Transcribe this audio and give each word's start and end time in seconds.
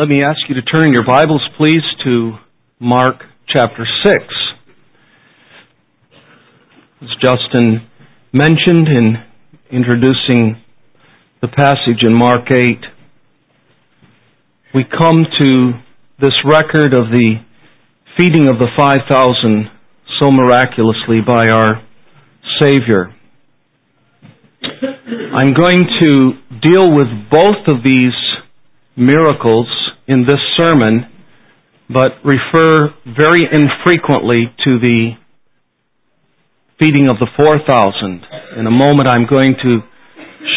Let 0.00 0.08
me 0.08 0.22
ask 0.26 0.38
you 0.48 0.54
to 0.54 0.62
turn 0.62 0.94
your 0.94 1.04
Bibles, 1.04 1.46
please, 1.58 1.84
to 2.04 2.32
Mark 2.80 3.20
chapter 3.54 3.84
6. 4.10 4.24
As 7.02 7.08
Justin 7.20 7.86
mentioned 8.32 8.88
in 8.88 9.16
introducing 9.70 10.56
the 11.42 11.48
passage 11.48 12.00
in 12.00 12.16
Mark 12.16 12.48
8, 12.50 12.78
we 14.74 14.84
come 14.84 15.26
to 15.38 15.72
this 16.18 16.32
record 16.46 16.94
of 16.94 17.12
the 17.12 17.34
feeding 18.16 18.48
of 18.48 18.58
the 18.58 18.68
5,000 18.74 19.68
so 20.18 20.30
miraculously 20.30 21.20
by 21.20 21.50
our 21.50 21.84
Savior. 22.58 23.14
I'm 25.36 25.52
going 25.52 25.82
to 26.02 26.32
deal 26.62 26.88
with 26.96 27.28
both 27.30 27.68
of 27.68 27.84
these 27.84 28.16
miracles 28.96 29.68
in 30.10 30.26
this 30.26 30.42
sermon, 30.56 31.06
but 31.88 32.18
refer 32.26 32.90
very 33.06 33.46
infrequently 33.46 34.50
to 34.64 34.78
the 34.82 35.14
feeding 36.80 37.08
of 37.08 37.16
the 37.22 37.28
4,000. 37.36 38.58
In 38.58 38.66
a 38.66 38.70
moment, 38.70 39.06
I'm 39.06 39.30
going 39.30 39.54
to 39.62 39.78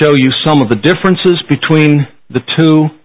show 0.02 0.09
you 0.17 0.34
some 0.44 0.61
of 0.61 0.70
the 0.70 0.81
differences 0.81 1.38
between 1.47 2.08
the 2.31 2.41
two, 2.58 2.97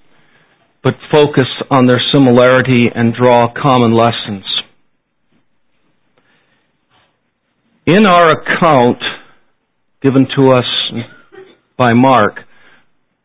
but 0.83 0.95
focus 1.13 1.49
on 1.71 1.87
their 1.87 2.01
similarity 2.13 2.89
and 2.95 3.13
draw 3.13 3.53
common 3.53 3.93
lessons. 3.93 4.45
In 7.85 8.07
our 8.07 8.41
account 8.41 9.03
given 10.01 10.27
to 10.37 10.53
us 10.53 10.65
by 11.77 11.93
Mark, 11.93 12.37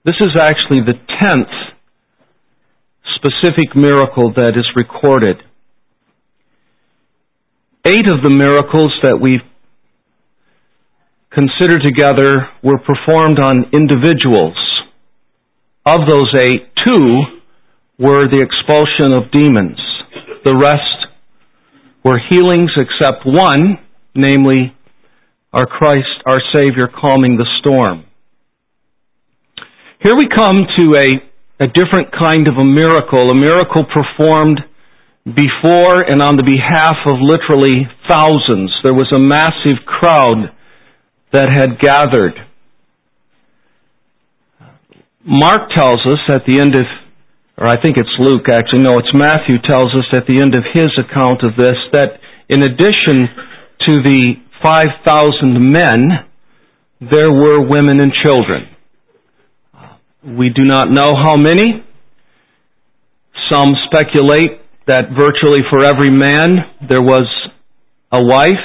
this 0.03 0.16
is 0.19 0.36
actually 0.36 0.81
the 0.81 1.00
tenth 1.22 1.72
specific 3.23 3.73
miracle 3.73 4.33
that 4.35 4.53
is 4.57 4.67
recorded. 4.75 5.38
Eight 7.88 8.07
of 8.07 8.21
the 8.23 8.29
miracles 8.29 8.91
that 9.03 9.19
we 9.21 9.35
consider 11.31 11.79
together 11.79 12.49
were 12.61 12.79
performed 12.79 13.39
on 13.39 13.71
individuals. 13.71 14.59
Of 15.85 16.01
those 16.09 16.31
eight, 16.44 16.67
two 16.85 17.39
were 17.97 18.27
the 18.27 18.44
expulsion 18.44 19.16
of 19.16 19.31
demons. 19.31 19.79
The 20.44 20.55
rest 20.55 21.07
were 22.03 22.19
healings 22.29 22.71
except 22.75 23.25
one, 23.25 23.79
namely 24.16 24.75
our 25.53 25.66
Christ, 25.66 26.23
our 26.25 26.39
Savior, 26.55 26.88
calming 26.88 27.38
the 27.38 27.47
storm. 27.59 28.05
Here 30.03 30.16
we 30.17 30.27
come 30.27 30.59
to 30.77 30.95
a 30.99 31.33
a 31.59 31.68
different 31.68 32.12
kind 32.12 32.48
of 32.48 32.58
a 32.58 32.66
miracle, 32.66 33.30
a 33.30 33.36
miracle 33.36 33.86
performed 33.86 34.62
before 35.23 36.04
and 36.04 36.20
on 36.20 36.36
the 36.36 36.44
behalf 36.44 37.00
of 37.08 37.23
literally 37.23 37.88
thousands. 38.09 38.76
There 38.84 38.94
was 38.94 39.08
a 39.16 39.22
massive 39.23 39.86
crowd 39.86 40.52
that 41.31 41.48
had 41.48 41.80
gathered. 41.80 42.36
Mark 45.24 45.72
tells 45.72 46.04
us 46.04 46.20
at 46.28 46.44
the 46.46 46.59
end 46.59 46.76
of, 46.76 46.84
or 47.58 47.68
I 47.68 47.80
think 47.80 47.96
it's 47.96 48.12
Luke 48.20 48.44
actually, 48.52 48.84
no, 48.84 49.00
it's 49.00 49.16
Matthew 49.16 49.56
tells 49.64 49.96
us 49.96 50.12
at 50.12 50.28
the 50.28 50.44
end 50.44 50.59
of 50.59 50.68
his 50.76 50.92
account 51.00 51.48
of 51.48 51.56
this 51.56 51.80
that 51.96 52.20
in 52.50 52.59
addition 52.59 53.24
to 53.88 53.94
the 54.03 54.44
5,000 54.59 55.72
men, 55.72 56.28
there 57.00 57.31
were 57.31 57.63
women 57.63 58.03
and 58.03 58.12
children. 58.12 58.72
We 60.23 60.50
do 60.50 60.63
not 60.63 60.88
know 60.89 61.19
how 61.19 61.35
many. 61.35 61.84
Some 63.51 63.75
speculate 63.91 64.63
that 64.88 65.11
virtually 65.11 65.59
for 65.69 65.84
every 65.84 66.11
man 66.11 66.63
there 66.79 67.03
was 67.03 67.28
a 68.11 68.23
wife 68.23 68.63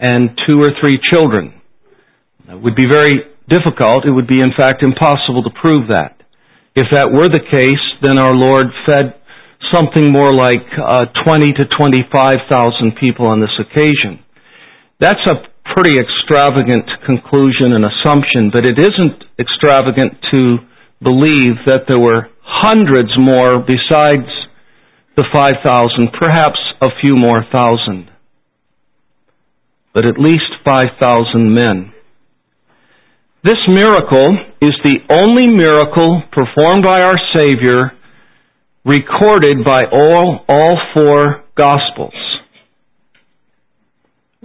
and 0.00 0.30
two 0.46 0.58
or 0.58 0.70
three 0.80 0.98
children. 1.12 1.54
It 2.48 2.60
would 2.60 2.74
be 2.74 2.86
very 2.90 3.22
difficult. 3.48 4.04
It 4.04 4.10
would 4.10 4.26
be, 4.26 4.40
in 4.42 4.50
fact, 4.56 4.84
impossible 4.84 5.44
to 5.44 5.50
prove 5.54 5.88
that. 5.94 6.18
If 6.74 6.90
that 6.90 7.12
were 7.12 7.30
the 7.30 7.40
case, 7.40 7.84
then 8.02 8.18
our 8.18 8.34
Lord 8.34 8.66
fed 8.84 9.14
something 9.70 10.10
more 10.10 10.32
like 10.34 10.66
uh, 10.74 11.06
20 11.24 11.52
to 11.54 11.64
25,000 11.70 12.98
people 13.00 13.26
on 13.26 13.40
this 13.40 13.54
occasion. 13.62 14.24
That's 15.00 15.22
a 15.30 15.53
pretty 15.72 15.96
extravagant 15.96 16.84
conclusion 17.06 17.72
and 17.72 17.84
assumption, 17.84 18.50
but 18.52 18.64
it 18.64 18.76
isn't 18.76 19.24
extravagant 19.40 20.20
to 20.32 20.58
believe 21.02 21.64
that 21.66 21.88
there 21.88 22.00
were 22.00 22.28
hundreds 22.42 23.10
more 23.16 23.64
besides 23.64 24.28
the 25.16 25.24
5,000, 25.32 26.10
perhaps 26.18 26.58
a 26.82 26.88
few 27.00 27.14
more 27.16 27.44
thousand, 27.50 28.10
but 29.94 30.06
at 30.06 30.18
least 30.18 30.52
5,000 30.66 31.54
men. 31.54 31.92
This 33.42 33.60
miracle 33.68 34.36
is 34.60 34.74
the 34.84 34.98
only 35.12 35.48
miracle 35.48 36.22
performed 36.32 36.84
by 36.84 37.00
our 37.00 37.18
Savior 37.36 37.92
recorded 38.84 39.64
by 39.64 39.82
all, 39.92 40.44
all 40.48 40.78
four 40.94 41.44
Gospels 41.56 42.33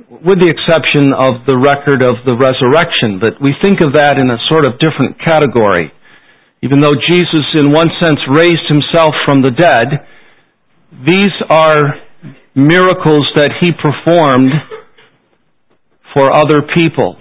with 0.10 0.42
the 0.42 0.50
exception 0.50 1.14
of 1.14 1.46
the 1.46 1.54
record 1.54 2.02
of 2.02 2.18
the 2.26 2.34
resurrection, 2.34 3.22
but 3.22 3.38
we 3.38 3.54
think 3.62 3.78
of 3.78 3.94
that 3.94 4.18
in 4.18 4.26
a 4.34 4.42
sort 4.50 4.66
of 4.66 4.82
different 4.82 5.22
category. 5.22 5.94
Even 6.66 6.82
though 6.82 6.98
Jesus, 6.98 7.46
in 7.62 7.70
one 7.72 7.94
sense, 8.02 8.18
raised 8.34 8.66
himself 8.66 9.14
from 9.24 9.46
the 9.46 9.54
dead, 9.54 10.02
these 11.06 11.36
are 11.50 12.02
miracles 12.58 13.30
that 13.38 13.54
he 13.62 13.70
performed 13.72 14.52
for 16.14 16.34
other 16.34 16.66
people. 16.76 17.16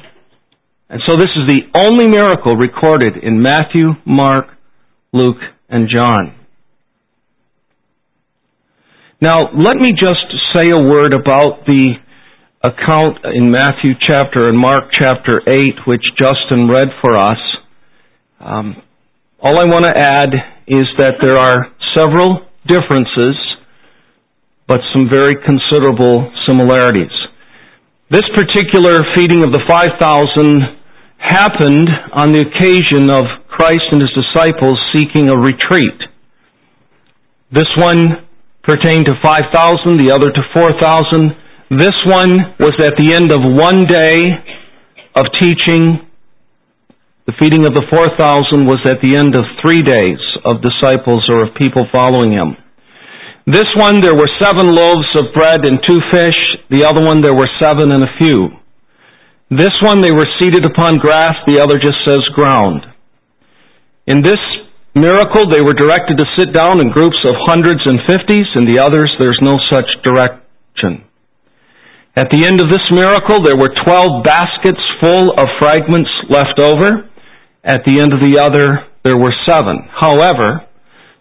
And 0.88 1.03
so 1.04 1.21
this 1.21 1.28
is 1.37 1.44
the 1.47 1.69
only 1.77 2.09
miracle 2.09 2.56
recorded 2.56 3.22
in 3.22 3.43
Matthew, 3.43 4.00
Mark, 4.06 4.48
Luke, 5.12 5.44
and 5.69 5.88
John. 5.93 6.34
Now, 9.21 9.37
let 9.53 9.77
me 9.77 9.91
just 9.91 10.25
say 10.56 10.72
a 10.72 10.81
word 10.81 11.12
about 11.12 11.66
the 11.66 11.97
account 12.62 13.22
in 13.34 13.50
Matthew 13.50 13.94
chapter 14.02 14.46
and 14.46 14.58
Mark 14.58 14.91
chapter 14.91 15.38
8, 15.46 15.86
which 15.86 16.02
Justin 16.19 16.66
read 16.66 16.91
for 17.00 17.16
us. 17.16 17.38
Um, 18.41 18.82
all 19.38 19.54
I 19.54 19.70
want 19.70 19.86
to 19.86 19.94
add 19.94 20.34
is 20.66 20.86
that 20.98 21.22
there 21.22 21.38
are 21.38 21.70
several 21.94 22.47
differences, 22.66 23.38
but 24.66 24.82
some 24.92 25.06
very 25.06 25.38
considerable 25.38 26.30
similarities. 26.47 27.14
This 28.10 28.26
particular 28.34 29.06
feeding 29.14 29.47
of 29.47 29.54
the 29.54 29.62
5,000 29.62 30.78
happened 31.18 31.88
on 32.10 32.34
the 32.34 32.42
occasion 32.42 33.06
of 33.10 33.47
Christ 33.47 33.86
and 33.94 34.02
his 34.02 34.10
disciples 34.14 34.78
seeking 34.94 35.30
a 35.30 35.38
retreat. 35.38 35.98
This 37.54 37.70
one 37.78 38.26
pertained 38.66 39.06
to 39.06 39.14
5,000, 39.22 40.02
the 40.02 40.10
other 40.10 40.30
to 40.34 40.42
4,000. 40.52 41.47
This 41.68 41.92
one 42.08 42.56
was 42.56 42.72
at 42.80 42.96
the 42.96 43.12
end 43.12 43.28
of 43.28 43.44
one 43.44 43.84
day 43.84 44.24
of 45.12 45.28
teaching 45.36 46.08
the 47.28 47.36
feeding 47.36 47.68
of 47.68 47.76
the 47.76 47.84
4,000 47.92 48.64
was 48.64 48.80
at 48.88 49.04
the 49.04 49.12
end 49.12 49.36
of 49.36 49.44
three 49.60 49.84
days 49.84 50.16
of 50.48 50.65
disciples 50.65 51.28
or 51.28 51.44
of 51.44 51.53
people 51.60 51.84
following 51.92 52.32
him. 52.32 52.56
This 53.44 53.68
one, 53.76 54.00
there 54.00 54.16
were 54.16 54.32
seven 54.41 54.65
loaves 54.65 55.12
of 55.12 55.36
bread 55.36 55.68
and 55.68 55.76
two 55.84 56.00
fish. 56.09 56.41
The 56.72 56.88
other 56.88 57.04
one, 57.04 57.20
there 57.20 57.36
were 57.36 57.53
seven 57.60 57.92
and 57.92 58.00
a 58.00 58.16
few. 58.16 58.56
This 59.53 59.76
one, 59.84 60.00
they 60.00 60.12
were 60.12 60.28
seated 60.41 60.64
upon 60.64 60.97
grass. 60.97 61.36
The 61.44 61.60
other 61.60 61.76
just 61.76 62.00
says 62.00 62.24
ground. 62.32 62.88
In 64.09 64.24
this 64.24 64.41
miracle, 64.97 65.53
they 65.53 65.60
were 65.60 65.76
directed 65.76 66.16
to 66.16 66.32
sit 66.41 66.56
down 66.56 66.80
in 66.80 66.97
groups 66.97 67.21
of 67.28 67.36
hundreds 67.44 67.84
and 67.84 68.09
fifties. 68.09 68.48
In 68.56 68.64
the 68.64 68.80
others, 68.80 69.12
there's 69.21 69.41
no 69.44 69.60
such 69.68 69.88
direction. 70.00 71.08
At 72.18 72.34
the 72.34 72.42
end 72.50 72.59
of 72.59 72.66
this 72.66 72.82
miracle, 72.91 73.47
there 73.47 73.54
were 73.54 73.70
twelve 73.86 74.26
baskets 74.26 74.82
full 74.98 75.38
of 75.38 75.47
fragments 75.62 76.10
left 76.26 76.59
over. 76.59 77.06
At 77.62 77.86
the 77.86 78.03
end 78.03 78.10
of 78.10 78.18
the 78.18 78.42
other, 78.42 78.91
there 79.06 79.15
were 79.15 79.30
seven. 79.47 79.86
However, 79.86 80.66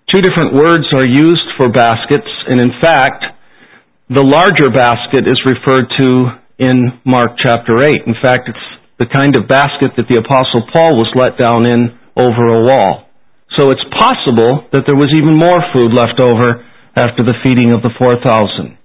two 0.10 0.26
different 0.26 0.58
words 0.58 0.90
are 0.98 1.06
used 1.06 1.54
for 1.54 1.70
baskets, 1.70 2.26
and 2.50 2.58
in 2.58 2.74
fact, 2.82 3.30
the 4.10 4.26
larger 4.26 4.74
basket 4.74 5.30
is 5.30 5.38
referred 5.46 5.86
to 6.02 6.42
in 6.58 6.98
Mark 7.06 7.38
chapter 7.46 7.78
8. 7.78 8.10
In 8.10 8.18
fact, 8.18 8.50
it's 8.50 8.68
the 8.98 9.06
kind 9.06 9.38
of 9.38 9.46
basket 9.46 9.94
that 10.02 10.10
the 10.10 10.18
Apostle 10.18 10.66
Paul 10.74 10.98
was 10.98 11.14
let 11.14 11.38
down 11.38 11.70
in 11.70 11.94
over 12.18 12.42
a 12.58 12.64
wall. 12.66 13.06
So 13.54 13.70
it's 13.70 13.86
possible 13.94 14.66
that 14.74 14.90
there 14.90 14.98
was 14.98 15.14
even 15.14 15.38
more 15.38 15.62
food 15.78 15.94
left 15.94 16.18
over 16.18 16.66
after 16.98 17.22
the 17.22 17.38
feeding 17.46 17.70
of 17.70 17.86
the 17.86 17.94
4,000. 18.02 18.77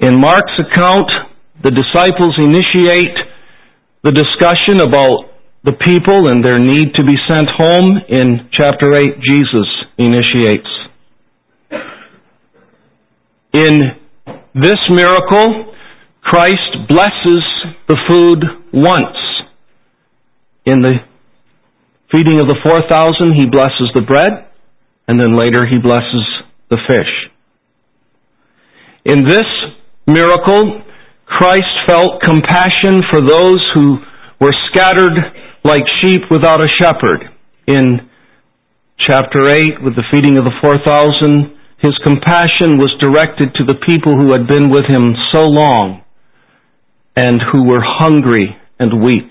In 0.00 0.18
Mark's 0.18 0.56
account, 0.56 1.10
the 1.62 1.70
disciples 1.70 2.34
initiate 2.40 3.16
the 4.02 4.12
discussion 4.12 4.80
about 4.80 5.28
the 5.62 5.76
people 5.76 6.24
and 6.32 6.42
their 6.42 6.58
need 6.58 6.94
to 6.94 7.04
be 7.04 7.16
sent 7.28 7.48
home, 7.52 8.00
in 8.08 8.48
chapter 8.56 8.96
8, 8.96 9.20
Jesus 9.20 9.68
initiates. 9.98 10.72
In 13.52 13.76
this 14.54 14.80
miracle, 14.88 15.74
Christ 16.22 16.88
blesses 16.88 17.44
the 17.88 17.98
food 18.08 18.44
once. 18.72 19.18
In 20.64 20.80
the 20.80 20.94
feeding 22.10 22.40
of 22.40 22.46
the 22.46 22.56
4,000, 22.62 23.34
he 23.38 23.44
blesses 23.44 23.90
the 23.92 24.00
bread, 24.00 24.48
and 25.06 25.20
then 25.20 25.36
later 25.38 25.66
he 25.66 25.76
blesses 25.76 26.24
the 26.70 26.78
fish. 26.88 27.30
In 29.04 29.24
this 29.24 29.46
miracle, 30.12 30.82
Christ 31.26 31.72
felt 31.86 32.20
compassion 32.20 33.06
for 33.10 33.22
those 33.22 33.62
who 33.74 33.98
were 34.40 34.54
scattered 34.70 35.14
like 35.64 35.84
sheep 36.00 36.22
without 36.30 36.60
a 36.60 36.72
shepherd. 36.80 37.30
In 37.66 38.08
chapter 38.98 39.48
8, 39.48 39.84
with 39.84 39.94
the 39.94 40.04
feeding 40.10 40.36
of 40.36 40.44
the 40.44 40.56
4,000, 40.60 41.56
his 41.80 41.96
compassion 42.04 42.76
was 42.76 42.92
directed 43.00 43.54
to 43.56 43.64
the 43.64 43.78
people 43.88 44.16
who 44.16 44.32
had 44.32 44.46
been 44.46 44.68
with 44.68 44.84
him 44.84 45.16
so 45.32 45.48
long 45.48 46.04
and 47.16 47.40
who 47.52 47.64
were 47.64 47.80
hungry 47.80 48.56
and 48.78 49.02
weak. 49.02 49.28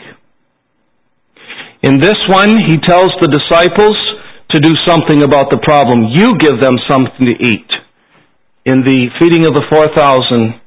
In 1.81 2.01
this 2.01 2.17
one, 2.27 2.49
he 2.67 2.75
tells 2.81 3.13
the 3.21 3.31
disciples 3.31 3.97
to 4.51 4.59
do 4.59 4.73
something 4.89 5.23
about 5.23 5.53
the 5.53 5.61
problem. 5.61 6.09
You 6.11 6.35
give 6.41 6.57
them 6.59 6.75
something 6.89 7.23
to 7.23 7.37
eat. 7.37 7.69
In 8.65 8.81
the 8.83 9.07
feeding 9.21 9.45
of 9.45 9.53
the 9.53 9.63
4,000, 9.69 10.59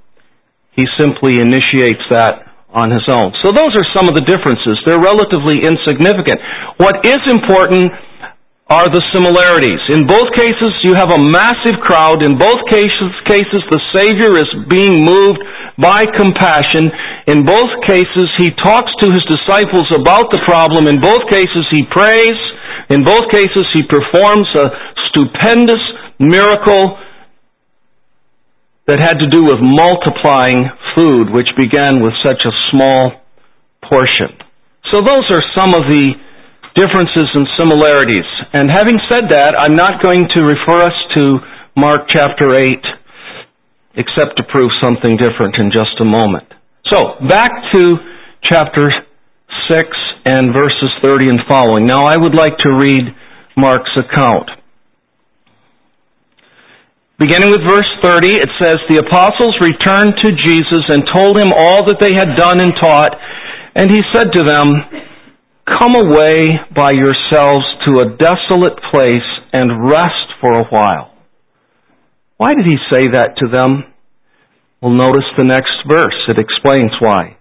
he 0.72 0.84
simply 0.96 1.40
initiates 1.40 2.02
that 2.10 2.48
on 2.72 2.88
his 2.88 3.04
own. 3.12 3.36
So 3.44 3.52
those 3.52 3.76
are 3.76 3.84
some 3.92 4.08
of 4.08 4.16
the 4.16 4.24
differences. 4.24 4.80
They're 4.88 5.00
relatively 5.00 5.60
insignificant. 5.60 6.40
What 6.80 7.04
is 7.04 7.20
important 7.28 7.92
are 8.72 8.88
the 8.88 9.04
similarities. 9.12 9.84
In 9.92 10.08
both 10.08 10.32
cases, 10.32 10.72
you 10.80 10.96
have 10.96 11.12
a 11.12 11.20
massive 11.28 11.76
crowd. 11.84 12.24
In 12.24 12.40
both 12.40 12.64
cases, 12.72 13.12
cases 13.28 13.60
the 13.68 13.82
Savior 13.92 14.40
is 14.40 14.48
being 14.72 15.04
moved 15.04 15.44
by 15.76 16.08
compassion. 16.08 16.88
In 17.28 17.44
both 17.44 17.72
cases, 17.84 18.32
he 18.40 18.48
talks 18.64 18.88
to 19.04 19.12
his 19.12 19.20
disciples 19.28 19.92
about 19.92 20.32
the 20.32 20.40
problem. 20.48 20.88
In 20.88 21.04
both 21.04 21.20
cases, 21.28 21.68
he 21.68 21.84
prays. 21.92 22.38
In 22.88 23.04
both 23.04 23.28
cases, 23.28 23.68
he 23.76 23.84
performs 23.84 24.48
a 24.56 24.72
stupendous 25.12 25.84
miracle 26.16 26.96
that 28.86 28.98
had 28.98 29.22
to 29.22 29.28
do 29.30 29.46
with 29.46 29.62
multiplying 29.62 30.66
food, 30.98 31.30
which 31.30 31.48
began 31.54 32.02
with 32.02 32.12
such 32.26 32.42
a 32.42 32.54
small 32.70 33.22
portion. 33.86 34.34
So 34.90 35.00
those 35.00 35.26
are 35.30 35.44
some 35.54 35.72
of 35.72 35.86
the 35.86 36.18
differences 36.74 37.28
and 37.32 37.46
similarities. 37.54 38.26
And 38.52 38.68
having 38.68 38.98
said 39.06 39.30
that, 39.30 39.54
I'm 39.54 39.76
not 39.76 40.02
going 40.02 40.26
to 40.34 40.40
refer 40.42 40.82
us 40.82 40.98
to 41.18 41.38
Mark 41.76 42.08
chapter 42.10 42.56
8, 42.58 42.68
except 43.96 44.36
to 44.36 44.44
prove 44.50 44.72
something 44.82 45.16
different 45.16 45.56
in 45.60 45.70
just 45.70 46.00
a 46.00 46.04
moment. 46.04 46.48
So, 46.90 47.16
back 47.28 47.52
to 47.78 47.82
chapter 48.50 48.90
6 49.70 49.88
and 50.24 50.52
verses 50.52 50.90
30 51.00 51.28
and 51.28 51.40
following. 51.48 51.86
Now, 51.86 52.00
I 52.04 52.16
would 52.16 52.34
like 52.34 52.58
to 52.64 52.70
read 52.74 53.14
Mark's 53.56 53.94
account. 53.96 54.50
Beginning 57.22 57.54
with 57.54 57.62
verse 57.62 57.86
30, 58.02 58.34
it 58.34 58.50
says, 58.58 58.82
The 58.90 58.98
apostles 58.98 59.54
returned 59.62 60.10
to 60.26 60.34
Jesus 60.42 60.90
and 60.90 61.06
told 61.06 61.38
him 61.38 61.54
all 61.54 61.86
that 61.86 62.02
they 62.02 62.10
had 62.10 62.34
done 62.34 62.58
and 62.58 62.74
taught, 62.82 63.14
and 63.78 63.94
he 63.94 64.02
said 64.10 64.34
to 64.34 64.42
them, 64.42 64.66
Come 65.70 65.94
away 66.02 66.50
by 66.74 66.90
yourselves 66.90 67.62
to 67.86 68.02
a 68.02 68.10
desolate 68.18 68.74
place 68.90 69.28
and 69.54 69.86
rest 69.86 70.34
for 70.42 70.50
a 70.50 70.66
while. 70.66 71.14
Why 72.42 72.58
did 72.58 72.66
he 72.66 72.74
say 72.90 73.06
that 73.14 73.38
to 73.38 73.46
them? 73.46 73.86
Well, 74.82 74.90
notice 74.90 75.30
the 75.38 75.46
next 75.46 75.78
verse. 75.86 76.18
It 76.26 76.42
explains 76.42 76.90
why. 76.98 77.38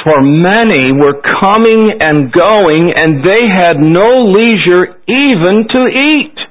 For 0.00 0.16
many 0.24 0.96
were 0.96 1.20
coming 1.20 1.92
and 2.00 2.32
going, 2.32 2.96
and 2.96 3.20
they 3.20 3.44
had 3.52 3.76
no 3.84 4.32
leisure 4.32 4.96
even 5.04 5.68
to 5.76 5.82
eat. 5.92 6.47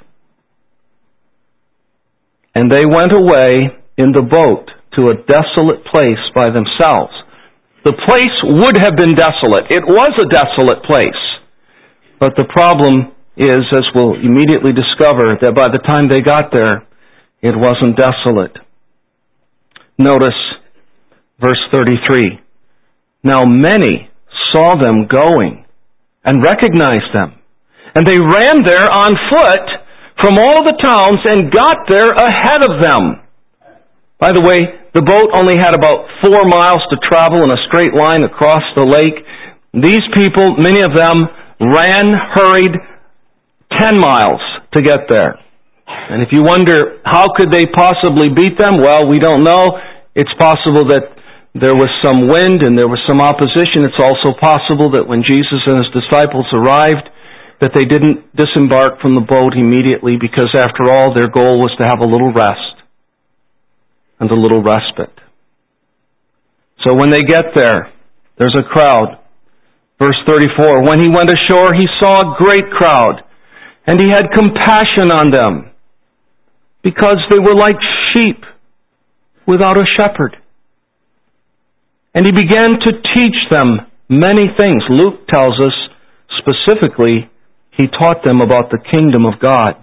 And 2.58 2.74
they 2.74 2.90
went 2.90 3.14
away 3.14 3.70
in 4.02 4.18
the 4.18 4.26
boat 4.26 4.66
to 4.98 5.14
a 5.14 5.22
desolate 5.30 5.86
place 5.94 6.24
by 6.34 6.50
themselves. 6.50 7.14
The 7.86 7.94
place 7.94 8.38
would 8.50 8.82
have 8.82 8.98
been 8.98 9.14
desolate. 9.14 9.70
It 9.70 9.86
was 9.86 10.18
a 10.18 10.26
desolate 10.26 10.82
place. 10.90 11.22
But 12.20 12.34
the 12.34 12.50
problem 12.50 13.14
is, 13.38 13.62
as 13.78 13.86
we'll 13.94 14.18
immediately 14.18 14.74
discover, 14.74 15.38
that 15.38 15.54
by 15.54 15.70
the 15.70 15.78
time 15.86 16.10
they 16.10 16.26
got 16.26 16.50
there, 16.50 16.82
it 17.46 17.54
wasn't 17.54 17.94
desolate. 17.94 18.58
Notice 20.00 20.42
verse 21.40 21.62
33. 21.72 22.42
Now 23.22 23.46
many 23.46 24.10
saw 24.50 24.74
them 24.82 25.06
going 25.06 25.64
and 26.26 26.42
recognized 26.42 27.14
them. 27.14 27.38
And 27.94 28.02
they 28.08 28.18
ran 28.18 28.66
there 28.66 28.90
on 28.90 29.14
foot 29.30 29.87
from 30.22 30.38
all 30.42 30.66
the 30.66 30.78
towns 30.82 31.22
and 31.26 31.54
got 31.54 31.86
there 31.90 32.10
ahead 32.10 32.62
of 32.66 32.82
them. 32.82 33.22
By 34.18 34.34
the 34.34 34.42
way, 34.42 34.66
the 34.98 35.06
boat 35.06 35.30
only 35.38 35.62
had 35.62 35.78
about 35.78 36.10
four 36.26 36.42
miles 36.50 36.82
to 36.90 36.98
travel 37.06 37.46
in 37.46 37.54
a 37.54 37.62
straight 37.70 37.94
line 37.94 38.26
across 38.26 38.66
the 38.74 38.82
lake. 38.82 39.22
These 39.78 40.02
people, 40.18 40.58
many 40.58 40.82
of 40.82 40.98
them, 40.98 41.30
ran, 41.62 42.18
hurried 42.34 42.74
10 43.78 44.02
miles 44.02 44.42
to 44.74 44.82
get 44.82 45.06
there. 45.06 45.38
And 45.86 46.26
if 46.26 46.34
you 46.34 46.42
wonder, 46.42 46.98
how 47.06 47.30
could 47.38 47.54
they 47.54 47.70
possibly 47.70 48.34
beat 48.34 48.58
them? 48.58 48.82
Well, 48.82 49.06
we 49.06 49.22
don't 49.22 49.46
know. 49.46 49.78
It's 50.18 50.34
possible 50.42 50.90
that 50.90 51.14
there 51.54 51.78
was 51.78 51.90
some 52.02 52.26
wind 52.26 52.66
and 52.66 52.74
there 52.74 52.90
was 52.90 53.02
some 53.06 53.22
opposition. 53.22 53.86
It's 53.86 54.02
also 54.02 54.34
possible 54.34 54.98
that 54.98 55.06
when 55.06 55.22
Jesus 55.22 55.62
and 55.70 55.78
his 55.78 55.90
disciples 55.94 56.50
arrived, 56.54 57.06
that 57.60 57.74
they 57.74 57.86
didn't 57.86 58.36
disembark 58.36 59.02
from 59.02 59.16
the 59.16 59.26
boat 59.26 59.58
immediately 59.58 60.18
because 60.20 60.54
after 60.54 60.94
all, 60.94 61.14
their 61.14 61.28
goal 61.28 61.58
was 61.58 61.74
to 61.82 61.86
have 61.90 62.00
a 62.00 62.06
little 62.06 62.32
rest 62.32 62.78
and 64.20 64.30
a 64.30 64.38
little 64.38 64.62
respite. 64.62 65.14
So 66.86 66.94
when 66.96 67.10
they 67.10 67.26
get 67.26 67.54
there, 67.56 67.92
there's 68.38 68.56
a 68.56 68.68
crowd. 68.70 69.18
Verse 69.98 70.18
34, 70.28 70.86
when 70.86 71.02
he 71.02 71.10
went 71.10 71.34
ashore, 71.34 71.74
he 71.74 71.90
saw 72.00 72.22
a 72.22 72.36
great 72.38 72.70
crowd, 72.70 73.26
and 73.88 74.00
he 74.00 74.10
had 74.14 74.30
compassion 74.30 75.10
on 75.10 75.32
them, 75.32 75.72
because 76.84 77.18
they 77.32 77.40
were 77.40 77.58
like 77.58 77.78
sheep 78.14 78.46
without 79.48 79.78
a 79.78 79.86
shepherd. 79.98 80.38
And 82.14 82.26
he 82.26 82.32
began 82.32 82.78
to 82.78 82.92
teach 83.18 83.38
them 83.50 83.88
many 84.08 84.46
things. 84.58 84.84
Luke 84.90 85.28
tells 85.28 85.60
us 85.60 85.74
specifically, 86.38 87.30
he 87.78 87.88
taught 87.88 88.26
them 88.26 88.42
about 88.42 88.70
the 88.72 88.82
kingdom 88.92 89.26
of 89.26 89.40
God. 89.40 89.78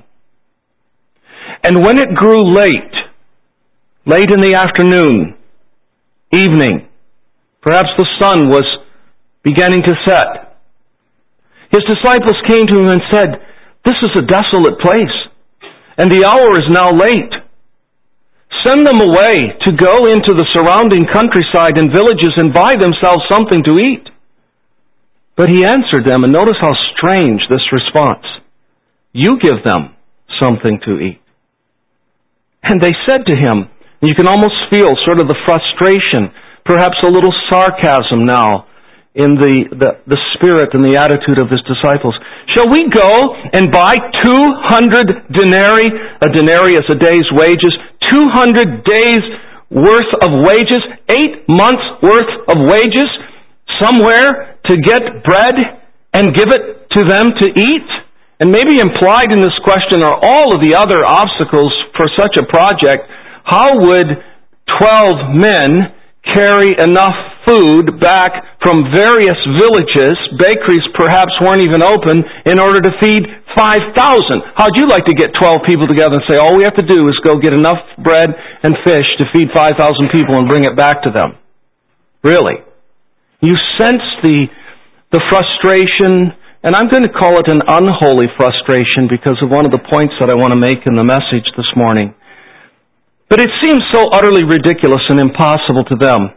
And 1.63 1.79
when 1.85 1.97
it 1.97 2.15
grew 2.15 2.43
late, 2.53 2.95
late 4.05 4.29
in 4.29 4.41
the 4.43 4.55
afternoon, 4.59 5.39
evening. 6.35 6.89
Perhaps 7.63 7.95
the 7.97 8.09
sun 8.21 8.51
was 8.51 8.67
beginning 9.43 9.83
to 9.87 9.95
set. 10.05 10.59
His 11.71 11.87
disciples 11.87 12.39
came 12.51 12.67
to 12.69 12.77
him 12.77 12.91
and 12.91 13.03
said, 13.09 13.31
This 13.87 13.99
is 14.03 14.13
a 14.19 14.29
desolate 14.29 14.79
place, 14.83 15.17
and 15.97 16.11
the 16.11 16.27
hour 16.27 16.49
is 16.59 16.69
now 16.69 16.93
late. 16.93 17.35
Send 18.69 18.87
them 18.87 19.01
away 19.01 19.57
to 19.65 19.71
go 19.77 20.07
into 20.09 20.33
the 20.37 20.49
surrounding 20.53 21.05
countryside 21.11 21.77
and 21.77 21.93
villages 21.93 22.35
and 22.37 22.55
buy 22.55 22.77
themselves 22.79 23.25
something 23.33 23.65
to 23.65 23.75
eat. 23.81 24.07
But 25.37 25.51
he 25.51 25.67
answered 25.67 26.07
them, 26.07 26.23
and 26.23 26.33
notice 26.33 26.57
how 26.63 26.73
strange 27.05 27.41
this 27.53 27.65
response. 27.73 28.25
You 29.13 29.37
give 29.41 29.61
them 29.65 29.95
something 30.41 30.81
to 30.87 30.99
eat. 30.99 31.21
And 32.65 32.81
they 32.81 32.97
said 33.05 33.29
to 33.29 33.37
him, 33.37 33.69
you 34.01 34.17
can 34.17 34.27
almost 34.27 34.57
feel 34.73 34.89
sort 35.05 35.21
of 35.21 35.29
the 35.29 35.37
frustration, 35.45 36.33
perhaps 36.65 36.97
a 37.05 37.13
little 37.13 37.33
sarcasm 37.53 38.25
now 38.25 38.67
in 39.15 39.39
the, 39.39 39.69
the, 39.71 39.91
the 40.09 40.21
spirit 40.35 40.75
and 40.75 40.83
the 40.83 40.99
attitude 40.99 41.39
of 41.39 41.47
his 41.53 41.63
disciples. 41.69 42.17
Shall 42.57 42.73
we 42.73 42.89
go 42.91 43.37
and 43.53 43.71
buy 43.71 43.95
200 43.95 45.31
denarii? 45.31 45.93
A 46.25 46.29
denarii 46.33 46.75
is 46.75 46.89
a 46.91 46.99
day's 46.99 47.29
wages. 47.37 47.73
200 48.11 48.83
days 48.83 49.23
worth 49.71 50.13
of 50.25 50.31
wages, 50.43 50.83
eight 51.13 51.47
months 51.47 51.85
worth 52.03 52.33
of 52.49 52.57
wages, 52.67 53.09
somewhere 53.79 54.57
to 54.67 54.75
get 54.83 55.23
bread 55.23 55.85
and 56.15 56.35
give 56.35 56.49
it 56.49 56.84
to 56.95 57.03
them 57.05 57.35
to 57.39 57.47
eat? 57.55 57.89
And 58.43 58.51
maybe 58.51 58.83
implied 58.83 59.31
in 59.31 59.43
this 59.43 59.55
question 59.63 60.03
are 60.03 60.19
all 60.19 60.55
of 60.55 60.61
the 60.63 60.75
other 60.75 60.99
obstacles 61.07 61.71
for 61.95 62.11
such 62.19 62.35
a 62.35 62.47
project 62.51 63.07
how 63.45 63.77
would 63.77 64.09
12 64.81 65.37
men 65.37 65.93
carry 66.25 66.73
enough 66.81 67.15
food 67.45 68.01
back 68.01 68.33
from 68.65 68.89
various 68.89 69.37
villages, 69.61 70.17
bakeries 70.41 70.85
perhaps 70.97 71.37
weren't 71.45 71.61
even 71.61 71.85
open, 71.85 72.25
in 72.49 72.57
order 72.57 72.81
to 72.81 72.93
feed 73.05 73.21
5,000. 73.53 74.57
How'd 74.57 74.73
you 74.81 74.89
like 74.89 75.05
to 75.05 75.15
get 75.15 75.37
12 75.37 75.69
people 75.69 75.85
together 75.85 76.17
and 76.17 76.25
say, 76.25 76.41
all 76.41 76.57
we 76.57 76.65
have 76.65 76.81
to 76.81 76.89
do 76.89 77.05
is 77.13 77.21
go 77.21 77.37
get 77.37 77.53
enough 77.53 77.85
bread 78.01 78.33
and 78.65 78.73
fish 78.89 79.05
to 79.21 79.29
feed 79.37 79.53
5,000 79.53 79.77
people 80.17 80.41
and 80.41 80.49
bring 80.49 80.65
it 80.65 80.73
back 80.73 81.05
to 81.05 81.13
them? 81.13 81.37
Really? 82.25 82.65
You 83.45 83.55
sense 83.77 84.03
the, 84.25 84.49
the 85.13 85.21
frustration, 85.29 86.33
and 86.65 86.73
I'm 86.73 86.89
going 86.89 87.05
to 87.05 87.13
call 87.13 87.37
it 87.37 87.45
an 87.45 87.61
unholy 87.61 88.33
frustration 88.41 89.05
because 89.05 89.37
of 89.45 89.53
one 89.53 89.69
of 89.69 89.73
the 89.77 89.85
points 89.85 90.17
that 90.17 90.33
I 90.33 90.35
want 90.41 90.57
to 90.57 90.61
make 90.61 90.81
in 90.89 90.97
the 90.97 91.05
message 91.05 91.45
this 91.61 91.69
morning. 91.77 92.17
But 93.29 93.45
it 93.45 93.53
seems 93.61 93.85
so 93.93 94.09
utterly 94.09 94.49
ridiculous 94.49 95.05
and 95.13 95.21
impossible 95.21 95.85
to 95.93 95.97
them. 96.01 96.33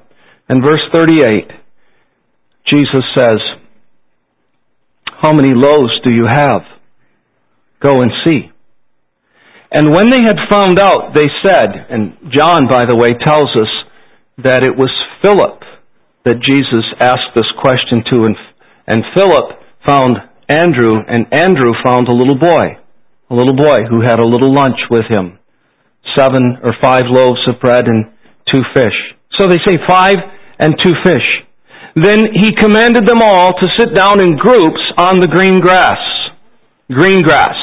In 0.52 0.60
verse 0.60 0.84
38, 0.92 1.48
Jesus 2.68 3.08
says, 3.16 3.40
How 5.24 5.32
many 5.32 5.56
loaves 5.56 5.96
do 6.04 6.12
you 6.12 6.28
have? 6.28 6.68
Go 7.80 8.04
and 8.04 8.12
see. 8.28 8.52
And 9.72 9.96
when 9.96 10.12
they 10.12 10.24
had 10.28 10.52
found 10.52 10.80
out, 10.80 11.16
they 11.16 11.32
said, 11.40 11.88
and 11.88 12.20
John, 12.36 12.68
by 12.68 12.84
the 12.84 13.00
way, 13.00 13.16
tells 13.16 13.52
us 13.56 13.72
that 14.44 14.68
it 14.68 14.76
was 14.76 14.92
Philip 15.24 15.64
that 16.28 16.44
Jesus 16.44 16.84
asked 17.00 17.32
this 17.36 17.48
question 17.64 18.04
to, 18.12 18.28
and, 18.88 19.04
Philip 19.16 19.57
found 19.88 20.20
Andrew, 20.50 21.00
and 21.08 21.26
Andrew 21.32 21.72
found 21.88 22.08
a 22.08 22.14
little 22.14 22.38
boy, 22.38 22.78
a 23.32 23.36
little 23.36 23.56
boy 23.56 23.88
who 23.90 24.02
had 24.04 24.20
a 24.20 24.28
little 24.28 24.54
lunch 24.54 24.80
with 24.92 25.08
him 25.10 25.40
seven 26.16 26.58
or 26.64 26.74
five 26.82 27.06
loaves 27.10 27.42
of 27.46 27.60
bread 27.60 27.86
and 27.86 28.10
two 28.48 28.64
fish. 28.74 28.98
So 29.38 29.50
they 29.50 29.60
say 29.68 29.78
five 29.90 30.18
and 30.60 30.74
two 30.80 30.96
fish. 31.04 31.28
Then 31.98 32.30
he 32.34 32.54
commanded 32.58 33.10
them 33.10 33.22
all 33.26 33.54
to 33.54 33.76
sit 33.78 33.94
down 33.94 34.22
in 34.22 34.38
groups 34.38 34.82
on 34.98 35.20
the 35.20 35.30
green 35.30 35.60
grass. 35.62 36.00
Green 36.90 37.22
grass. 37.26 37.58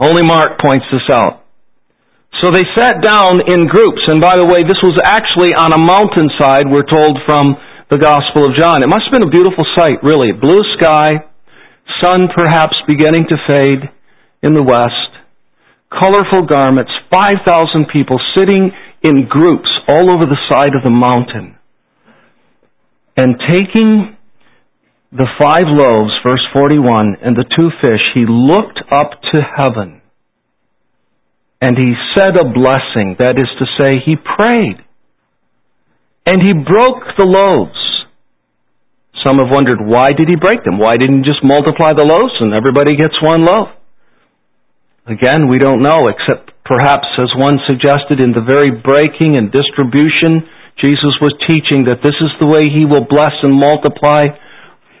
Only 0.00 0.24
Mark 0.24 0.60
points 0.60 0.86
this 0.90 1.06
out. 1.12 1.44
So 2.42 2.50
they 2.50 2.66
sat 2.74 2.98
down 2.98 3.46
in 3.46 3.70
groups, 3.70 4.02
and 4.10 4.20
by 4.20 4.34
the 4.36 4.48
way, 4.50 4.66
this 4.66 4.80
was 4.82 4.98
actually 5.06 5.54
on 5.54 5.70
a 5.70 5.78
mountainside, 5.78 6.66
we're 6.66 6.88
told 6.88 7.14
from 7.24 7.54
the 7.92 8.00
Gospel 8.00 8.50
of 8.50 8.58
John. 8.58 8.82
It 8.82 8.90
must 8.90 9.06
have 9.06 9.14
been 9.14 9.28
a 9.28 9.30
beautiful 9.30 9.62
sight, 9.78 10.02
really. 10.02 10.34
Blue 10.34 10.60
sky, 10.74 11.30
sun 12.02 12.28
perhaps 12.34 12.74
beginning 12.86 13.26
to 13.30 13.36
fade 13.48 13.90
in 14.42 14.54
the 14.54 14.62
west, 14.62 15.12
colorful 15.90 16.46
garments, 16.46 16.92
5,000 17.10 17.86
people 17.94 18.18
sitting 18.36 18.70
in 19.02 19.28
groups 19.28 19.68
all 19.88 20.14
over 20.14 20.24
the 20.24 20.40
side 20.50 20.74
of 20.76 20.82
the 20.82 20.90
mountain. 20.90 21.56
And 23.16 23.36
taking 23.48 24.16
the 25.12 25.28
five 25.38 25.70
loaves, 25.70 26.12
verse 26.26 26.42
41, 26.52 27.16
and 27.22 27.36
the 27.36 27.46
two 27.56 27.70
fish, 27.80 28.02
he 28.14 28.26
looked 28.26 28.80
up 28.90 29.10
to 29.32 29.38
heaven. 29.44 30.02
And 31.60 31.78
he 31.78 31.94
said 32.18 32.36
a 32.36 32.44
blessing, 32.44 33.16
that 33.20 33.38
is 33.38 33.48
to 33.58 33.66
say, 33.78 34.02
he 34.04 34.16
prayed. 34.16 34.82
And 36.26 36.42
he 36.42 36.52
broke 36.52 37.14
the 37.16 37.24
loaves. 37.24 37.93
Some 39.24 39.40
have 39.40 39.48
wondered, 39.48 39.80
why 39.80 40.12
did 40.12 40.28
he 40.28 40.36
break 40.36 40.62
them? 40.68 40.76
Why 40.76 41.00
didn't 41.00 41.24
he 41.24 41.30
just 41.30 41.40
multiply 41.40 41.96
the 41.96 42.04
loaves 42.04 42.36
and 42.44 42.52
everybody 42.52 42.92
gets 42.94 43.16
one 43.24 43.48
loaf? 43.48 43.72
Again, 45.08 45.48
we 45.48 45.56
don't 45.56 45.80
know, 45.80 46.12
except 46.12 46.52
perhaps 46.64 47.08
as 47.16 47.32
one 47.36 47.56
suggested 47.64 48.20
in 48.20 48.36
the 48.36 48.44
very 48.44 48.68
breaking 48.72 49.36
and 49.40 49.48
distribution, 49.48 50.44
Jesus 50.76 51.16
was 51.24 51.32
teaching 51.48 51.88
that 51.88 52.04
this 52.04 52.16
is 52.20 52.32
the 52.40 52.48
way 52.48 52.68
He 52.68 52.84
will 52.84 53.08
bless 53.08 53.32
and 53.40 53.56
multiply 53.56 54.28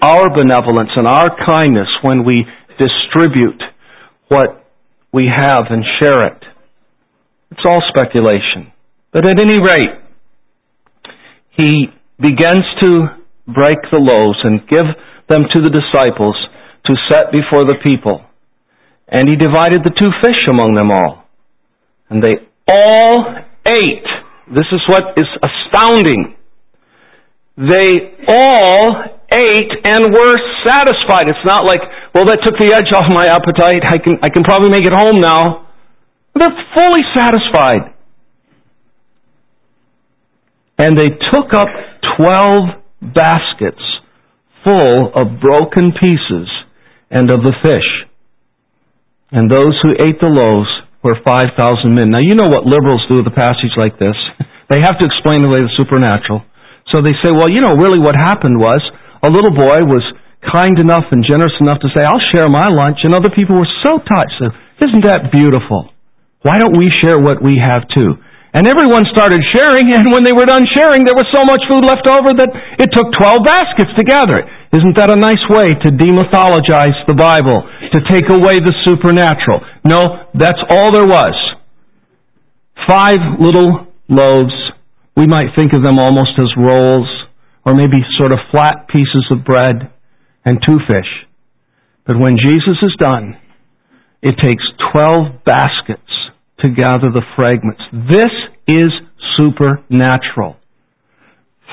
our 0.00 0.28
benevolence 0.32 0.92
and 0.96 1.08
our 1.08 1.28
kindness 1.44 1.88
when 2.00 2.24
we 2.24 2.44
distribute 2.80 3.60
what 4.28 4.64
we 5.12 5.28
have 5.28 5.68
and 5.68 5.84
share 6.00 6.20
it. 6.32 6.40
It's 7.52 7.64
all 7.64 7.80
speculation. 7.88 8.72
But 9.12 9.24
at 9.24 9.40
any 9.40 9.60
rate, 9.60 10.00
He 11.56 11.92
begins 12.20 12.64
to 12.80 13.23
break 13.46 13.78
the 13.92 14.00
loaves 14.00 14.38
and 14.44 14.66
give 14.68 14.86
them 15.28 15.44
to 15.50 15.60
the 15.60 15.72
disciples 15.72 16.36
to 16.86 16.94
set 17.08 17.32
before 17.32 17.64
the 17.64 17.76
people. 17.84 18.24
And 19.08 19.28
he 19.28 19.36
divided 19.36 19.84
the 19.84 19.92
two 19.92 20.12
fish 20.22 20.48
among 20.48 20.74
them 20.74 20.90
all. 20.90 21.28
And 22.08 22.22
they 22.22 22.40
all 22.68 23.20
ate. 23.66 24.08
This 24.48 24.68
is 24.72 24.80
what 24.88 25.16
is 25.16 25.28
astounding. 25.40 26.36
They 27.56 28.16
all 28.28 29.04
ate 29.32 29.72
and 29.84 30.12
were 30.12 30.36
satisfied. 30.68 31.28
It's 31.28 31.46
not 31.46 31.64
like, 31.64 31.80
well, 32.14 32.24
that 32.24 32.40
took 32.44 32.56
the 32.58 32.72
edge 32.72 32.92
off 32.92 33.08
my 33.08 33.26
appetite. 33.26 33.84
I 33.86 33.98
can, 33.98 34.18
I 34.22 34.28
can 34.28 34.42
probably 34.42 34.70
make 34.70 34.86
it 34.86 34.92
home 34.92 35.20
now. 35.20 35.68
They're 36.34 36.58
fully 36.74 37.02
satisfied. 37.14 37.94
And 40.78 40.98
they 40.98 41.10
took 41.30 41.54
up 41.54 41.68
twelve 42.16 42.82
baskets 43.12 43.82
full 44.64 45.12
of 45.14 45.40
broken 45.40 45.92
pieces 46.00 46.48
and 47.10 47.30
of 47.30 47.40
the 47.40 47.52
fish 47.62 48.08
and 49.34 49.50
those 49.50 49.74
who 49.82 49.98
ate 49.98 50.22
the 50.22 50.30
loaves 50.30 50.70
were 51.02 51.18
5,000 51.18 51.58
men. 51.90 52.14
Now, 52.14 52.22
you 52.22 52.38
know 52.38 52.46
what 52.46 52.70
liberals 52.70 53.02
do 53.10 53.18
with 53.18 53.26
a 53.26 53.34
passage 53.34 53.74
like 53.76 53.98
this. 53.98 54.16
They 54.64 54.80
have 54.80 54.96
to 54.96 55.04
explain 55.04 55.44
away 55.44 55.60
the 55.60 55.68
supernatural. 55.76 56.40
So 56.88 57.04
they 57.04 57.12
say, 57.20 57.28
well, 57.28 57.52
you 57.52 57.60
know, 57.60 57.76
really 57.76 58.00
what 58.00 58.16
happened 58.16 58.56
was 58.56 58.80
a 59.20 59.28
little 59.28 59.52
boy 59.52 59.84
was 59.84 60.00
kind 60.40 60.80
enough 60.80 61.04
and 61.12 61.20
generous 61.20 61.52
enough 61.60 61.84
to 61.84 61.92
say, 61.92 62.00
I'll 62.00 62.24
share 62.32 62.48
my 62.48 62.64
lunch, 62.72 63.04
and 63.04 63.12
other 63.12 63.28
people 63.28 63.60
were 63.60 63.68
so 63.84 64.00
touched. 64.00 64.40
So, 64.40 64.56
isn't 64.88 65.04
that 65.04 65.28
beautiful? 65.28 65.92
Why 66.40 66.56
don't 66.56 66.80
we 66.80 66.88
share 67.04 67.20
what 67.20 67.44
we 67.44 67.60
have 67.60 67.84
too? 67.92 68.16
And 68.54 68.70
everyone 68.70 69.02
started 69.10 69.42
sharing, 69.50 69.90
and 69.98 70.14
when 70.14 70.22
they 70.22 70.32
were 70.32 70.46
done 70.46 70.62
sharing, 70.70 71.02
there 71.02 71.18
was 71.18 71.26
so 71.34 71.42
much 71.42 71.66
food 71.66 71.82
left 71.82 72.06
over 72.06 72.30
that 72.38 72.50
it 72.78 72.88
took 72.94 73.10
12 73.18 73.42
baskets 73.42 73.90
to 73.98 74.06
gather 74.06 74.38
it. 74.38 74.46
Isn't 74.70 74.94
that 74.94 75.10
a 75.10 75.18
nice 75.18 75.42
way 75.50 75.74
to 75.74 75.88
demythologize 75.90 76.98
the 77.10 77.18
Bible, 77.18 77.66
to 77.94 77.98
take 78.14 78.30
away 78.30 78.62
the 78.62 78.74
supernatural? 78.86 79.62
No, 79.82 80.30
that's 80.34 80.62
all 80.70 80.94
there 80.94 81.06
was. 81.06 81.34
Five 82.86 83.38
little 83.42 83.90
loaves. 84.06 84.54
We 85.18 85.26
might 85.26 85.54
think 85.54 85.74
of 85.74 85.82
them 85.82 85.98
almost 85.98 86.34
as 86.38 86.50
rolls, 86.58 87.10
or 87.66 87.74
maybe 87.74 88.02
sort 88.18 88.34
of 88.34 88.38
flat 88.50 88.86
pieces 88.90 89.30
of 89.30 89.46
bread, 89.46 89.90
and 90.44 90.58
two 90.62 90.78
fish. 90.90 91.10
But 92.06 92.18
when 92.18 92.36
Jesus 92.42 92.78
is 92.82 92.94
done, 92.98 93.38
it 94.22 94.34
takes 94.42 94.62
12 94.92 95.44
baskets 95.46 96.13
to 96.64 96.72
gather 96.72 97.12
the 97.12 97.22
fragments. 97.36 97.82
This 97.92 98.32
is 98.66 98.90
supernatural. 99.36 100.56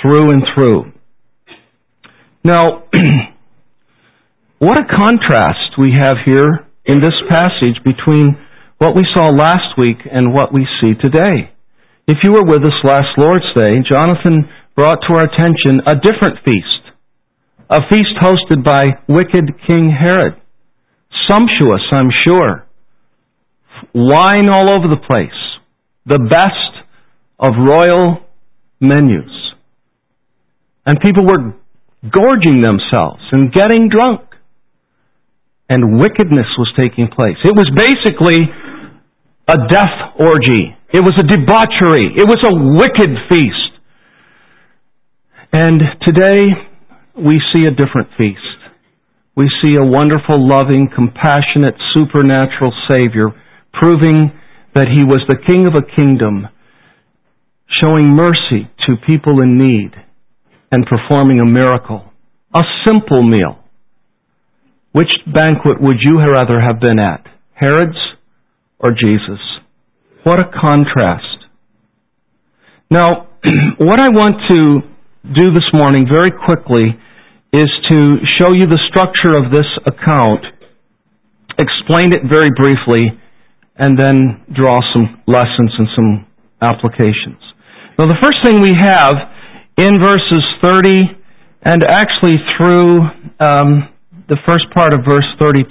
Through 0.01 0.31
and 0.31 0.43
through. 0.53 0.91
Now, 2.43 2.83
what 4.59 4.77
a 4.77 4.83
contrast 4.83 5.79
we 5.79 5.95
have 5.97 6.17
here 6.25 6.67
in 6.85 6.99
this 6.99 7.15
passage 7.29 7.79
between 7.85 8.35
what 8.79 8.95
we 8.95 9.05
saw 9.13 9.29
last 9.29 9.77
week 9.77 9.99
and 10.11 10.33
what 10.33 10.51
we 10.51 10.67
see 10.81 10.91
today. 10.99 11.53
If 12.07 12.17
you 12.23 12.33
were 12.33 12.49
with 12.49 12.65
us 12.65 12.75
last 12.83 13.15
Lord's 13.17 13.47
Day, 13.55 13.79
Jonathan 13.87 14.49
brought 14.75 14.99
to 15.07 15.13
our 15.15 15.23
attention 15.23 15.85
a 15.85 15.95
different 15.95 16.43
feast. 16.43 16.91
A 17.69 17.79
feast 17.89 18.17
hosted 18.19 18.65
by 18.65 18.99
wicked 19.07 19.53
King 19.67 19.95
Herod. 19.95 20.35
Sumptuous, 21.29 21.85
I'm 21.93 22.09
sure. 22.25 22.65
Wine 23.93 24.49
all 24.49 24.73
over 24.73 24.87
the 24.87 25.01
place. 25.05 25.29
The 26.05 26.19
best 26.19 26.85
of 27.39 27.51
royal 27.57 28.25
menus. 28.79 29.31
And 30.85 30.99
people 30.99 31.25
were 31.25 31.53
gorging 32.09 32.61
themselves 32.61 33.21
and 33.31 33.53
getting 33.53 33.89
drunk. 33.89 34.21
And 35.69 35.99
wickedness 36.01 36.47
was 36.57 36.73
taking 36.79 37.07
place. 37.07 37.37
It 37.45 37.55
was 37.55 37.69
basically 37.71 38.43
a 39.47 39.57
death 39.69 40.19
orgy. 40.19 40.75
It 40.93 40.99
was 40.99 41.15
a 41.17 41.23
debauchery. 41.23 42.11
It 42.17 42.27
was 42.27 42.41
a 42.43 42.51
wicked 42.51 43.15
feast. 43.31 43.71
And 45.53 45.81
today 46.05 46.39
we 47.15 47.35
see 47.53 47.67
a 47.67 47.71
different 47.71 48.09
feast. 48.17 48.39
We 49.35 49.49
see 49.63 49.75
a 49.79 49.85
wonderful, 49.85 50.35
loving, 50.35 50.89
compassionate, 50.93 51.75
supernatural 51.95 52.73
Savior 52.89 53.31
proving 53.73 54.31
that 54.75 54.87
He 54.87 55.03
was 55.03 55.21
the 55.27 55.37
King 55.37 55.67
of 55.67 55.75
a 55.75 55.95
kingdom, 55.95 56.47
showing 57.81 58.15
mercy 58.15 58.69
to 58.87 58.95
people 59.07 59.41
in 59.41 59.57
need 59.57 59.91
and 60.71 60.85
performing 60.85 61.39
a 61.39 61.45
miracle. 61.45 62.11
A 62.53 62.61
simple 62.85 63.23
meal. 63.23 63.59
Which 64.91 65.11
banquet 65.25 65.81
would 65.81 66.03
you 66.03 66.19
rather 66.19 66.59
have 66.59 66.79
been 66.79 66.99
at? 66.99 67.25
Herod's 67.53 67.97
or 68.79 68.91
Jesus? 68.91 69.39
What 70.23 70.41
a 70.41 70.51
contrast. 70.51 71.47
Now, 72.89 73.27
what 73.77 73.99
I 73.99 74.09
want 74.09 74.35
to 74.49 74.81
do 75.33 75.53
this 75.53 75.69
morning 75.73 76.07
very 76.11 76.31
quickly 76.31 76.97
is 77.53 77.69
to 77.89 77.97
show 78.39 78.53
you 78.53 78.67
the 78.67 78.79
structure 78.89 79.35
of 79.35 79.51
this 79.51 79.67
account, 79.85 80.43
explain 81.59 82.11
it 82.11 82.23
very 82.31 82.49
briefly, 82.55 83.20
and 83.81 83.97
then 83.97 84.45
draw 84.53 84.77
some 84.93 85.17
lessons 85.25 85.73
and 85.73 85.87
some 85.97 86.11
applications. 86.61 87.41
Now, 87.97 88.05
the 88.05 88.21
first 88.21 88.37
thing 88.45 88.61
we 88.61 88.77
have 88.77 89.17
in 89.81 89.97
verses 89.97 90.45
30 90.61 91.17
and 91.65 91.81
actually 91.83 92.37
through 92.53 93.09
um, 93.41 93.89
the 94.29 94.37
first 94.45 94.69
part 94.69 94.93
of 94.93 95.01
verse 95.01 95.25
32 95.41 95.65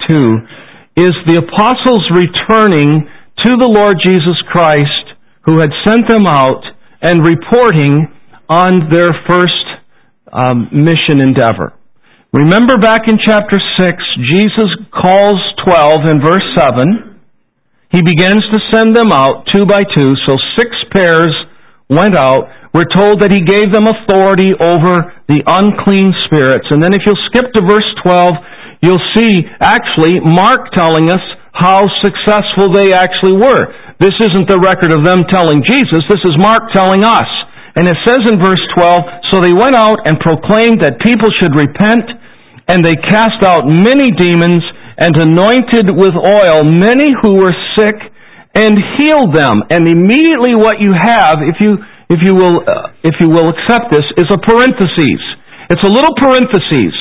is 0.99 1.15
the 1.23 1.39
apostles 1.39 2.03
returning 2.11 3.07
to 3.47 3.51
the 3.55 3.71
Lord 3.71 3.95
Jesus 4.03 4.35
Christ 4.51 5.15
who 5.47 5.63
had 5.63 5.71
sent 5.87 6.03
them 6.11 6.27
out 6.27 6.61
and 7.01 7.23
reporting 7.23 8.11
on 8.51 8.91
their 8.91 9.09
first 9.23 9.65
um, 10.35 10.67
mission 10.75 11.23
endeavor. 11.23 11.73
Remember 12.33 12.77
back 12.77 13.07
in 13.07 13.15
chapter 13.23 13.59
6, 13.79 13.91
Jesus 14.35 14.71
calls 14.91 15.39
12 15.67 16.11
in 16.11 16.19
verse 16.19 16.47
7. 16.59 17.10
He 17.91 18.01
begins 18.01 18.43
to 18.51 18.59
send 18.71 18.95
them 18.95 19.11
out 19.11 19.47
two 19.51 19.67
by 19.67 19.83
two, 19.83 20.15
so 20.23 20.39
six 20.55 20.71
pairs 20.95 21.35
went 21.91 22.15
out. 22.15 22.47
We're 22.71 22.87
told 22.87 23.19
that 23.19 23.35
he 23.35 23.43
gave 23.43 23.67
them 23.75 23.83
authority 23.83 24.55
over 24.55 25.11
the 25.27 25.43
unclean 25.43 26.15
spirits. 26.23 26.71
And 26.71 26.79
then 26.79 26.95
if 26.95 27.03
you'll 27.03 27.19
skip 27.27 27.51
to 27.51 27.61
verse 27.67 27.89
12, 27.99 28.87
you'll 28.87 29.07
see 29.19 29.43
actually 29.59 30.23
Mark 30.23 30.71
telling 30.71 31.11
us 31.11 31.23
how 31.51 31.83
successful 31.99 32.71
they 32.71 32.95
actually 32.95 33.35
were. 33.35 33.67
This 33.99 34.15
isn't 34.23 34.47
the 34.47 34.57
record 34.63 34.95
of 34.95 35.03
them 35.03 35.27
telling 35.27 35.61
Jesus, 35.67 36.07
this 36.07 36.23
is 36.23 36.39
Mark 36.39 36.71
telling 36.71 37.03
us. 37.03 37.27
And 37.75 37.87
it 37.87 37.99
says 38.07 38.23
in 38.23 38.39
verse 38.39 38.63
12, 38.75 39.31
So 39.31 39.43
they 39.43 39.55
went 39.55 39.75
out 39.75 40.07
and 40.07 40.19
proclaimed 40.19 40.83
that 40.83 40.99
people 41.03 41.31
should 41.39 41.55
repent, 41.55 42.07
and 42.67 42.83
they 42.83 42.95
cast 43.11 43.43
out 43.43 43.67
many 43.67 44.11
demons, 44.15 44.63
and 45.01 45.17
anointed 45.17 45.89
with 45.97 46.13
oil 46.13 46.61
many 46.61 47.09
who 47.25 47.41
were 47.41 47.55
sick, 47.73 47.97
and 48.53 48.77
healed 49.01 49.33
them. 49.33 49.65
And 49.73 49.89
immediately 49.89 50.53
what 50.53 50.77
you 50.77 50.93
have, 50.93 51.41
if 51.41 51.57
you, 51.57 51.81
if 52.13 52.21
you 52.21 52.37
will, 52.37 52.61
uh, 52.61 52.93
if 53.01 53.17
you 53.17 53.33
will 53.33 53.49
accept 53.49 53.89
this, 53.89 54.05
is 54.21 54.29
a 54.29 54.37
parenthesis. 54.37 55.21
It's 55.73 55.81
a 55.81 55.89
little 55.89 56.13
parenthesis. 56.19 56.93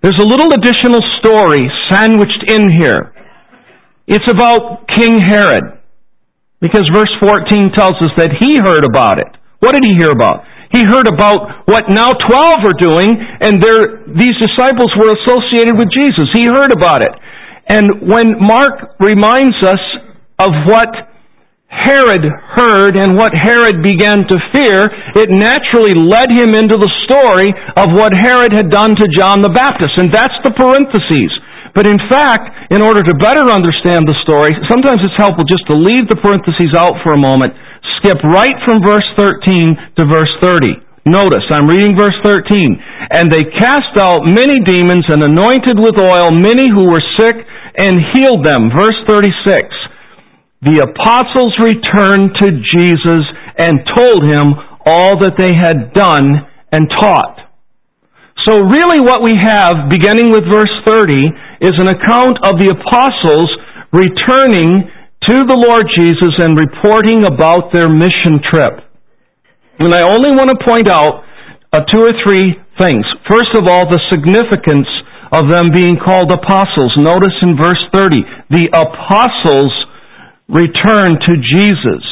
There's 0.00 0.16
a 0.16 0.28
little 0.28 0.48
additional 0.56 1.02
story 1.20 1.66
sandwiched 1.92 2.48
in 2.48 2.72
here. 2.72 3.12
It's 4.06 4.24
about 4.30 4.88
King 4.96 5.18
Herod. 5.20 5.82
Because 6.64 6.88
verse 6.94 7.10
14 7.20 7.76
tells 7.76 7.98
us 8.02 8.10
that 8.16 8.34
he 8.40 8.58
heard 8.58 8.82
about 8.82 9.20
it. 9.20 9.30
What 9.60 9.74
did 9.74 9.84
he 9.84 9.94
hear 9.98 10.10
about? 10.10 10.47
He 10.68 10.84
heard 10.84 11.08
about 11.08 11.64
what 11.64 11.88
now 11.88 12.12
12 12.12 12.68
are 12.68 12.76
doing, 12.76 13.08
and 13.16 13.56
these 14.20 14.36
disciples 14.36 14.92
were 15.00 15.08
associated 15.16 15.80
with 15.80 15.88
Jesus. 15.88 16.28
He 16.36 16.44
heard 16.44 16.76
about 16.76 17.00
it. 17.00 17.14
And 17.68 18.04
when 18.04 18.36
Mark 18.36 18.96
reminds 19.00 19.56
us 19.64 19.80
of 20.40 20.52
what 20.68 20.92
Herod 21.68 22.24
heard 22.24 22.96
and 22.96 23.16
what 23.16 23.36
Herod 23.36 23.84
began 23.84 24.24
to 24.24 24.36
fear, 24.56 24.88
it 25.20 25.28
naturally 25.32 25.96
led 25.96 26.32
him 26.32 26.56
into 26.56 26.76
the 26.80 26.92
story 27.04 27.48
of 27.76 27.92
what 27.92 28.16
Herod 28.16 28.52
had 28.52 28.72
done 28.72 28.96
to 28.96 29.06
John 29.12 29.44
the 29.44 29.52
Baptist. 29.52 29.96
And 30.00 30.08
that's 30.12 30.36
the 30.44 30.56
parentheses. 30.56 31.32
But 31.76 31.84
in 31.84 32.00
fact, 32.08 32.72
in 32.72 32.80
order 32.80 33.04
to 33.04 33.14
better 33.20 33.52
understand 33.52 34.08
the 34.08 34.16
story, 34.24 34.52
sometimes 34.72 35.04
it's 35.04 35.16
helpful 35.20 35.44
just 35.44 35.68
to 35.68 35.76
leave 35.76 36.08
the 36.08 36.16
parentheses 36.16 36.72
out 36.76 36.96
for 37.04 37.12
a 37.12 37.20
moment 37.20 37.52
skip 37.98 38.18
right 38.24 38.54
from 38.64 38.82
verse 38.82 39.06
13 39.18 39.98
to 39.98 40.02
verse 40.06 40.32
30. 40.42 40.88
Notice, 41.06 41.46
I'm 41.50 41.66
reading 41.66 41.96
verse 41.96 42.16
13. 42.26 42.46
And 43.10 43.32
they 43.32 43.48
cast 43.56 43.96
out 43.96 44.28
many 44.28 44.60
demons 44.60 45.08
and 45.08 45.24
anointed 45.24 45.80
with 45.80 45.96
oil 45.96 46.30
many 46.32 46.68
who 46.68 46.90
were 46.90 47.04
sick 47.16 47.36
and 47.76 47.96
healed 48.12 48.44
them. 48.44 48.68
Verse 48.74 48.98
36. 49.08 49.72
The 50.60 50.84
apostles 50.84 51.54
returned 51.62 52.34
to 52.42 52.48
Jesus 52.50 53.24
and 53.56 53.86
told 53.94 54.20
him 54.26 54.52
all 54.84 55.16
that 55.22 55.38
they 55.38 55.54
had 55.54 55.94
done 55.94 56.44
and 56.72 56.90
taught. 57.00 57.48
So 58.46 58.60
really 58.60 59.00
what 59.00 59.22
we 59.22 59.32
have, 59.38 59.90
beginning 59.90 60.30
with 60.30 60.44
verse 60.50 60.72
30, 60.86 61.30
is 61.62 61.74
an 61.78 61.88
account 61.88 62.38
of 62.44 62.58
the 62.60 62.74
apostles 62.74 63.48
returning 63.92 64.88
to 65.28 65.44
the 65.44 65.60
Lord 65.60 65.84
Jesus 65.92 66.32
and 66.40 66.56
reporting 66.56 67.28
about 67.28 67.68
their 67.76 67.88
mission 67.92 68.40
trip. 68.40 68.80
And 69.78 69.94
I 69.94 70.02
only 70.08 70.32
want 70.34 70.50
to 70.50 70.58
point 70.64 70.88
out 70.88 71.22
uh, 71.70 71.84
two 71.86 72.00
or 72.00 72.14
three 72.24 72.56
things. 72.80 73.04
First 73.28 73.52
of 73.52 73.68
all, 73.68 73.86
the 73.86 74.00
significance 74.08 74.88
of 75.30 75.52
them 75.52 75.68
being 75.76 76.00
called 76.00 76.32
apostles. 76.32 76.96
Notice 76.96 77.36
in 77.44 77.60
verse 77.60 77.80
30, 77.92 78.24
the 78.48 78.72
apostles 78.72 79.72
returned 80.48 81.20
to 81.28 81.34
Jesus. 81.36 82.04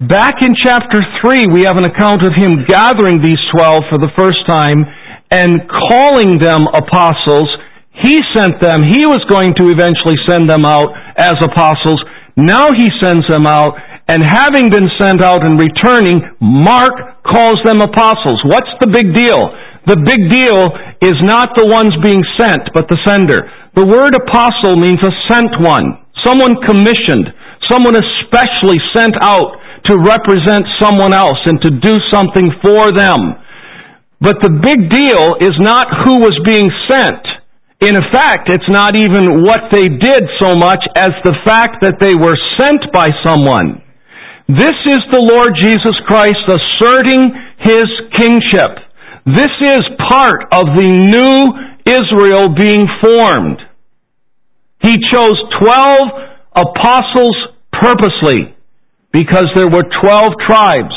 Back 0.00 0.40
in 0.40 0.56
chapter 0.56 1.04
3, 1.20 1.52
we 1.52 1.68
have 1.68 1.76
an 1.76 1.84
account 1.84 2.24
of 2.24 2.32
him 2.32 2.64
gathering 2.66 3.20
these 3.20 3.40
12 3.52 3.92
for 3.92 4.00
the 4.00 4.10
first 4.16 4.40
time 4.48 4.88
and 5.30 5.68
calling 5.68 6.40
them 6.40 6.64
apostles 6.72 7.48
he 7.94 8.18
sent 8.34 8.58
them. 8.58 8.82
He 8.82 9.06
was 9.06 9.22
going 9.30 9.54
to 9.54 9.70
eventually 9.70 10.18
send 10.26 10.50
them 10.50 10.66
out 10.66 10.90
as 11.14 11.38
apostles. 11.38 12.02
Now 12.34 12.66
he 12.74 12.90
sends 12.98 13.22
them 13.30 13.46
out, 13.46 13.78
and 14.10 14.26
having 14.26 14.66
been 14.68 14.90
sent 14.98 15.22
out 15.22 15.46
and 15.46 15.54
returning, 15.54 16.18
Mark 16.42 17.22
calls 17.22 17.62
them 17.62 17.78
apostles. 17.78 18.42
What's 18.50 18.74
the 18.82 18.90
big 18.90 19.14
deal? 19.14 19.38
The 19.86 20.00
big 20.00 20.26
deal 20.32 20.60
is 21.04 21.14
not 21.22 21.54
the 21.54 21.70
ones 21.70 21.94
being 22.02 22.24
sent, 22.34 22.74
but 22.74 22.90
the 22.90 22.98
sender. 23.06 23.46
The 23.78 23.86
word 23.86 24.16
apostle 24.18 24.80
means 24.80 24.98
a 24.98 25.14
sent 25.30 25.54
one, 25.62 26.02
someone 26.26 26.58
commissioned, 26.66 27.30
someone 27.70 27.94
especially 27.94 28.80
sent 28.90 29.14
out 29.22 29.60
to 29.86 30.00
represent 30.00 30.64
someone 30.80 31.12
else 31.12 31.38
and 31.46 31.60
to 31.62 31.70
do 31.70 31.94
something 32.10 32.48
for 32.64 32.90
them. 32.96 33.36
But 34.18 34.40
the 34.40 34.56
big 34.56 34.88
deal 34.88 35.36
is 35.44 35.54
not 35.60 35.84
who 36.08 36.24
was 36.24 36.40
being 36.42 36.72
sent. 36.88 37.43
In 37.80 37.96
fact, 38.12 38.48
it's 38.48 38.70
not 38.70 38.96
even 38.96 39.42
what 39.42 39.68
they 39.72 39.82
did 39.82 40.22
so 40.40 40.54
much 40.54 40.82
as 40.96 41.10
the 41.24 41.34
fact 41.44 41.82
that 41.82 41.98
they 42.00 42.14
were 42.14 42.36
sent 42.56 42.92
by 42.94 43.10
someone. 43.26 43.82
This 44.48 44.76
is 44.86 45.02
the 45.10 45.24
Lord 45.24 45.56
Jesus 45.56 45.96
Christ 46.06 46.44
asserting 46.48 47.32
His 47.60 47.88
kingship. 48.16 48.78
This 49.26 49.52
is 49.60 49.82
part 50.08 50.52
of 50.52 50.64
the 50.76 50.88
new 50.88 51.36
Israel 51.84 52.54
being 52.56 52.86
formed. 53.02 53.60
He 54.80 54.96
chose 55.10 55.38
twelve 55.60 56.08
apostles 56.54 57.36
purposely 57.72 58.54
because 59.12 59.46
there 59.56 59.68
were 59.68 59.84
twelve 60.00 60.32
tribes. 60.46 60.94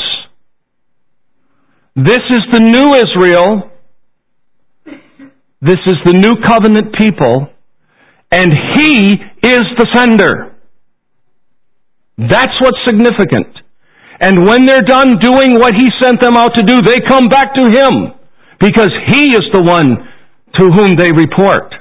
This 1.96 2.22
is 2.30 2.42
the 2.52 2.60
new 2.60 2.94
Israel 2.94 3.70
this 5.60 5.82
is 5.86 5.98
the 6.06 6.14
new 6.14 6.38
covenant 6.46 6.94
people, 6.94 7.50
and 8.30 8.52
He 8.78 9.18
is 9.42 9.64
the 9.74 9.86
sender. 9.94 10.54
That's 12.18 12.54
what's 12.62 12.78
significant. 12.86 13.58
And 14.20 14.46
when 14.46 14.66
they're 14.66 14.86
done 14.86 15.18
doing 15.22 15.58
what 15.58 15.74
He 15.74 15.86
sent 16.02 16.20
them 16.20 16.36
out 16.36 16.54
to 16.58 16.66
do, 16.66 16.82
they 16.82 16.98
come 17.06 17.30
back 17.30 17.54
to 17.54 17.64
Him 17.70 18.14
because 18.58 18.90
He 19.14 19.30
is 19.34 19.46
the 19.54 19.62
one 19.62 19.98
to 20.58 20.64
whom 20.66 20.94
they 20.98 21.10
report. 21.14 21.74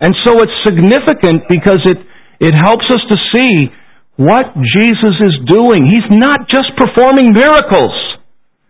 And 0.00 0.12
so 0.24 0.36
it's 0.40 0.56
significant 0.64 1.48
because 1.48 1.80
it, 1.88 1.96
it 2.40 2.54
helps 2.56 2.84
us 2.92 3.00
to 3.08 3.16
see 3.32 3.72
what 4.16 4.52
Jesus 4.76 5.16
is 5.20 5.36
doing. 5.48 5.88
He's 5.88 6.08
not 6.12 6.48
just 6.48 6.76
performing 6.76 7.32
miracles. 7.32 7.96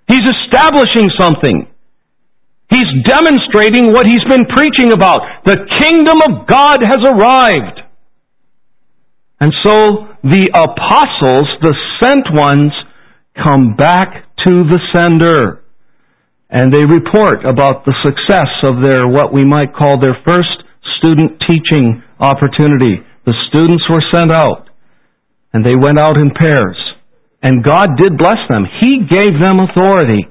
He's 0.06 0.22
establishing 0.22 1.10
something. 1.18 1.66
He's 2.68 2.90
demonstrating 3.06 3.94
what 3.94 4.06
he's 4.10 4.24
been 4.26 4.46
preaching 4.50 4.90
about. 4.90 5.22
The 5.46 5.54
kingdom 5.78 6.18
of 6.26 6.46
God 6.50 6.82
has 6.82 6.98
arrived. 7.06 7.78
And 9.38 9.52
so 9.62 10.10
the 10.24 10.50
apostles, 10.50 11.46
the 11.62 11.74
sent 12.02 12.26
ones, 12.34 12.72
come 13.38 13.76
back 13.76 14.26
to 14.46 14.64
the 14.66 14.80
sender. 14.90 15.62
And 16.50 16.72
they 16.72 16.82
report 16.82 17.44
about 17.46 17.84
the 17.84 17.94
success 18.02 18.50
of 18.64 18.82
their, 18.82 19.06
what 19.06 19.32
we 19.32 19.44
might 19.44 19.74
call 19.74 20.00
their 20.00 20.18
first 20.26 20.66
student 20.98 21.38
teaching 21.46 22.02
opportunity. 22.18 23.04
The 23.26 23.34
students 23.50 23.84
were 23.90 24.02
sent 24.10 24.32
out. 24.32 24.66
And 25.52 25.64
they 25.64 25.78
went 25.78 26.00
out 26.00 26.18
in 26.18 26.34
pairs. 26.34 26.78
And 27.42 27.62
God 27.62 27.94
did 27.96 28.18
bless 28.18 28.42
them. 28.50 28.64
He 28.80 29.06
gave 29.06 29.38
them 29.38 29.62
authority 29.62 30.26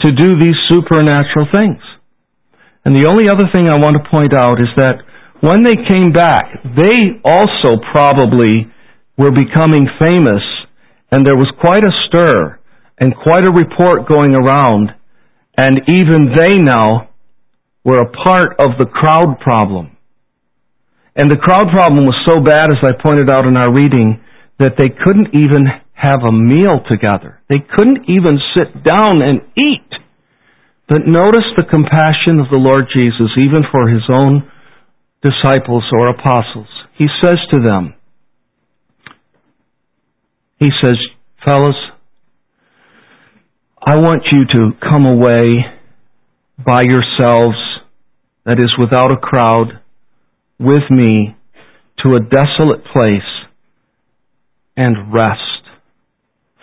to 0.00 0.12
do 0.12 0.38
these 0.40 0.56
supernatural 0.68 1.46
things. 1.54 1.80
And 2.84 2.94
the 2.94 3.08
only 3.08 3.28
other 3.28 3.48
thing 3.54 3.68
I 3.68 3.80
want 3.80 3.96
to 3.96 4.10
point 4.10 4.36
out 4.36 4.60
is 4.60 4.68
that 4.76 5.02
when 5.40 5.64
they 5.64 5.76
came 5.88 6.12
back, 6.12 6.62
they 6.64 7.20
also 7.24 7.80
probably 7.92 8.70
were 9.18 9.32
becoming 9.32 9.88
famous, 9.98 10.44
and 11.10 11.26
there 11.26 11.36
was 11.36 11.50
quite 11.60 11.84
a 11.84 11.96
stir 12.06 12.58
and 12.98 13.14
quite 13.16 13.44
a 13.44 13.50
report 13.50 14.08
going 14.08 14.34
around, 14.34 14.92
and 15.56 15.80
even 15.88 16.32
they 16.36 16.54
now 16.54 17.10
were 17.84 17.98
a 17.98 18.12
part 18.24 18.56
of 18.58 18.78
the 18.78 18.86
crowd 18.86 19.38
problem. 19.40 19.96
And 21.14 21.30
the 21.30 21.40
crowd 21.40 21.72
problem 21.72 22.04
was 22.04 22.16
so 22.28 22.40
bad, 22.44 22.68
as 22.68 22.82
I 22.84 22.92
pointed 23.02 23.30
out 23.30 23.48
in 23.48 23.56
our 23.56 23.72
reading, 23.72 24.20
that 24.58 24.76
they 24.76 24.88
couldn't 24.88 25.28
even 25.32 25.66
have 25.96 26.20
a 26.28 26.32
meal 26.32 26.84
together. 26.88 27.40
They 27.48 27.64
couldn't 27.74 28.04
even 28.08 28.38
sit 28.54 28.84
down 28.84 29.22
and 29.22 29.40
eat. 29.56 29.88
But 30.88 31.06
notice 31.06 31.48
the 31.56 31.64
compassion 31.64 32.38
of 32.38 32.52
the 32.52 32.60
Lord 32.60 32.86
Jesus, 32.94 33.32
even 33.40 33.64
for 33.72 33.88
his 33.88 34.04
own 34.12 34.44
disciples 35.22 35.84
or 35.92 36.06
apostles. 36.06 36.68
He 36.98 37.06
says 37.22 37.38
to 37.52 37.60
them, 37.60 37.94
He 40.60 40.68
says, 40.82 40.96
Fellas, 41.46 41.76
I 43.80 43.96
want 43.96 44.22
you 44.30 44.44
to 44.44 44.70
come 44.80 45.06
away 45.06 45.64
by 46.58 46.82
yourselves, 46.82 47.56
that 48.44 48.58
is, 48.58 48.72
without 48.78 49.12
a 49.12 49.16
crowd, 49.16 49.80
with 50.58 50.90
me 50.90 51.36
to 52.02 52.10
a 52.10 52.20
desolate 52.20 52.84
place 52.92 53.18
and 54.76 55.12
rest 55.12 55.55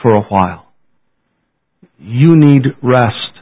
for 0.04 0.14
a 0.16 0.22
while. 0.22 0.68
You 1.98 2.36
need 2.36 2.64
rest. 2.84 3.42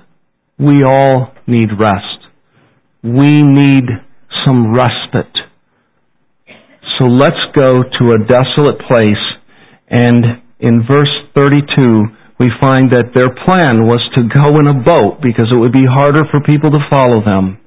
We 0.58 0.84
all 0.84 1.34
need 1.48 1.70
rest. 1.78 2.30
We 3.04 3.42
need 3.42 3.86
some 4.46 4.74
respite. 4.74 5.36
So 6.98 7.06
let's 7.06 7.42
go 7.56 7.82
to 7.82 8.04
a 8.14 8.24
desolate 8.30 8.80
place 8.88 9.26
and 9.90 10.42
in 10.60 10.86
verse 10.88 11.10
32 11.36 12.06
we 12.40 12.50
find 12.62 12.90
that 12.90 13.14
their 13.14 13.30
plan 13.30 13.86
was 13.86 14.02
to 14.18 14.26
go 14.26 14.58
in 14.58 14.66
a 14.66 14.82
boat 14.82 15.22
because 15.22 15.50
it 15.54 15.58
would 15.58 15.74
be 15.74 15.86
harder 15.86 16.24
for 16.30 16.42
people 16.42 16.72
to 16.72 16.90
follow 16.90 17.22
them. 17.22 17.58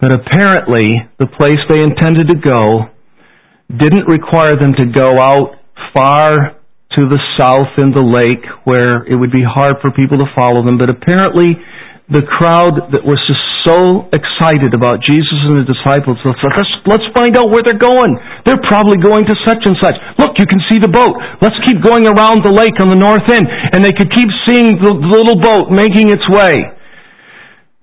But 0.00 0.14
apparently, 0.14 0.86
the 1.18 1.26
place 1.26 1.58
they 1.70 1.82
intended 1.82 2.28
to 2.28 2.38
go 2.38 2.90
didn't 3.70 4.06
require 4.06 4.54
them 4.58 4.74
to 4.78 4.86
go 4.86 5.18
out 5.18 5.58
far 5.94 6.54
to 6.96 7.08
the 7.10 7.20
south 7.38 7.74
in 7.78 7.90
the 7.90 8.02
lake 8.02 8.44
where 8.64 9.02
it 9.06 9.14
would 9.18 9.32
be 9.32 9.42
hard 9.42 9.78
for 9.82 9.90
people 9.90 10.18
to 10.18 10.28
follow 10.34 10.62
them. 10.62 10.78
But 10.78 10.90
apparently, 10.90 11.58
the 12.04 12.20
crowd 12.20 12.92
that 12.92 13.00
was 13.00 13.16
just 13.24 13.40
so 13.64 14.04
excited 14.12 14.76
about 14.76 15.00
Jesus 15.00 15.40
and 15.48 15.56
the 15.56 15.64
disciples, 15.64 16.20
let's, 16.20 16.36
let's 16.84 17.08
find 17.16 17.32
out 17.32 17.48
where 17.48 17.64
they're 17.64 17.80
going. 17.80 18.20
They're 18.44 18.60
probably 18.60 19.00
going 19.00 19.24
to 19.24 19.34
such 19.48 19.64
and 19.64 19.72
such. 19.80 19.96
Look, 20.20 20.36
you 20.36 20.44
can 20.44 20.60
see 20.68 20.76
the 20.76 20.92
boat. 20.92 21.16
Let's 21.40 21.56
keep 21.64 21.80
going 21.80 22.04
around 22.04 22.44
the 22.44 22.52
lake 22.52 22.76
on 22.76 22.92
the 22.92 23.00
north 23.00 23.24
end. 23.32 23.48
And 23.48 23.80
they 23.80 23.96
could 23.96 24.12
keep 24.12 24.28
seeing 24.44 24.76
the 24.84 24.92
little 24.92 25.40
boat 25.40 25.72
making 25.72 26.12
its 26.12 26.28
way. 26.28 26.60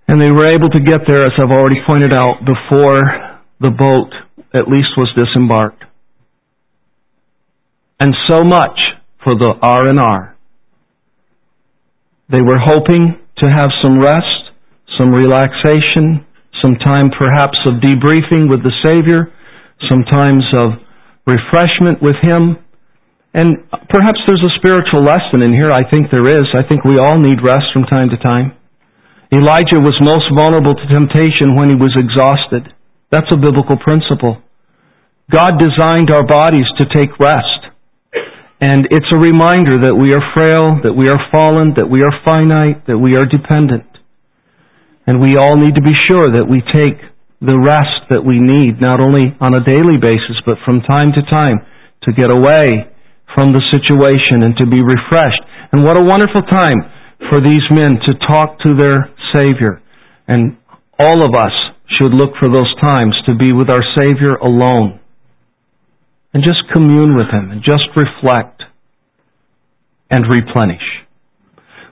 And 0.05 0.21
they 0.21 0.29
were 0.29 0.53
able 0.53 0.69
to 0.69 0.81
get 0.85 1.09
there, 1.09 1.25
as 1.25 1.33
I've 1.41 1.49
already 1.49 1.81
pointed 1.81 2.13
out, 2.13 2.45
before 2.45 3.01
the 3.57 3.73
boat 3.73 4.13
at 4.53 4.69
least 4.69 4.93
was 5.01 5.09
disembarked. 5.17 5.81
And 7.97 8.13
so 8.29 8.43
much 8.45 8.77
for 9.23 9.33
the 9.33 9.53
R&R. 9.61 10.35
They 12.29 12.41
were 12.41 12.59
hoping 12.59 13.19
to 13.37 13.45
have 13.45 13.69
some 13.83 13.99
rest, 13.99 14.53
some 14.97 15.11
relaxation, 15.11 16.25
some 16.61 16.77
time 16.77 17.09
perhaps 17.11 17.57
of 17.65 17.81
debriefing 17.81 18.49
with 18.49 18.63
the 18.63 18.73
Savior, 18.85 19.33
some 19.89 20.03
times 20.05 20.45
of 20.61 20.79
refreshment 21.25 22.01
with 22.01 22.15
Him. 22.21 22.57
And 23.33 23.63
perhaps 23.89 24.19
there's 24.27 24.43
a 24.43 24.57
spiritual 24.59 25.03
lesson 25.03 25.41
in 25.41 25.53
here. 25.53 25.71
I 25.71 25.87
think 25.89 26.11
there 26.11 26.27
is. 26.27 26.45
I 26.53 26.67
think 26.67 26.83
we 26.83 26.99
all 26.99 27.17
need 27.17 27.39
rest 27.43 27.71
from 27.73 27.87
time 27.87 28.09
to 28.11 28.19
time. 28.19 28.55
Elijah 29.31 29.79
was 29.79 29.95
most 30.03 30.27
vulnerable 30.35 30.75
to 30.75 30.85
temptation 30.91 31.55
when 31.55 31.71
he 31.71 31.79
was 31.79 31.95
exhausted. 31.95 32.67
That's 33.11 33.31
a 33.31 33.39
biblical 33.39 33.79
principle. 33.79 34.43
God 35.31 35.55
designed 35.55 36.11
our 36.11 36.27
bodies 36.27 36.67
to 36.79 36.85
take 36.91 37.15
rest. 37.19 37.60
And 38.61 38.85
it's 38.93 39.09
a 39.09 39.17
reminder 39.17 39.89
that 39.89 39.97
we 39.97 40.13
are 40.13 40.21
frail, 40.37 40.85
that 40.85 40.93
we 40.93 41.09
are 41.09 41.17
fallen, 41.33 41.73
that 41.81 41.89
we 41.89 42.05
are 42.05 42.13
finite, 42.21 42.85
that 42.85 43.01
we 43.01 43.17
are 43.17 43.25
dependent. 43.25 43.89
And 45.09 45.17
we 45.17 45.33
all 45.33 45.57
need 45.57 45.73
to 45.73 45.81
be 45.81 45.97
sure 46.05 46.29
that 46.29 46.45
we 46.45 46.61
take 46.69 47.01
the 47.41 47.57
rest 47.57 48.05
that 48.13 48.21
we 48.21 48.37
need, 48.37 48.77
not 48.77 49.01
only 49.01 49.33
on 49.41 49.57
a 49.57 49.65
daily 49.65 49.97
basis, 49.97 50.37
but 50.45 50.61
from 50.61 50.85
time 50.85 51.09
to 51.17 51.25
time, 51.25 51.65
to 52.05 52.13
get 52.13 52.29
away 52.29 52.85
from 53.33 53.49
the 53.49 53.65
situation 53.73 54.45
and 54.45 54.53
to 54.61 54.69
be 54.69 54.77
refreshed. 54.77 55.41
And 55.73 55.81
what 55.81 55.97
a 55.97 56.05
wonderful 56.05 56.45
time 56.45 56.85
for 57.33 57.41
these 57.41 57.65
men 57.73 57.97
to 57.97 58.13
talk 58.29 58.61
to 58.61 58.77
their 58.77 59.09
Savior. 59.33 59.81
And 60.29 60.61
all 61.01 61.25
of 61.25 61.33
us 61.33 61.55
should 61.97 62.13
look 62.13 62.37
for 62.37 62.45
those 62.45 62.69
times 62.77 63.17
to 63.25 63.33
be 63.33 63.49
with 63.57 63.73
our 63.73 63.81
Savior 63.97 64.37
alone 64.37 65.00
and 66.33 66.43
just 66.43 66.71
commune 66.71 67.15
with 67.15 67.27
Him 67.31 67.51
and 67.51 67.61
just 67.63 67.89
reflect 67.95 68.63
and 70.09 70.25
replenish. 70.27 70.83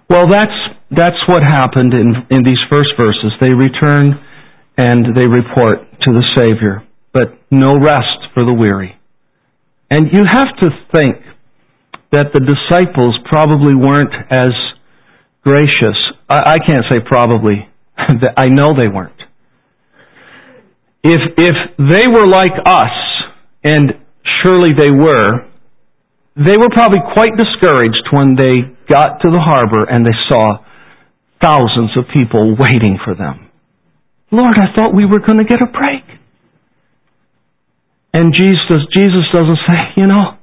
Well, 0.10 0.28
that's, 0.30 0.58
that's 0.90 1.22
what 1.28 1.44
happened 1.44 1.94
in, 1.94 2.26
in 2.32 2.44
these 2.44 2.60
first 2.72 2.90
verses. 2.98 3.32
They 3.42 3.54
return 3.54 4.20
and 4.78 5.16
they 5.16 5.28
report 5.28 5.86
to 6.02 6.12
the 6.12 6.24
Savior, 6.36 6.84
but 7.14 7.38
no 7.52 7.74
rest 7.80 8.32
for 8.34 8.44
the 8.44 8.54
weary. 8.54 9.00
And 9.92 10.08
you 10.12 10.24
have 10.26 10.56
to 10.62 10.70
think 10.94 11.18
that 12.12 12.34
the 12.34 12.42
disciples 12.42 13.18
probably 13.28 13.76
weren't 13.76 14.14
as 14.32 14.52
gracious. 15.44 15.98
I, 16.30 16.54
I 16.54 16.58
can't 16.66 16.84
say 16.90 16.98
probably. 17.06 17.68
I 17.98 18.48
know 18.48 18.74
they 18.80 18.90
weren't. 18.90 19.20
If 21.04 21.22
if 21.38 21.56
they 21.78 22.12
were 22.12 22.28
like 22.28 22.52
us, 22.66 22.92
and 23.64 23.94
surely 24.44 24.72
they 24.72 24.92
were, 24.92 25.46
they 26.36 26.56
were 26.56 26.72
probably 26.72 27.00
quite 27.14 27.36
discouraged 27.36 28.08
when 28.12 28.36
they 28.36 28.76
got 28.88 29.20
to 29.22 29.30
the 29.30 29.42
harbor 29.42 29.84
and 29.90 30.06
they 30.06 30.16
saw 30.30 30.64
thousands 31.42 31.96
of 31.98 32.06
people 32.14 32.56
waiting 32.58 32.98
for 33.04 33.16
them. 33.16 33.50
Lord, 34.32 34.56
I 34.58 34.72
thought 34.76 34.94
we 34.94 35.06
were 35.06 35.20
going 35.20 35.40
to 35.40 35.48
get 35.48 35.62
a 35.62 35.68
break. 35.68 36.06
And 38.14 38.34
Jesus, 38.34 38.88
Jesus 38.96 39.26
doesn't 39.34 39.60
say, 39.68 39.80
you 39.98 40.08
know, 40.08 40.38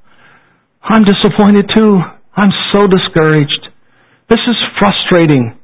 I'm 0.83 1.03
disappointed 1.03 1.71
too. 1.75 1.99
I'm 2.35 2.53
so 2.73 2.87
discouraged. 2.87 3.69
This 4.29 4.43
is 4.47 4.57
frustrating. 4.79 5.59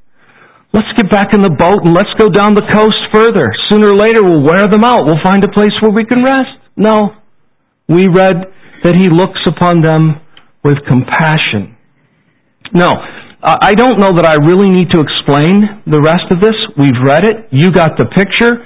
Let's 0.73 0.89
get 0.97 1.11
back 1.11 1.35
in 1.35 1.43
the 1.43 1.53
boat 1.53 1.85
and 1.85 1.93
let's 1.95 2.13
go 2.17 2.33
down 2.33 2.55
the 2.55 2.65
coast 2.73 3.01
further. 3.13 3.53
Sooner 3.69 3.93
or 3.93 3.99
later 3.99 4.25
we'll 4.25 4.43
wear 4.43 4.67
them 4.67 4.85
out. 4.85 5.05
We'll 5.05 5.23
find 5.23 5.45
a 5.45 5.53
place 5.53 5.75
where 5.83 5.93
we 5.93 6.07
can 6.07 6.25
rest. 6.25 6.57
No. 6.77 7.22
We 7.89 8.07
read 8.09 8.47
that 8.85 8.95
he 8.99 9.09
looks 9.09 9.41
upon 9.47 9.83
them 9.83 10.21
with 10.65 10.79
compassion. 10.87 11.77
No. 12.75 12.91
I 13.43 13.75
don't 13.75 13.99
know 13.99 14.15
that 14.15 14.23
I 14.23 14.39
really 14.39 14.71
need 14.71 14.95
to 14.95 15.03
explain 15.03 15.83
the 15.83 15.99
rest 15.99 16.31
of 16.31 16.39
this. 16.39 16.55
We've 16.79 17.03
read 17.03 17.27
it. 17.27 17.51
You 17.51 17.75
got 17.75 17.99
the 17.99 18.07
picture. 18.07 18.63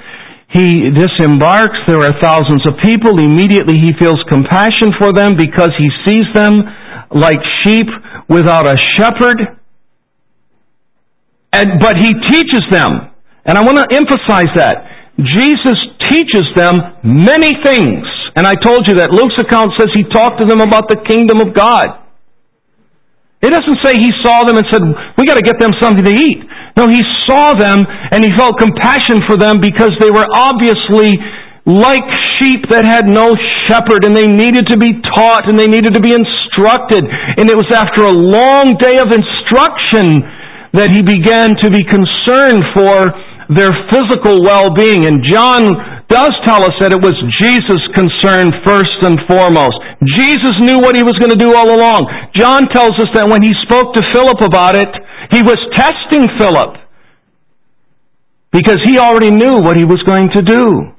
He 0.52 0.92
disembarks. 0.92 1.80
There 1.88 2.04
are 2.04 2.12
thousands 2.20 2.60
of 2.68 2.76
people. 2.84 3.16
Immediately 3.16 3.80
he 3.80 3.96
feels 3.96 4.20
compassion 4.28 4.92
for 5.00 5.16
them 5.16 5.40
because 5.40 5.72
he 5.80 5.88
sees 6.04 6.28
them 6.36 6.60
like 7.08 7.40
sheep 7.64 7.88
without 8.28 8.68
a 8.68 8.76
shepherd. 9.00 9.56
And, 11.56 11.80
but 11.80 11.96
he 11.96 12.12
teaches 12.28 12.68
them. 12.68 13.16
And 13.48 13.56
I 13.56 13.64
want 13.64 13.80
to 13.80 13.88
emphasize 13.96 14.52
that. 14.60 14.76
Jesus 15.16 15.78
teaches 16.12 16.52
them 16.52 17.00
many 17.00 17.56
things. 17.64 18.04
And 18.36 18.44
I 18.44 18.52
told 18.60 18.84
you 18.84 19.00
that 19.00 19.16
Luke's 19.16 19.40
account 19.40 19.72
says 19.80 19.88
he 19.96 20.04
talked 20.12 20.44
to 20.44 20.46
them 20.46 20.60
about 20.60 20.92
the 20.92 21.00
kingdom 21.08 21.40
of 21.40 21.56
God. 21.56 22.04
It 23.40 23.52
doesn't 23.52 23.80
say 23.84 23.96
he 23.96 24.12
saw 24.20 24.44
them 24.44 24.60
and 24.60 24.66
said, 24.68 24.80
we 25.16 25.24
got 25.24 25.40
to 25.40 25.44
get 25.44 25.56
them 25.56 25.72
something 25.80 26.04
to 26.04 26.12
eat. 26.12 26.40
No, 26.76 26.88
he 26.88 27.00
saw 27.24 27.56
them 27.56 27.80
and 28.12 28.20
he 28.20 28.32
felt 28.36 28.60
compassion 28.60 29.24
for 29.24 29.40
them 29.40 29.60
because 29.60 29.92
they 30.00 30.12
were 30.12 30.28
obviously 30.28 31.16
like 31.66 32.06
sheep 32.38 32.68
that 32.70 32.84
had 32.86 33.08
no 33.08 33.32
shepherd 33.66 34.06
and 34.06 34.12
they 34.14 34.28
needed 34.28 34.68
to 34.70 34.78
be 34.78 35.00
taught 35.16 35.48
and 35.48 35.56
they 35.56 35.68
needed 35.68 35.96
to 35.96 36.02
be 36.04 36.12
instructed. 36.12 37.02
And 37.08 37.48
it 37.48 37.56
was 37.56 37.68
after 37.72 38.04
a 38.04 38.14
long 38.14 38.76
day 38.76 39.00
of 39.00 39.10
instruction 39.10 40.22
that 40.76 40.92
he 40.92 41.00
began 41.00 41.56
to 41.64 41.68
be 41.72 41.82
concerned 41.82 42.62
for 42.76 42.96
their 43.52 43.70
physical 43.92 44.42
well-being. 44.42 45.06
And 45.06 45.22
John 45.22 45.62
does 46.10 46.32
tell 46.46 46.62
us 46.62 46.74
that 46.82 46.94
it 46.94 47.02
was 47.02 47.14
Jesus' 47.42 47.84
concern 47.94 48.50
first 48.66 48.98
and 49.06 49.22
foremost. 49.26 49.78
Jesus 50.02 50.56
knew 50.66 50.78
what 50.82 50.98
he 50.98 51.02
was 51.06 51.18
going 51.18 51.34
to 51.34 51.40
do 51.40 51.50
all 51.54 51.70
along. 51.70 52.06
John 52.34 52.66
tells 52.74 52.94
us 52.98 53.10
that 53.14 53.26
when 53.26 53.42
he 53.42 53.54
spoke 53.66 53.94
to 53.94 54.02
Philip 54.14 54.40
about 54.42 54.74
it, 54.78 54.90
he 55.30 55.42
was 55.42 55.58
testing 55.74 56.26
Philip 56.38 56.78
because 58.50 58.78
he 58.86 58.98
already 58.98 59.30
knew 59.30 59.62
what 59.62 59.76
he 59.76 59.84
was 59.84 60.02
going 60.06 60.30
to 60.34 60.42
do. 60.42 60.94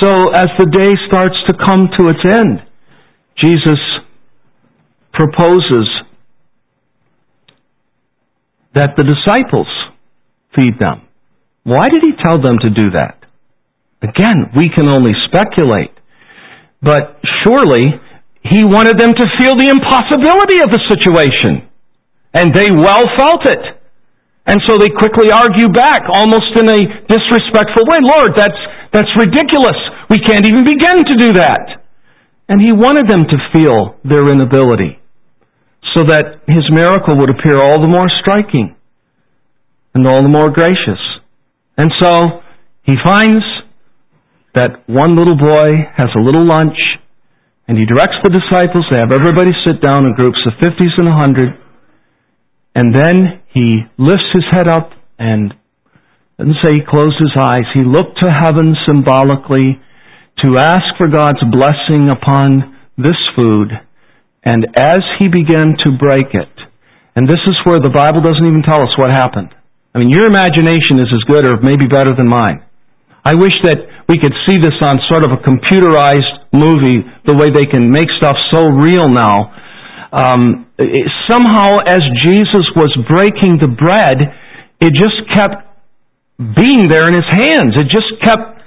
So 0.00 0.10
as 0.34 0.50
the 0.58 0.66
day 0.66 0.92
starts 1.06 1.36
to 1.46 1.54
come 1.54 1.88
to 1.98 2.10
its 2.10 2.20
end, 2.26 2.62
Jesus 3.42 3.80
proposes 5.14 5.88
that 8.74 8.92
the 8.96 9.04
disciples 9.04 9.68
feed 10.56 10.80
them. 10.80 11.06
Why 11.62 11.86
did 11.92 12.02
he 12.02 12.16
tell 12.18 12.40
them 12.40 12.58
to 12.64 12.70
do 12.70 12.90
that? 12.96 13.20
Again, 14.02 14.54
we 14.56 14.70
can 14.70 14.88
only 14.88 15.12
speculate. 15.26 15.92
But 16.82 17.18
surely 17.42 17.98
he 18.46 18.62
wanted 18.62 18.96
them 18.96 19.10
to 19.10 19.26
feel 19.42 19.58
the 19.58 19.66
impossibility 19.66 20.62
of 20.62 20.70
the 20.70 20.82
situation. 20.86 21.66
And 22.30 22.54
they 22.54 22.70
well 22.70 23.02
felt 23.18 23.42
it. 23.50 23.82
And 24.46 24.62
so 24.62 24.78
they 24.78 24.92
quickly 24.94 25.34
argue 25.34 25.66
back, 25.74 26.06
almost 26.06 26.54
in 26.54 26.70
a 26.70 26.80
disrespectful 27.10 27.82
way. 27.90 27.98
Lord, 27.98 28.38
that's, 28.38 28.62
that's 28.94 29.10
ridiculous. 29.18 29.74
We 30.06 30.22
can't 30.22 30.46
even 30.46 30.62
begin 30.62 31.02
to 31.02 31.14
do 31.18 31.30
that. 31.42 31.82
And 32.46 32.62
he 32.62 32.70
wanted 32.70 33.10
them 33.10 33.26
to 33.26 33.38
feel 33.50 33.98
their 34.06 34.22
inability 34.30 35.02
so 35.98 36.06
that 36.06 36.46
his 36.46 36.62
miracle 36.70 37.18
would 37.18 37.30
appear 37.34 37.58
all 37.58 37.82
the 37.82 37.90
more 37.90 38.06
striking 38.22 38.75
and 39.96 40.06
all 40.06 40.20
the 40.20 40.28
more 40.28 40.52
gracious. 40.52 41.00
And 41.80 41.88
so 42.00 42.44
he 42.84 42.94
finds 43.02 43.44
that 44.54 44.84
one 44.86 45.16
little 45.16 45.36
boy 45.36 45.88
has 45.96 46.12
a 46.16 46.22
little 46.22 46.44
lunch 46.44 46.76
and 47.68 47.76
he 47.76 47.84
directs 47.84 48.20
the 48.22 48.30
disciples 48.30 48.84
to 48.92 49.00
have 49.00 49.10
everybody 49.10 49.50
sit 49.64 49.80
down 49.80 50.04
in 50.04 50.12
groups 50.12 50.38
of 50.44 50.52
50s 50.60 50.94
and 51.00 51.08
100 51.08 51.56
and 52.76 52.94
then 52.94 53.40
he 53.52 53.88
lifts 53.96 54.28
his 54.36 54.44
head 54.52 54.68
up 54.68 54.92
and 55.18 55.56
doesn't 56.38 56.60
say 56.62 56.76
he 56.76 56.84
closed 56.84 57.16
his 57.16 57.32
eyes. 57.40 57.64
He 57.72 57.80
looked 57.80 58.20
to 58.20 58.28
heaven 58.28 58.76
symbolically 58.84 59.80
to 60.44 60.60
ask 60.60 60.84
for 61.00 61.08
God's 61.08 61.40
blessing 61.48 62.12
upon 62.12 62.76
this 62.98 63.16
food. 63.32 63.72
And 64.44 64.66
as 64.76 65.00
he 65.18 65.32
began 65.32 65.80
to 65.88 65.96
break 65.96 66.36
it, 66.36 66.52
and 67.16 67.26
this 67.26 67.40
is 67.48 67.56
where 67.64 67.80
the 67.80 67.88
Bible 67.88 68.20
doesn't 68.20 68.44
even 68.44 68.62
tell 68.62 68.84
us 68.84 68.92
what 69.00 69.10
happened. 69.10 69.56
I 69.96 69.98
mean, 69.98 70.12
your 70.12 70.28
imagination 70.28 71.00
is 71.00 71.08
as 71.08 71.24
good 71.24 71.48
or 71.48 71.56
maybe 71.64 71.88
better 71.88 72.12
than 72.12 72.28
mine. 72.28 72.60
I 73.24 73.32
wish 73.32 73.56
that 73.64 73.80
we 74.12 74.20
could 74.20 74.36
see 74.44 74.60
this 74.60 74.76
on 74.84 75.00
sort 75.08 75.24
of 75.24 75.32
a 75.32 75.40
computerized 75.40 76.52
movie, 76.52 77.00
the 77.24 77.32
way 77.32 77.48
they 77.48 77.64
can 77.64 77.88
make 77.88 78.04
stuff 78.20 78.36
so 78.52 78.68
real 78.76 79.08
now. 79.08 79.56
Um, 80.12 80.68
it, 80.76 81.08
somehow, 81.32 81.80
as 81.88 82.04
Jesus 82.28 82.68
was 82.76 82.92
breaking 83.08 83.56
the 83.56 83.72
bread, 83.72 84.20
it 84.84 84.92
just 84.92 85.16
kept 85.32 85.64
being 86.36 86.92
there 86.92 87.08
in 87.08 87.16
his 87.16 87.30
hands. 87.32 87.80
It 87.80 87.88
just 87.88 88.20
kept 88.20 88.60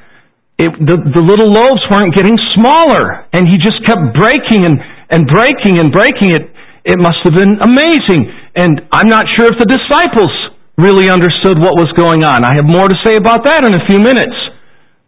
it, 0.58 0.74
the, 0.82 0.98
the 0.98 1.22
little 1.22 1.54
loaves 1.54 1.86
weren't 1.94 2.18
getting 2.18 2.42
smaller, 2.58 3.30
and 3.38 3.46
he 3.46 3.62
just 3.62 3.86
kept 3.86 4.18
breaking 4.18 4.66
and, 4.66 4.82
and 5.14 5.30
breaking 5.30 5.78
and 5.78 5.94
breaking 5.94 6.34
it. 6.34 6.50
It 6.90 6.98
must 6.98 7.22
have 7.22 7.38
been 7.38 7.62
amazing. 7.62 8.34
And 8.58 8.82
I'm 8.90 9.14
not 9.14 9.30
sure 9.38 9.46
if 9.46 9.62
the 9.62 9.70
disciples 9.70 10.49
really 10.80 11.12
understood 11.12 11.60
what 11.60 11.76
was 11.76 11.92
going 12.00 12.24
on. 12.24 12.48
I 12.48 12.56
have 12.56 12.66
more 12.66 12.88
to 12.88 12.98
say 13.06 13.16
about 13.20 13.44
that 13.46 13.64
in 13.68 13.76
a 13.76 13.84
few 13.86 14.00
minutes. 14.00 14.36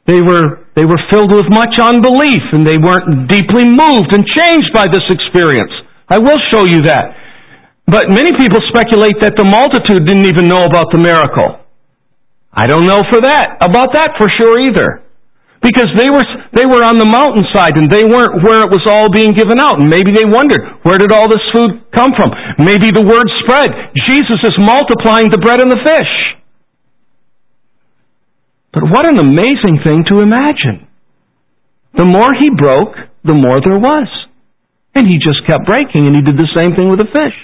They 0.05 0.19
were, 0.19 0.67
they 0.75 0.83
were 0.83 0.99
filled 1.09 1.31
with 1.31 1.47
much 1.49 1.77
unbelief, 1.79 2.43
and 2.51 2.67
they 2.67 2.77
weren't 2.77 3.29
deeply 3.31 3.65
moved 3.65 4.11
and 4.11 4.27
changed 4.27 4.71
by 4.73 4.89
this 4.91 5.05
experience. 5.07 5.71
I 6.09 6.19
will 6.19 6.39
show 6.51 6.67
you 6.67 6.83
that. 6.89 7.15
But 7.87 8.11
many 8.11 8.35
people 8.39 8.59
speculate 8.71 9.19
that 9.23 9.35
the 9.35 9.47
multitude 9.47 10.07
didn't 10.07 10.27
even 10.27 10.47
know 10.47 10.63
about 10.63 10.91
the 10.91 10.99
miracle. 10.99 11.63
I 12.51 12.67
don't 12.67 12.85
know 12.85 12.99
for 13.07 13.23
that, 13.23 13.63
about 13.63 13.95
that 13.95 14.19
for 14.19 14.27
sure 14.27 14.59
either. 14.59 15.03
Because 15.61 15.93
they 15.93 16.09
were, 16.09 16.25
they 16.57 16.65
were 16.65 16.81
on 16.81 16.97
the 16.97 17.05
mountainside 17.05 17.77
and 17.77 17.85
they 17.85 18.01
weren't 18.01 18.41
where 18.41 18.65
it 18.65 18.73
was 18.73 18.81
all 18.89 19.13
being 19.13 19.37
given 19.37 19.61
out. 19.61 19.77
And 19.77 19.93
maybe 19.93 20.09
they 20.09 20.25
wondered, 20.25 20.81
where 20.81 20.97
did 20.97 21.13
all 21.13 21.29
this 21.29 21.45
food 21.53 21.85
come 21.93 22.17
from? 22.17 22.33
Maybe 22.57 22.89
the 22.89 23.05
word 23.05 23.27
spread. 23.45 23.69
Jesus 23.93 24.41
is 24.41 24.57
multiplying 24.57 25.29
the 25.29 25.37
bread 25.37 25.61
and 25.61 25.69
the 25.69 25.85
fish. 25.85 26.13
But 28.73 28.89
what 28.89 29.05
an 29.05 29.21
amazing 29.21 29.85
thing 29.85 30.01
to 30.09 30.25
imagine. 30.25 30.89
The 31.93 32.09
more 32.09 32.33
he 32.41 32.49
broke, 32.49 32.97
the 33.21 33.37
more 33.37 33.61
there 33.61 33.77
was. 33.77 34.09
And 34.97 35.05
he 35.05 35.21
just 35.21 35.45
kept 35.45 35.69
breaking 35.69 36.09
and 36.09 36.17
he 36.17 36.25
did 36.25 36.41
the 36.41 36.49
same 36.57 36.73
thing 36.73 36.89
with 36.89 37.05
the 37.05 37.11
fish. 37.13 37.37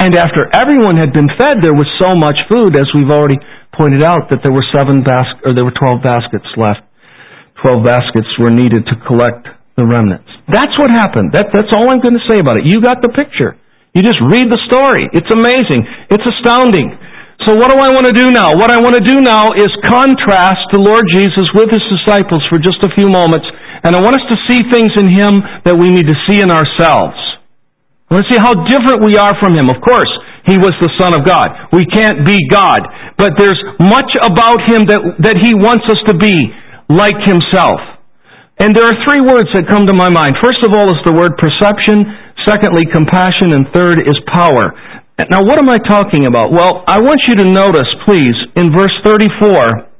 And 0.00 0.16
after 0.16 0.48
everyone 0.56 0.96
had 0.96 1.12
been 1.12 1.28
fed, 1.36 1.60
there 1.60 1.76
was 1.76 1.86
so 2.00 2.16
much 2.16 2.40
food, 2.48 2.74
as 2.80 2.88
we've 2.96 3.12
already 3.12 3.38
pointed 3.76 4.02
out, 4.02 4.32
that 4.32 4.40
there 4.42 4.56
were 4.56 4.64
seven 4.72 5.04
bas- 5.04 5.38
or 5.44 5.54
there 5.54 5.68
were 5.68 5.76
twelve 5.76 6.02
baskets 6.02 6.48
left. 6.56 6.82
12 7.64 7.80
baskets 7.80 8.28
were 8.36 8.52
needed 8.52 8.84
to 8.84 8.94
collect 9.08 9.48
the 9.80 9.88
remnants. 9.88 10.28
That's 10.52 10.76
what 10.76 10.92
happened. 10.92 11.32
That, 11.32 11.48
that's 11.50 11.72
all 11.72 11.88
I'm 11.88 12.04
going 12.04 12.14
to 12.14 12.26
say 12.28 12.36
about 12.38 12.60
it. 12.60 12.68
You 12.68 12.84
got 12.84 13.00
the 13.00 13.08
picture. 13.08 13.56
You 13.96 14.04
just 14.04 14.20
read 14.20 14.52
the 14.52 14.60
story. 14.68 15.08
It's 15.16 15.32
amazing. 15.32 15.88
It's 16.12 16.26
astounding. 16.28 16.92
So 17.42 17.56
what 17.56 17.72
do 17.72 17.76
I 17.80 17.90
want 17.90 18.06
to 18.06 18.14
do 18.14 18.30
now? 18.30 18.52
What 18.54 18.70
I 18.70 18.78
want 18.78 18.94
to 19.00 19.04
do 19.04 19.18
now 19.24 19.56
is 19.56 19.72
contrast 19.82 20.70
the 20.70 20.82
Lord 20.82 21.08
Jesus 21.10 21.48
with 21.56 21.72
His 21.72 21.82
disciples 21.88 22.44
for 22.52 22.60
just 22.60 22.78
a 22.84 22.90
few 22.94 23.10
moments. 23.10 23.48
And 23.82 23.96
I 23.96 24.00
want 24.00 24.14
us 24.14 24.26
to 24.28 24.36
see 24.46 24.60
things 24.70 24.92
in 24.94 25.10
Him 25.10 25.34
that 25.66 25.74
we 25.74 25.90
need 25.90 26.06
to 26.06 26.16
see 26.30 26.38
in 26.44 26.52
ourselves. 26.52 27.18
I 28.06 28.20
want 28.20 28.28
to 28.28 28.30
see 28.30 28.40
how 28.40 28.54
different 28.70 29.02
we 29.02 29.18
are 29.18 29.34
from 29.42 29.58
Him. 29.58 29.66
Of 29.72 29.82
course, 29.82 30.10
He 30.46 30.60
was 30.60 30.76
the 30.78 30.92
Son 31.00 31.16
of 31.16 31.26
God. 31.26 31.72
We 31.74 31.88
can't 31.88 32.22
be 32.22 32.38
God. 32.52 32.80
But 33.18 33.34
there's 33.40 33.58
much 33.82 34.10
about 34.20 34.62
Him 34.70 34.86
that, 34.92 35.00
that 35.26 35.36
He 35.42 35.56
wants 35.58 35.88
us 35.90 36.00
to 36.10 36.14
be 36.14 36.34
like 36.88 37.16
himself. 37.24 37.80
And 38.58 38.70
there 38.70 38.86
are 38.86 38.98
three 39.02 39.20
words 39.20 39.50
that 39.58 39.66
come 39.66 39.86
to 39.90 39.96
my 39.96 40.08
mind. 40.08 40.38
First 40.38 40.62
of 40.62 40.70
all 40.70 40.86
is 40.94 41.02
the 41.02 41.14
word 41.14 41.34
perception, 41.36 42.06
secondly 42.46 42.86
compassion, 42.86 43.50
and 43.50 43.66
third 43.74 44.06
is 44.06 44.14
power. 44.30 44.70
Now 45.18 45.42
what 45.42 45.58
am 45.58 45.70
I 45.70 45.78
talking 45.82 46.26
about? 46.26 46.54
Well, 46.54 46.86
I 46.86 47.02
want 47.02 47.22
you 47.26 47.34
to 47.42 47.46
notice, 47.50 47.90
please, 48.06 48.34
in 48.54 48.70
verse 48.70 48.94
34, 49.02 49.90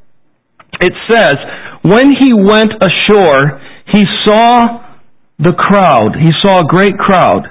it 0.87 0.95
says, 1.11 1.37
When 1.83 2.15
he 2.15 2.31
went 2.31 2.73
ashore, 2.79 3.59
he 3.91 4.03
saw 4.27 4.87
the 5.39 5.53
crowd, 5.53 6.15
he 6.19 6.31
saw 6.43 6.61
a 6.61 6.67
great 6.67 6.97
crowd, 6.99 7.51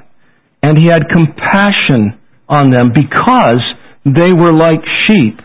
and 0.61 0.77
he 0.77 0.87
had 0.87 1.11
compassion 1.11 2.19
on 2.47 2.71
them 2.71 2.91
because 2.95 3.59
they 4.05 4.31
were 4.31 4.53
like 4.53 4.79
sheep 5.07 5.39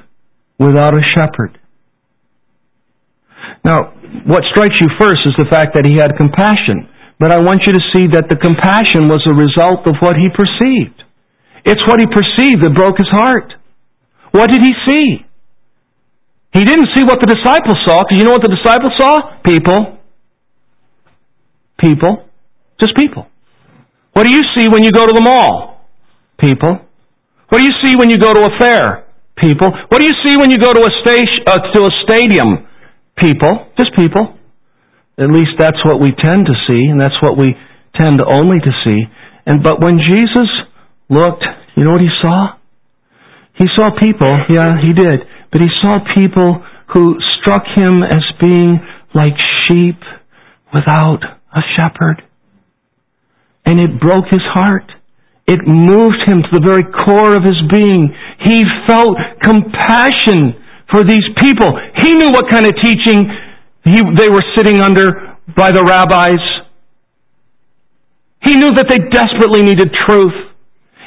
without 0.58 0.94
a 0.94 1.02
shepherd. 1.14 1.57
Now, 3.64 3.94
what 4.24 4.44
strikes 4.54 4.76
you 4.80 4.88
first 5.00 5.26
is 5.26 5.34
the 5.36 5.48
fact 5.50 5.74
that 5.74 5.84
he 5.84 5.98
had 5.98 6.16
compassion. 6.16 6.88
But 7.18 7.34
I 7.34 7.42
want 7.42 7.66
you 7.66 7.74
to 7.74 7.82
see 7.90 8.06
that 8.14 8.30
the 8.30 8.38
compassion 8.38 9.10
was 9.10 9.26
a 9.26 9.34
result 9.34 9.86
of 9.90 9.98
what 9.98 10.14
he 10.14 10.30
perceived. 10.30 11.02
It's 11.66 11.82
what 11.90 11.98
he 11.98 12.06
perceived 12.06 12.62
that 12.62 12.72
broke 12.72 12.96
his 12.96 13.10
heart. 13.10 13.58
What 14.30 14.46
did 14.48 14.62
he 14.62 14.72
see? 14.86 15.26
He 16.54 16.62
didn't 16.64 16.94
see 16.94 17.02
what 17.02 17.18
the 17.18 17.26
disciples 17.26 17.76
saw, 17.84 18.06
because 18.06 18.22
you 18.22 18.24
know 18.24 18.38
what 18.38 18.46
the 18.46 18.54
disciples 18.54 18.94
saw? 18.96 19.42
People. 19.42 19.98
People. 21.76 22.30
Just 22.80 22.94
people. 22.96 23.26
What 24.14 24.24
do 24.26 24.34
you 24.34 24.42
see 24.54 24.70
when 24.70 24.82
you 24.82 24.92
go 24.92 25.04
to 25.04 25.12
the 25.12 25.20
mall? 25.20 25.84
People. 26.38 26.86
What 27.50 27.58
do 27.58 27.64
you 27.64 27.74
see 27.82 27.98
when 27.98 28.10
you 28.10 28.18
go 28.18 28.30
to 28.30 28.46
a 28.46 28.52
fair? 28.58 29.04
People. 29.36 29.70
What 29.90 29.98
do 30.00 30.06
you 30.06 30.16
see 30.22 30.38
when 30.38 30.50
you 30.50 30.58
go 30.58 30.70
to 30.70 30.82
a, 30.82 30.92
station, 31.02 31.42
uh, 31.46 31.58
to 31.74 31.78
a 31.82 31.92
stadium? 32.06 32.67
People, 33.20 33.70
just 33.76 33.90
people. 33.96 34.38
At 35.18 35.30
least 35.34 35.58
that's 35.58 35.82
what 35.84 36.00
we 36.00 36.14
tend 36.14 36.46
to 36.46 36.56
see, 36.66 36.86
and 36.86 37.00
that's 37.00 37.18
what 37.20 37.36
we 37.36 37.54
tend 37.98 38.22
only 38.22 38.60
to 38.60 38.72
see. 38.86 39.02
And 39.46 39.62
but 39.62 39.82
when 39.82 39.98
Jesus 39.98 40.50
looked, 41.10 41.42
you 41.76 41.84
know 41.84 41.92
what 41.92 42.02
he 42.02 42.14
saw? 42.22 42.58
He 43.58 43.66
saw 43.74 43.90
people, 43.98 44.30
yeah, 44.48 44.78
he 44.78 44.92
did, 44.92 45.26
but 45.50 45.60
he 45.60 45.68
saw 45.82 45.98
people 46.14 46.62
who 46.94 47.16
struck 47.40 47.64
him 47.74 48.02
as 48.02 48.22
being 48.40 48.78
like 49.14 49.34
sheep 49.66 49.98
without 50.72 51.20
a 51.50 51.62
shepherd. 51.76 52.22
And 53.64 53.80
it 53.80 54.00
broke 54.00 54.26
his 54.30 54.44
heart. 54.54 54.86
It 55.46 55.66
moved 55.66 56.22
him 56.28 56.44
to 56.44 56.52
the 56.52 56.62
very 56.62 56.84
core 56.92 57.34
of 57.34 57.42
his 57.42 57.58
being. 57.72 58.14
He 58.44 58.62
felt 58.86 59.16
compassion 59.42 60.54
for 60.90 61.04
these 61.04 61.24
people. 61.38 61.68
He 62.02 62.12
knew 62.12 62.30
what 62.32 62.48
kind 62.50 62.66
of 62.66 62.74
teaching 62.80 63.28
he, 63.84 64.00
they 64.20 64.28
were 64.28 64.44
sitting 64.56 64.80
under 64.80 65.36
by 65.56 65.72
the 65.72 65.84
rabbis. 65.84 66.42
He 68.44 68.54
knew 68.56 68.72
that 68.76 68.86
they 68.88 69.00
desperately 69.08 69.62
needed 69.62 69.92
truth. 69.92 70.36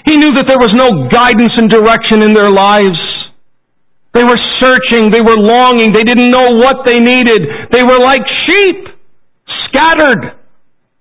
He 0.06 0.18
knew 0.18 0.34
that 0.34 0.50
there 0.50 0.58
was 0.58 0.74
no 0.74 1.10
guidance 1.10 1.54
and 1.58 1.70
direction 1.70 2.26
in 2.26 2.34
their 2.34 2.50
lives. 2.50 2.98
They 4.14 4.26
were 4.26 4.42
searching, 4.60 5.14
they 5.14 5.24
were 5.24 5.40
longing, 5.40 5.94
they 5.94 6.04
didn't 6.04 6.34
know 6.34 6.60
what 6.60 6.84
they 6.84 7.00
needed. 7.00 7.72
They 7.72 7.86
were 7.86 8.02
like 8.02 8.26
sheep, 8.50 8.92
scattered, 9.70 10.42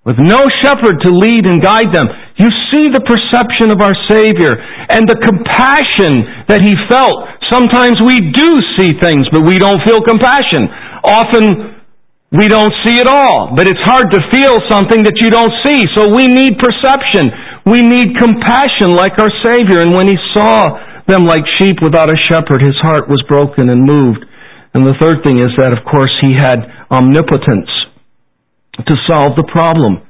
with 0.05 0.17
no 0.21 0.39
shepherd 0.63 1.03
to 1.03 1.11
lead 1.11 1.49
and 1.49 1.59
guide 1.59 1.91
them. 1.91 2.07
You 2.39 2.49
see 2.71 2.87
the 2.93 3.03
perception 3.03 3.75
of 3.75 3.83
our 3.83 3.97
Savior 4.09 4.55
and 4.95 5.11
the 5.11 5.19
compassion 5.19 6.47
that 6.47 6.63
He 6.63 6.73
felt 6.87 7.19
Sometimes 7.51 7.99
we 8.07 8.31
do 8.31 8.49
see 8.79 8.95
things, 9.03 9.27
but 9.35 9.43
we 9.43 9.59
don't 9.59 9.83
feel 9.83 10.01
compassion. 10.01 10.71
Often 11.03 11.83
we 12.31 12.47
don't 12.47 12.73
see 12.87 12.95
it 12.95 13.11
all, 13.11 13.53
but 13.59 13.67
it's 13.67 13.83
hard 13.83 14.15
to 14.15 14.21
feel 14.31 14.55
something 14.71 15.03
that 15.03 15.19
you 15.19 15.35
don't 15.35 15.51
see. 15.67 15.83
So 15.99 16.15
we 16.15 16.31
need 16.31 16.63
perception. 16.63 17.35
We 17.67 17.83
need 17.83 18.15
compassion 18.15 18.95
like 18.95 19.19
our 19.19 19.35
Savior. 19.43 19.83
And 19.83 19.99
when 19.99 20.07
he 20.07 20.15
saw 20.31 20.79
them 21.11 21.27
like 21.27 21.43
sheep 21.59 21.83
without 21.83 22.09
a 22.09 22.19
shepherd. 22.31 22.63
His 22.63 22.79
heart 22.79 23.11
was 23.11 23.21
broken 23.27 23.69
and 23.69 23.83
moved. 23.83 24.23
And 24.73 24.87
the 24.87 24.95
third 25.03 25.27
thing 25.27 25.43
is 25.43 25.51
that, 25.59 25.75
of 25.75 25.83
course, 25.83 26.15
he 26.23 26.39
had 26.39 26.63
omnipotence 26.87 27.69
to 28.79 28.95
solve 29.11 29.35
the 29.35 29.51
problem. 29.51 30.07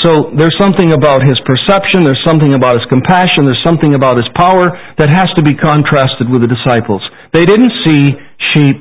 So 0.00 0.32
there's 0.32 0.56
something 0.56 0.96
about 0.96 1.20
his 1.20 1.36
perception, 1.44 2.08
there's 2.08 2.24
something 2.24 2.56
about 2.56 2.80
his 2.80 2.86
compassion, 2.88 3.44
there's 3.44 3.60
something 3.60 3.92
about 3.92 4.16
his 4.16 4.26
power 4.32 4.72
that 4.96 5.12
has 5.12 5.28
to 5.36 5.44
be 5.44 5.52
contrasted 5.52 6.32
with 6.32 6.40
the 6.40 6.48
disciples. 6.48 7.04
They 7.36 7.44
didn't 7.44 7.72
see 7.84 8.16
sheep, 8.56 8.80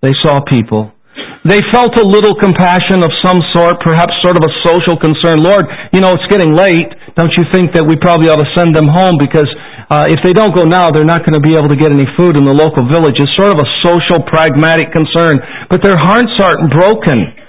they 0.00 0.16
saw 0.24 0.40
people. 0.48 0.96
They 1.44 1.60
felt 1.68 1.92
a 2.00 2.06
little 2.08 2.32
compassion 2.40 3.04
of 3.04 3.12
some 3.20 3.36
sort, 3.52 3.76
perhaps 3.84 4.16
sort 4.24 4.40
of 4.40 4.48
a 4.48 4.52
social 4.64 4.96
concern. 4.96 5.44
Lord, 5.44 5.68
you 5.92 6.00
know, 6.00 6.16
it's 6.16 6.24
getting 6.32 6.56
late. 6.56 6.88
Don't 7.20 7.30
you 7.36 7.44
think 7.52 7.76
that 7.76 7.84
we 7.84 8.00
probably 8.00 8.32
ought 8.32 8.40
to 8.40 8.48
send 8.56 8.72
them 8.72 8.88
home 8.88 9.20
because 9.20 9.46
uh, 9.92 10.08
if 10.08 10.24
they 10.24 10.32
don't 10.32 10.56
go 10.56 10.64
now, 10.64 10.88
they're 10.88 11.04
not 11.04 11.20
going 11.20 11.36
to 11.36 11.44
be 11.44 11.52
able 11.52 11.68
to 11.68 11.76
get 11.76 11.92
any 11.92 12.08
food 12.16 12.40
in 12.40 12.48
the 12.48 12.56
local 12.56 12.88
village. 12.88 13.20
It's 13.20 13.36
sort 13.36 13.52
of 13.52 13.60
a 13.60 13.68
social, 13.84 14.24
pragmatic 14.24 14.88
concern. 14.96 15.36
But 15.68 15.84
their 15.84 16.00
hearts 16.00 16.32
aren't 16.40 16.72
broken. 16.72 17.43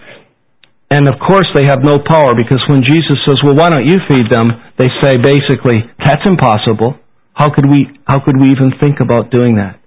And 0.89 1.07
of 1.09 1.15
course 1.17 1.49
they 1.57 1.65
have 1.65 1.81
no 1.81 1.97
power 1.97 2.37
because 2.37 2.61
when 2.69 2.83
Jesus 2.85 3.17
says, 3.25 3.41
well, 3.43 3.57
why 3.57 3.69
don't 3.69 3.87
you 3.89 3.97
feed 4.07 4.29
them? 4.29 4.53
They 4.77 4.89
say 5.01 5.17
basically, 5.17 5.81
that's 5.97 6.21
impossible. 6.25 6.95
How 7.33 7.53
could 7.53 7.65
we, 7.65 7.89
how 8.07 8.23
could 8.23 8.37
we 8.39 8.51
even 8.51 8.71
think 8.79 9.01
about 9.01 9.31
doing 9.31 9.55
that? 9.57 9.81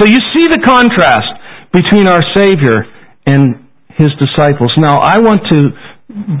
So 0.00 0.06
you 0.06 0.18
see 0.32 0.44
the 0.48 0.62
contrast 0.64 1.30
between 1.72 2.08
our 2.08 2.22
Savior 2.34 2.86
and 3.26 3.66
His 3.96 4.08
disciples. 4.18 4.72
Now 4.78 4.98
I 5.00 5.20
want 5.20 5.42
to 5.52 5.58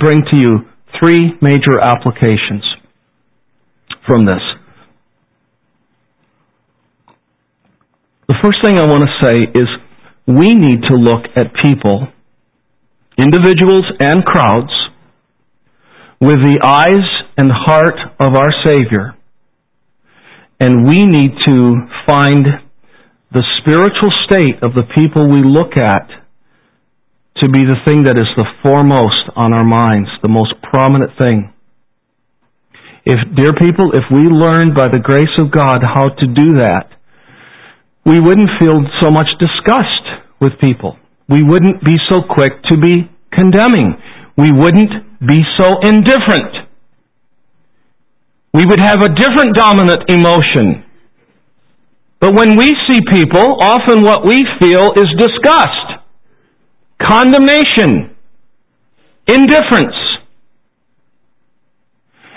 bring 0.00 0.24
to 0.32 0.36
you 0.36 0.52
three 0.98 1.36
major 1.42 1.80
applications 1.80 2.64
from 4.06 4.24
this. 4.24 4.40
The 8.28 8.34
first 8.42 8.58
thing 8.64 8.76
I 8.76 8.86
want 8.86 9.04
to 9.04 9.26
say 9.26 9.36
is 9.58 9.68
we 10.26 10.48
need 10.48 10.82
to 10.88 10.94
look 10.96 11.24
at 11.36 11.52
people, 11.64 12.08
individuals 13.18 13.84
and 13.98 14.24
crowds, 14.24 14.72
with 16.20 16.38
the 16.38 16.58
eyes 16.64 17.06
and 17.36 17.50
heart 17.52 17.98
of 18.18 18.34
our 18.34 18.52
Savior. 18.64 19.14
And 20.60 20.86
we 20.86 20.98
need 20.98 21.34
to 21.46 21.86
find 22.06 22.46
the 23.30 23.44
spiritual 23.60 24.10
state 24.26 24.62
of 24.62 24.74
the 24.74 24.86
people 24.94 25.30
we 25.30 25.42
look 25.44 25.78
at 25.78 26.08
to 27.42 27.48
be 27.48 27.60
the 27.60 27.78
thing 27.84 28.02
that 28.04 28.18
is 28.18 28.26
the 28.34 28.48
foremost 28.62 29.30
on 29.36 29.54
our 29.54 29.62
minds, 29.62 30.10
the 30.22 30.28
most 30.28 30.54
prominent 30.62 31.12
thing. 31.18 31.52
If, 33.04 33.18
dear 33.36 33.54
people, 33.54 33.92
if 33.94 34.10
we 34.10 34.26
learned 34.26 34.74
by 34.74 34.88
the 34.90 34.98
grace 34.98 35.32
of 35.38 35.52
God 35.52 35.80
how 35.86 36.10
to 36.10 36.26
do 36.26 36.58
that, 36.66 36.90
we 38.04 38.18
wouldn't 38.18 38.50
feel 38.58 38.82
so 39.00 39.10
much 39.10 39.28
disgust 39.38 40.02
with 40.40 40.58
people. 40.60 40.98
We 41.28 41.42
wouldn't 41.42 41.84
be 41.84 41.96
so 42.08 42.22
quick 42.28 42.62
to 42.70 42.76
be 42.78 43.10
condemning. 43.32 43.94
We 44.36 44.50
wouldn't 44.50 45.20
be 45.20 45.42
so 45.60 45.68
indifferent. 45.82 46.68
We 48.54 48.64
would 48.64 48.80
have 48.80 48.98
a 49.04 49.12
different 49.12 49.54
dominant 49.54 50.08
emotion. 50.08 50.84
But 52.20 52.34
when 52.34 52.56
we 52.58 52.72
see 52.88 53.00
people, 53.12 53.58
often 53.62 54.02
what 54.02 54.24
we 54.26 54.42
feel 54.58 54.90
is 54.96 55.06
disgust, 55.18 56.02
condemnation, 57.00 58.16
indifference. 59.28 59.94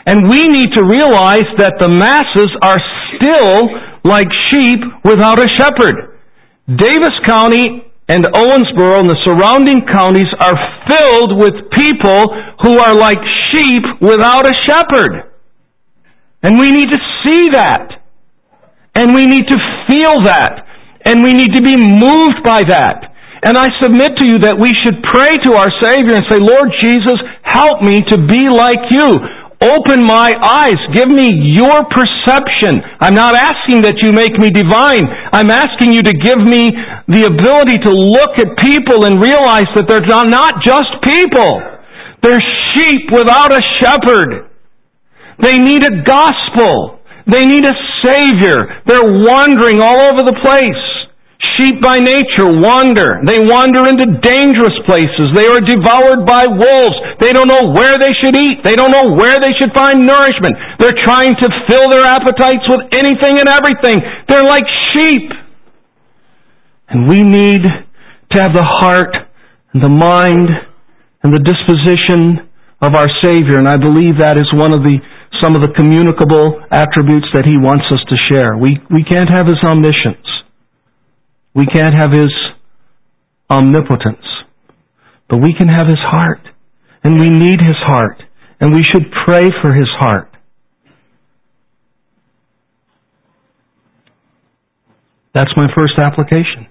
And 0.05 0.29
we 0.29 0.43
need 0.43 0.73
to 0.75 0.83
realize 0.85 1.47
that 1.57 1.79
the 1.79 1.87
masses 1.87 2.51
are 2.61 2.77
still 3.15 3.69
like 4.03 4.27
sheep 4.51 4.81
without 5.05 5.39
a 5.39 5.47
shepherd. 5.57 6.17
Daviess 6.67 7.17
County 7.25 7.90
and 8.11 8.27
Owensboro 8.27 8.99
and 8.99 9.07
the 9.07 9.15
surrounding 9.23 9.87
counties 9.87 10.27
are 10.35 10.59
filled 10.91 11.39
with 11.39 11.71
people 11.71 12.27
who 12.59 12.75
are 12.83 12.91
like 12.91 13.23
sheep 13.55 13.87
without 14.03 14.43
a 14.43 14.55
shepherd. 14.67 15.31
And 16.43 16.59
we 16.59 16.75
need 16.75 16.91
to 16.91 16.99
see 17.23 17.55
that. 17.55 18.03
And 18.99 19.15
we 19.15 19.23
need 19.23 19.47
to 19.47 19.59
feel 19.87 20.27
that. 20.27 20.67
And 21.07 21.23
we 21.23 21.31
need 21.31 21.55
to 21.55 21.63
be 21.63 21.79
moved 21.79 22.43
by 22.43 22.67
that. 22.67 23.15
And 23.47 23.55
I 23.57 23.71
submit 23.79 24.19
to 24.19 24.25
you 24.27 24.43
that 24.43 24.59
we 24.59 24.75
should 24.83 24.99
pray 25.07 25.31
to 25.31 25.51
our 25.55 25.71
Savior 25.81 26.13
and 26.13 26.27
say, 26.27 26.37
Lord 26.37 26.67
Jesus, 26.83 27.17
help 27.47 27.79
me 27.79 28.03
to 28.11 28.17
be 28.19 28.51
like 28.51 28.91
you. 28.91 29.07
Open 29.61 30.01
my 30.01 30.25
eyes. 30.41 30.81
Give 30.89 31.05
me 31.05 31.53
your 31.53 31.85
perception. 31.93 32.81
I'm 32.97 33.13
not 33.13 33.37
asking 33.37 33.85
that 33.85 34.01
you 34.01 34.09
make 34.09 34.33
me 34.41 34.49
divine. 34.49 35.05
I'm 35.05 35.53
asking 35.53 35.93
you 35.93 36.01
to 36.01 36.13
give 36.17 36.41
me 36.41 36.73
the 37.05 37.29
ability 37.29 37.77
to 37.85 37.91
look 37.93 38.41
at 38.41 38.57
people 38.57 39.05
and 39.05 39.21
realize 39.21 39.69
that 39.77 39.85
they're 39.85 40.01
not 40.25 40.65
just 40.65 40.89
people. 41.05 41.61
They're 42.25 42.41
sheep 42.73 43.13
without 43.13 43.53
a 43.53 43.61
shepherd. 43.77 44.49
They 45.45 45.61
need 45.61 45.85
a 45.85 46.01
gospel. 46.09 46.97
They 47.29 47.45
need 47.45 47.61
a 47.61 47.77
savior. 48.01 48.81
They're 48.89 49.13
wandering 49.13 49.77
all 49.77 50.09
over 50.09 50.25
the 50.25 50.37
place. 50.41 50.90
Sheep 51.61 51.77
by 51.77 51.93
nature 52.01 52.49
wander. 52.57 53.21
They 53.21 53.37
wander 53.37 53.85
into 53.85 54.17
dangerous 54.17 54.73
places. 54.89 55.29
They 55.37 55.45
are 55.45 55.61
devoured 55.61 56.25
by 56.25 56.49
wolves. 56.49 56.97
They 57.21 57.29
don't 57.29 57.45
know 57.45 57.77
where 57.77 58.01
they 58.01 58.09
should 58.17 58.33
eat. 58.33 58.65
They 58.65 58.73
don't 58.73 58.89
know 58.89 59.13
where 59.13 59.37
they 59.37 59.53
should 59.61 59.69
find 59.77 60.01
nourishment. 60.01 60.57
They're 60.81 60.97
trying 61.05 61.37
to 61.37 61.47
fill 61.69 61.85
their 61.93 62.01
appetites 62.01 62.65
with 62.65 62.89
anything 62.97 63.37
and 63.37 63.45
everything. 63.45 64.01
They're 64.25 64.49
like 64.49 64.65
sheep. 64.89 65.29
And 66.89 67.05
we 67.05 67.21
need 67.21 67.61
to 67.61 68.35
have 68.41 68.57
the 68.57 68.65
heart 68.65 69.13
and 69.77 69.85
the 69.85 69.93
mind 69.93 70.49
and 71.21 71.29
the 71.29 71.45
disposition 71.45 72.49
of 72.81 72.97
our 72.97 73.07
Savior. 73.21 73.61
And 73.61 73.69
I 73.69 73.77
believe 73.77 74.17
that 74.17 74.41
is 74.41 74.49
one 74.49 74.73
of 74.73 74.81
the 74.81 74.97
some 75.45 75.53
of 75.53 75.61
the 75.61 75.73
communicable 75.77 76.57
attributes 76.73 77.29
that 77.37 77.45
He 77.45 77.53
wants 77.57 77.85
us 77.93 78.01
to 78.09 78.15
share. 78.29 78.57
We, 78.57 78.81
we 78.89 79.05
can't 79.05 79.29
have 79.29 79.45
His 79.45 79.61
omniscience. 79.61 80.30
We 81.53 81.65
can't 81.65 81.93
have 81.93 82.11
His 82.11 82.31
omnipotence, 83.49 84.25
but 85.29 85.37
we 85.37 85.53
can 85.57 85.67
have 85.67 85.87
His 85.87 85.99
heart. 85.99 86.47
And 87.03 87.19
we 87.19 87.29
need 87.29 87.59
His 87.59 87.79
heart. 87.81 88.21
And 88.59 88.73
we 88.73 88.83
should 88.89 89.11
pray 89.25 89.47
for 89.61 89.73
His 89.73 89.89
heart. 89.99 90.29
That's 95.33 95.51
my 95.55 95.67
first 95.77 95.93
application. 95.97 96.67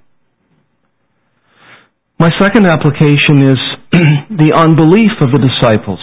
My 2.18 2.28
second 2.38 2.66
application 2.66 3.40
is 3.40 3.58
the 4.30 4.52
unbelief 4.54 5.16
of 5.20 5.32
the 5.32 5.40
disciples. 5.40 6.00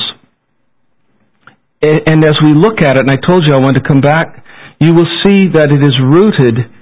And 1.81 2.25
as 2.25 2.33
we 2.43 2.57
look 2.57 2.81
at 2.81 2.97
it, 2.97 3.05
and 3.05 3.11
I 3.11 3.21
told 3.21 3.45
you 3.45 3.53
I 3.53 3.59
want 3.59 3.77
to 3.77 3.87
come 3.87 4.01
back, 4.01 4.43
you 4.81 4.93
will 4.93 5.07
see 5.23 5.53
that 5.53 5.69
it 5.69 5.81
is 5.85 5.93
rooted 6.01 6.73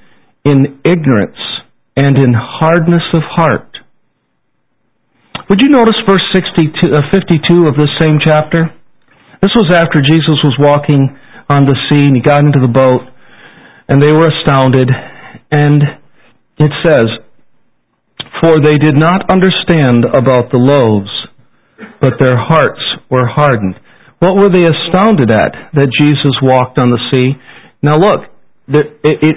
in 0.45 0.79
ignorance 0.85 1.35
and 1.95 2.19
in 2.19 2.33
hardness 2.35 3.03
of 3.13 3.23
heart. 3.23 3.71
Would 5.49 5.61
you 5.61 5.69
notice 5.69 5.95
verse 6.07 6.25
62, 6.33 6.91
uh, 6.91 7.01
52 7.13 7.67
of 7.67 7.75
this 7.75 7.91
same 7.99 8.17
chapter? 8.19 8.73
This 9.41 9.53
was 9.55 9.71
after 9.71 10.01
Jesus 10.01 10.41
was 10.43 10.57
walking 10.59 11.15
on 11.47 11.65
the 11.65 11.77
sea 11.87 12.03
and 12.09 12.15
he 12.15 12.21
got 12.21 12.41
into 12.41 12.59
the 12.59 12.71
boat 12.71 13.05
and 13.87 14.01
they 14.01 14.11
were 14.11 14.27
astounded 14.27 14.89
and 15.51 15.83
it 16.57 16.71
says, 16.81 17.05
For 18.41 18.57
they 18.59 18.75
did 18.75 18.97
not 18.97 19.29
understand 19.29 20.03
about 20.09 20.49
the 20.51 20.57
loaves, 20.57 21.13
but 22.01 22.17
their 22.19 22.35
hearts 22.35 22.81
were 23.09 23.27
hardened. 23.27 23.75
What 24.19 24.35
were 24.35 24.49
they 24.49 24.65
astounded 24.65 25.29
at 25.29 25.53
that 25.77 25.93
Jesus 25.93 26.41
walked 26.41 26.79
on 26.79 26.89
the 26.89 26.99
sea? 27.13 27.37
Now 27.83 27.97
look, 27.97 28.21
it, 28.67 28.97
it, 29.03 29.35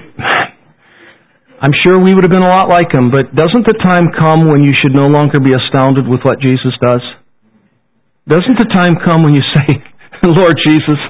I'm 1.59 1.75
sure 1.83 1.99
we 1.99 2.15
would 2.15 2.23
have 2.23 2.31
been 2.31 2.47
a 2.47 2.55
lot 2.55 2.71
like 2.71 2.95
him, 2.95 3.11
but 3.11 3.35
doesn't 3.35 3.67
the 3.67 3.75
time 3.83 4.15
come 4.15 4.47
when 4.47 4.63
you 4.63 4.71
should 4.79 4.95
no 4.95 5.11
longer 5.11 5.43
be 5.43 5.51
astounded 5.51 6.07
with 6.07 6.23
what 6.23 6.39
Jesus 6.39 6.71
does? 6.79 7.03
Doesn't 8.31 8.63
the 8.63 8.71
time 8.71 8.95
come 9.03 9.27
when 9.27 9.35
you 9.35 9.43
say, 9.43 9.83
Lord 10.23 10.55
Jesus, 10.55 11.01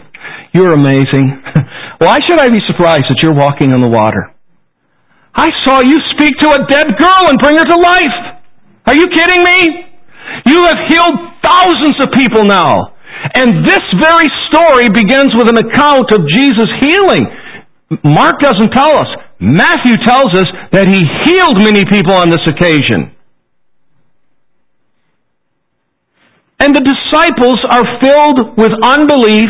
you're 0.57 0.73
amazing. 0.73 1.37
Why 2.05 2.17
should 2.25 2.41
I 2.41 2.49
be 2.49 2.65
surprised 2.65 3.13
that 3.13 3.21
you're 3.21 3.37
walking 3.37 3.77
on 3.77 3.85
the 3.85 3.93
water? 3.93 4.33
I 5.37 5.53
saw 5.69 5.85
you 5.85 6.01
speak 6.17 6.33
to 6.41 6.49
a 6.57 6.61
dead 6.65 6.97
girl 6.97 7.23
and 7.29 7.37
bring 7.37 7.61
her 7.61 7.69
to 7.69 7.79
life. 7.79 8.17
Are 8.89 8.97
you 8.97 9.05
kidding 9.13 9.43
me? 9.45 9.61
You 10.49 10.65
have 10.65 10.81
healed 10.89 11.17
thousands 11.45 12.01
of 12.01 12.09
people 12.17 12.49
now. 12.49 12.97
And 13.37 13.69
this 13.69 13.85
very 14.01 14.33
story 14.49 14.89
begins 14.97 15.37
with 15.37 15.53
an 15.53 15.61
account 15.61 16.09
of 16.17 16.25
Jesus 16.25 16.69
healing. 16.89 17.25
Mark 18.01 18.41
doesn't 18.41 18.73
tell 18.73 18.97
us. 18.97 19.28
Matthew 19.41 19.95
tells 20.05 20.35
us 20.35 20.49
that 20.73 20.87
he 20.87 20.99
healed 21.25 21.63
many 21.63 21.85
people 21.87 22.15
on 22.15 22.31
this 22.31 22.43
occasion. 22.47 23.15
And 26.59 26.75
the 26.75 26.83
disciples 26.83 27.63
are 27.71 27.87
filled 28.03 28.59
with 28.59 28.75
unbelief 28.83 29.47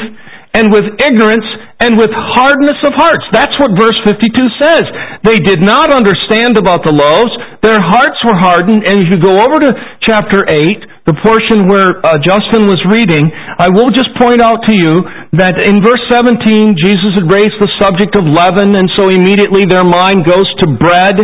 and 0.52 0.70
with 0.72 0.84
ignorance 1.00 1.48
and 1.78 1.94
with 1.94 2.10
hardness 2.10 2.78
of 2.82 2.90
hearts. 2.98 3.22
That's 3.30 3.54
what 3.62 3.78
verse 3.78 3.94
52 4.02 4.26
says. 4.58 4.84
They 5.22 5.38
did 5.46 5.62
not 5.62 5.94
understand 5.94 6.58
about 6.58 6.82
the 6.82 6.90
loaves. 6.90 7.30
Their 7.62 7.78
hearts 7.78 8.18
were 8.26 8.34
hardened. 8.34 8.82
And 8.82 8.98
if 8.98 9.14
you 9.14 9.18
go 9.22 9.38
over 9.38 9.62
to 9.62 9.70
chapter 10.02 10.42
8, 10.42 11.06
the 11.06 11.14
portion 11.22 11.70
where 11.70 12.02
uh, 12.02 12.18
Justin 12.18 12.66
was 12.66 12.82
reading, 12.90 13.30
I 13.30 13.70
will 13.70 13.94
just 13.94 14.10
point 14.18 14.42
out 14.42 14.66
to 14.66 14.74
you 14.74 15.06
that 15.38 15.62
in 15.62 15.78
verse 15.78 16.02
17, 16.10 16.74
Jesus 16.82 17.14
had 17.14 17.30
raised 17.30 17.56
the 17.62 17.70
subject 17.78 18.18
of 18.18 18.26
leaven, 18.26 18.74
and 18.74 18.90
so 18.98 19.06
immediately 19.08 19.62
their 19.62 19.86
mind 19.86 20.26
goes 20.26 20.50
to 20.66 20.74
bread. 20.82 21.14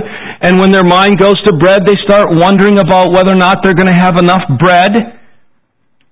And 0.41 0.63
when 0.63 0.71
their 0.71 0.87
mind 0.87 1.19
goes 1.19 1.37
to 1.51 1.53
bread, 1.59 1.83
they 1.83 1.99
start 2.07 2.31
wondering 2.31 2.79
about 2.79 3.11
whether 3.11 3.35
or 3.35 3.41
not 3.43 3.61
they're 3.67 3.77
going 3.77 3.91
to 3.91 3.99
have 3.99 4.23
enough 4.23 4.47
bread. 4.63 5.19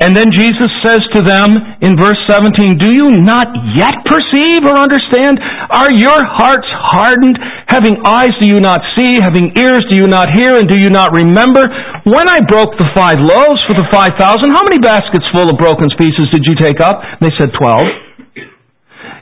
And 0.02 0.18
then 0.18 0.34
Jesus 0.34 0.66
says 0.82 0.98
to 1.14 1.22
them 1.22 1.78
in 1.78 1.94
verse 1.94 2.18
17, 2.26 2.74
Do 2.74 2.90
you 2.90 3.22
not 3.22 3.46
yet 3.78 4.02
perceive 4.02 4.66
or 4.66 4.74
understand? 4.74 5.38
Are 5.70 5.94
your 5.94 6.18
hearts 6.26 6.66
hardened? 6.90 7.38
Having 7.70 8.02
eyes 8.02 8.34
do 8.42 8.50
you 8.50 8.58
not 8.58 8.82
see? 8.98 9.22
Having 9.22 9.54
ears 9.62 9.86
do 9.86 10.02
you 10.02 10.10
not 10.10 10.26
hear? 10.34 10.58
And 10.58 10.66
do 10.66 10.74
you 10.74 10.90
not 10.90 11.14
remember? 11.14 11.62
When 12.02 12.26
I 12.26 12.42
broke 12.42 12.74
the 12.82 12.90
five 12.98 13.22
loaves 13.22 13.62
for 13.70 13.78
the 13.78 13.86
five 13.94 14.18
thousand, 14.18 14.50
how 14.50 14.66
many 14.66 14.82
baskets 14.82 15.22
full 15.30 15.46
of 15.46 15.54
broken 15.54 15.86
pieces 15.94 16.26
did 16.34 16.50
you 16.50 16.58
take 16.58 16.82
up? 16.82 16.98
And 16.98 17.22
they 17.22 17.34
said, 17.38 17.54
Twelve. 17.54 17.86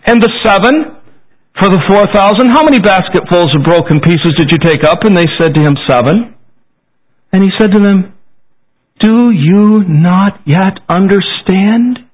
And 0.09 0.16
the 0.24 0.33
seven 0.49 0.97
for 1.61 1.68
the 1.68 1.83
four 1.93 2.09
thousand, 2.09 2.57
how 2.57 2.64
many 2.64 2.81
basketfuls 2.81 3.53
of 3.53 3.68
broken 3.68 4.01
pieces 4.01 4.33
did 4.33 4.49
you 4.49 4.57
take 4.64 4.81
up? 4.89 5.05
And 5.05 5.12
they 5.12 5.28
said 5.37 5.53
to 5.53 5.61
him, 5.61 5.76
Seven. 5.85 6.33
And 7.37 7.45
he 7.45 7.53
said 7.61 7.68
to 7.76 7.81
them, 7.85 8.16
do 9.01 9.33
you 9.33 9.85
not 9.89 10.45
yet 10.45 10.77
understand? 10.89 12.11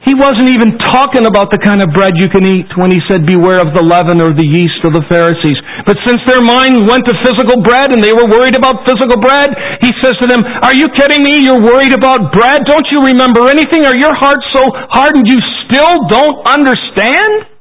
He 0.00 0.16
wasn't 0.16 0.48
even 0.48 0.80
talking 0.80 1.28
about 1.28 1.52
the 1.52 1.60
kind 1.60 1.84
of 1.84 1.92
bread 1.92 2.16
you 2.16 2.32
can 2.32 2.40
eat 2.48 2.72
when 2.80 2.88
he 2.88 3.04
said, 3.04 3.28
Beware 3.28 3.60
of 3.60 3.76
the 3.76 3.84
leaven 3.84 4.24
or 4.24 4.32
the 4.32 4.48
yeast 4.48 4.80
of 4.88 4.96
the 4.96 5.04
Pharisees. 5.12 5.60
But 5.84 6.00
since 6.08 6.24
their 6.24 6.40
mind 6.40 6.88
went 6.88 7.04
to 7.04 7.12
physical 7.20 7.60
bread 7.60 7.92
and 7.92 8.00
they 8.00 8.16
were 8.16 8.24
worried 8.32 8.56
about 8.56 8.88
physical 8.88 9.20
bread, 9.20 9.52
he 9.84 9.92
says 10.00 10.16
to 10.24 10.26
them, 10.30 10.40
Are 10.64 10.72
you 10.72 10.88
kidding 10.96 11.20
me? 11.20 11.44
You're 11.44 11.60
worried 11.60 11.92
about 11.92 12.32
bread? 12.32 12.64
Don't 12.64 12.88
you 12.88 13.12
remember 13.12 13.44
anything? 13.52 13.84
Are 13.84 13.98
your 13.98 14.16
hearts 14.16 14.46
so 14.56 14.64
hardened 14.88 15.28
you 15.28 15.40
still 15.68 16.08
don't 16.08 16.48
understand? 16.48 17.52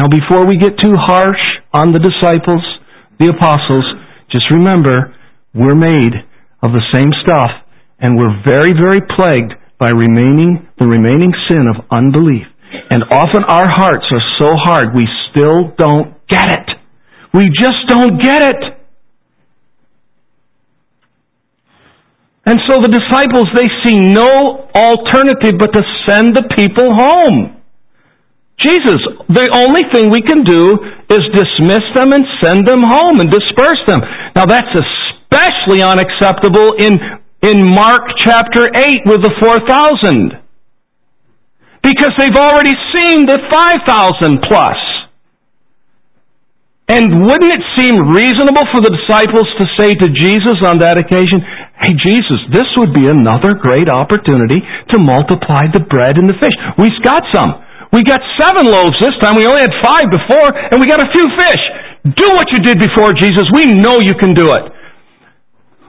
Now, 0.00 0.08
before 0.08 0.48
we 0.48 0.56
get 0.56 0.80
too 0.80 0.96
harsh 0.96 1.44
on 1.76 1.92
the 1.92 2.00
disciples, 2.00 2.64
the 3.20 3.30
apostles, 3.36 3.84
just 4.32 4.48
remember 4.48 5.13
we're 5.54 5.78
made 5.78 6.14
of 6.62 6.74
the 6.74 6.84
same 6.90 7.14
stuff, 7.22 7.50
and 8.00 8.18
we're 8.18 8.34
very, 8.42 8.74
very 8.74 9.00
plagued 9.14 9.54
by 9.78 9.88
remaining 9.94 10.66
the 10.78 10.86
remaining 10.86 11.32
sin 11.48 11.70
of 11.70 11.86
unbelief. 11.90 12.46
And 12.90 13.04
often 13.10 13.46
our 13.46 13.70
hearts 13.70 14.06
are 14.10 14.26
so 14.38 14.50
hard 14.58 14.94
we 14.94 15.06
still 15.30 15.70
don't 15.78 16.14
get 16.26 16.50
it. 16.50 16.68
We 17.32 17.46
just 17.46 17.86
don't 17.88 18.18
get 18.22 18.42
it. 18.42 18.62
And 22.44 22.60
so 22.68 22.76
the 22.84 22.92
disciples, 22.92 23.48
they 23.56 23.70
see 23.88 23.98
no 24.12 24.68
alternative 24.76 25.56
but 25.56 25.72
to 25.72 25.82
send 26.04 26.36
the 26.36 26.44
people 26.52 26.92
home. 26.92 27.56
Jesus, 28.60 29.00
the 29.32 29.48
only 29.64 29.84
thing 29.90 30.12
we 30.12 30.22
can 30.22 30.44
do 30.44 30.62
is 31.10 31.22
dismiss 31.34 31.84
them 31.96 32.12
and 32.12 32.24
send 32.44 32.68
them 32.68 32.84
home 32.84 33.20
and 33.20 33.32
disperse 33.32 33.80
them. 33.88 34.00
Now 34.36 34.44
that's 34.46 34.70
a 34.76 34.84
especially 35.34 35.82
unacceptable 35.82 36.78
in, 36.78 36.94
in 37.42 37.66
Mark 37.74 38.14
chapter 38.22 38.70
8 38.70 39.02
with 39.10 39.20
the 39.26 39.34
4,000. 39.42 40.38
Because 41.82 42.14
they've 42.16 42.38
already 42.38 42.72
seen 42.94 43.26
the 43.26 43.42
5,000 43.50 44.40
plus. 44.46 44.78
And 46.84 47.24
wouldn't 47.24 47.52
it 47.52 47.64
seem 47.80 48.12
reasonable 48.12 48.68
for 48.70 48.80
the 48.84 48.92
disciples 48.92 49.48
to 49.56 49.64
say 49.80 49.90
to 49.96 50.08
Jesus 50.12 50.60
on 50.68 50.78
that 50.84 51.00
occasion, 51.00 51.40
Hey 51.80 51.96
Jesus, 51.96 52.40
this 52.52 52.68
would 52.76 52.92
be 52.92 53.08
another 53.08 53.56
great 53.56 53.88
opportunity 53.88 54.60
to 54.92 54.96
multiply 55.00 55.64
the 55.72 55.80
bread 55.80 56.20
and 56.20 56.28
the 56.28 56.36
fish. 56.36 56.52
We've 56.76 57.00
got 57.00 57.24
some. 57.32 57.56
We 57.92 58.04
got 58.04 58.20
seven 58.36 58.68
loaves 58.68 59.00
this 59.00 59.16
time. 59.24 59.32
We 59.36 59.48
only 59.48 59.64
had 59.64 59.74
five 59.80 60.06
before, 60.12 60.50
and 60.52 60.76
we 60.76 60.84
got 60.84 61.00
a 61.00 61.08
few 61.08 61.24
fish. 61.24 61.62
Do 62.04 62.28
what 62.36 62.52
you 62.52 62.60
did 62.60 62.76
before, 62.76 63.16
Jesus. 63.16 63.48
We 63.56 63.80
know 63.80 63.96
you 64.04 64.12
can 64.20 64.36
do 64.36 64.52
it. 64.52 64.64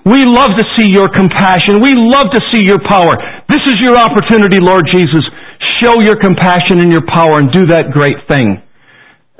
We 0.05 0.21
love 0.21 0.53
to 0.53 0.65
see 0.77 0.93
your 0.93 1.09
compassion. 1.09 1.81
We 1.81 1.97
love 1.97 2.29
to 2.29 2.41
see 2.53 2.61
your 2.61 2.77
power. 2.77 3.17
This 3.49 3.65
is 3.65 3.81
your 3.81 3.97
opportunity, 3.97 4.61
Lord 4.61 4.85
Jesus. 4.85 5.25
Show 5.81 5.97
your 6.05 6.21
compassion 6.21 6.77
and 6.77 6.93
your 6.93 7.01
power 7.09 7.41
and 7.41 7.49
do 7.51 7.65
that 7.73 7.89
great 7.89 8.21
thing. 8.29 8.61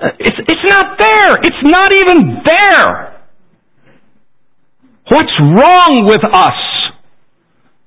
Uh, 0.01 0.09
it's, 0.18 0.41
it's 0.41 0.66
not 0.66 0.97
there. 0.97 1.32
It's 1.45 1.63
not 1.63 1.89
even 1.93 2.18
there. 2.41 3.22
What's 5.13 5.38
wrong 5.38 6.09
with 6.09 6.26
us? 6.26 6.59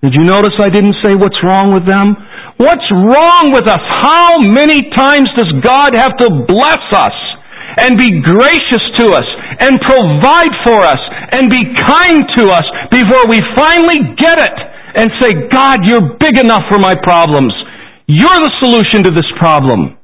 Did 0.03 0.15
you 0.15 0.23
notice 0.23 0.55
I 0.63 0.71
didn't 0.71 0.95
say 1.03 1.19
what's 1.19 1.43
wrong 1.43 1.75
with 1.75 1.83
them? 1.83 2.15
What's 2.63 2.87
wrong 2.95 3.51
with 3.51 3.67
us? 3.67 3.83
How 3.83 4.39
many 4.39 4.87
times 4.95 5.27
does 5.35 5.51
God 5.59 5.99
have 5.99 6.15
to 6.23 6.47
bless 6.47 6.85
us 6.95 7.19
and 7.81 7.99
be 7.99 8.11
gracious 8.23 8.85
to 8.99 9.05
us 9.15 9.29
and 9.63 9.79
provide 9.83 10.55
for 10.67 10.79
us 10.83 11.03
and 11.35 11.51
be 11.51 11.63
kind 11.87 12.21
to 12.39 12.45
us 12.51 12.67
before 12.91 13.27
we 13.31 13.39
finally 13.55 14.15
get 14.19 14.39
it 14.39 14.57
and 14.99 15.07
say, 15.23 15.31
God, 15.51 15.87
you're 15.87 16.19
big 16.19 16.39
enough 16.39 16.67
for 16.71 16.79
my 16.79 16.95
problems. 17.03 17.55
You're 18.07 18.41
the 18.41 18.55
solution 18.63 19.05
to 19.07 19.13
this 19.13 19.29
problem. 19.37 19.99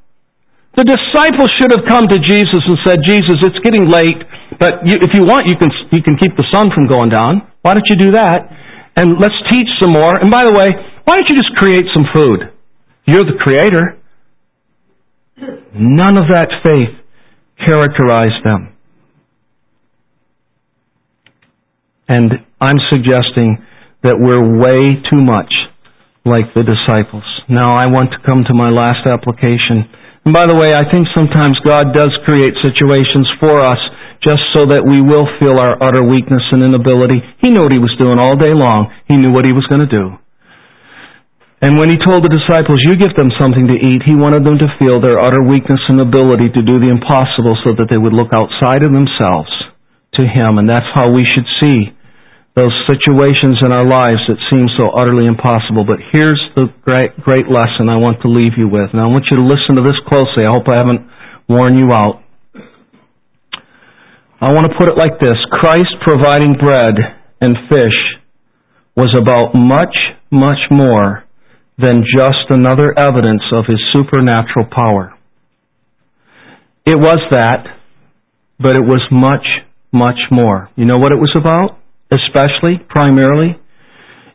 The 0.75 0.85
disciples 0.85 1.51
should 1.55 1.71
have 1.71 1.87
come 1.87 2.05
to 2.11 2.19
Jesus 2.19 2.63
and 2.67 2.79
said, 2.83 2.99
Jesus, 3.07 3.39
it's 3.47 3.63
getting 3.63 3.87
late, 3.87 4.21
but 4.59 4.83
you, 4.83 4.99
if 4.99 5.15
you 5.15 5.23
want, 5.23 5.47
you 5.47 5.55
can, 5.55 5.71
you 5.95 6.03
can 6.03 6.19
keep 6.19 6.35
the 6.35 6.47
sun 6.51 6.67
from 6.75 6.91
going 6.91 7.15
down. 7.15 7.47
Why 7.63 7.79
don't 7.79 7.87
you 7.87 7.97
do 7.97 8.11
that? 8.19 8.51
And 8.99 9.19
let's 9.23 9.39
teach 9.55 9.71
some 9.79 9.95
more. 9.95 10.19
And 10.19 10.31
by 10.31 10.43
the 10.43 10.55
way, 10.55 10.67
why 11.07 11.15
don't 11.15 11.31
you 11.31 11.39
just 11.39 11.55
create 11.55 11.87
some 11.95 12.07
food? 12.11 12.51
You're 13.07 13.27
the 13.27 13.39
creator. 13.39 14.03
None 15.75 16.19
of 16.19 16.27
that 16.31 16.51
faith 16.63 17.04
characterized 17.59 18.45
them. 18.45 18.75
And 22.09 22.33
I'm 22.61 22.81
suggesting 22.93 23.65
that 24.03 24.21
we're 24.21 24.45
way 24.61 25.01
too 25.09 25.25
much 25.25 25.51
like 26.25 26.53
the 26.53 26.65
disciples. 26.65 27.25
Now 27.49 27.73
I 27.73 27.89
want 27.89 28.13
to 28.13 28.21
come 28.25 28.45
to 28.45 28.55
my 28.57 28.69
last 28.69 29.09
application. 29.09 29.89
And 30.25 30.33
by 30.33 30.49
the 30.49 30.57
way, 30.57 30.73
I 30.73 30.89
think 30.89 31.09
sometimes 31.13 31.61
God 31.65 31.93
does 31.93 32.13
create 32.25 32.53
situations 32.65 33.29
for 33.41 33.61
us 33.61 33.81
just 34.25 34.41
so 34.57 34.65
that 34.73 34.85
we 34.85 35.05
will 35.05 35.29
feel 35.37 35.61
our 35.61 35.77
utter 35.77 36.05
weakness 36.05 36.45
and 36.53 36.65
inability. 36.65 37.21
He 37.45 37.53
knew 37.53 37.61
what 37.61 37.77
he 37.77 37.81
was 37.81 37.93
doing 38.01 38.17
all 38.17 38.37
day 38.41 38.57
long. 38.57 38.89
He 39.05 39.17
knew 39.21 39.33
what 39.33 39.45
he 39.45 39.53
was 39.53 39.69
going 39.69 39.85
to 39.85 39.91
do. 39.91 40.17
And 41.65 41.81
when 41.81 41.89
he 41.89 41.97
told 41.97 42.21
the 42.21 42.29
disciples, 42.29 42.85
You 42.85 42.93
give 42.93 43.17
them 43.17 43.33
something 43.41 43.65
to 43.73 43.79
eat, 43.81 44.05
he 44.05 44.13
wanted 44.13 44.45
them 44.45 44.61
to 44.61 44.69
feel 44.77 45.01
their 45.01 45.17
utter 45.17 45.41
weakness 45.41 45.81
and 45.89 45.97
ability 45.97 46.53
to 46.53 46.61
do 46.61 46.77
the 46.77 46.93
impossible 46.93 47.57
so 47.65 47.73
that 47.81 47.89
they 47.89 47.97
would 47.97 48.13
look 48.13 48.37
outside 48.37 48.85
of 48.85 48.93
themselves 48.93 49.49
to 50.21 50.29
Him. 50.29 50.61
And 50.61 50.69
that's 50.69 50.93
how 50.93 51.09
we 51.09 51.25
should 51.25 51.49
see 51.65 51.97
those 52.53 52.77
situations 52.85 53.65
in 53.65 53.73
our 53.73 53.89
lives 53.89 54.21
that 54.29 54.37
seem 54.53 54.69
so 54.77 54.93
utterly 54.93 55.25
impossible. 55.25 55.89
But 55.89 56.05
here's 56.13 56.37
the 56.53 56.69
great, 56.85 57.17
great 57.25 57.49
lesson 57.49 57.89
I 57.89 57.97
want 57.97 58.21
to 58.23 58.29
leave 58.29 58.61
you 58.61 58.69
with. 58.69 58.93
And 58.93 59.01
I 59.01 59.09
want 59.09 59.25
you 59.33 59.41
to 59.41 59.47
listen 59.49 59.81
to 59.81 59.83
this 59.89 59.97
closely. 60.05 60.45
I 60.45 60.53
hope 60.53 60.69
I 60.69 60.77
haven't 60.85 61.09
worn 61.49 61.81
you 61.81 61.97
out. 61.97 62.21
I 64.37 64.53
want 64.53 64.69
to 64.69 64.77
put 64.77 64.93
it 64.93 65.01
like 65.01 65.17
this 65.17 65.41
Christ 65.49 65.97
providing 66.05 66.61
bread 66.61 67.01
and 67.41 67.57
fish 67.73 68.21
was 68.93 69.17
about 69.17 69.57
much, 69.57 69.97
much 70.29 70.61
more 70.69 71.24
than 71.79 72.05
just 72.07 72.51
another 72.51 72.95
evidence 72.97 73.43
of 73.53 73.67
his 73.67 73.81
supernatural 73.93 74.67
power. 74.71 75.15
It 76.87 76.97
was 76.97 77.19
that, 77.31 77.81
but 78.59 78.77
it 78.77 78.85
was 78.85 79.03
much, 79.11 79.47
much 79.93 80.21
more. 80.31 80.71
You 80.77 80.85
know 80.85 80.99
what 80.99 81.13
it 81.13 81.19
was 81.19 81.35
about? 81.35 81.81
Especially, 82.13 82.79
primarily? 82.89 83.59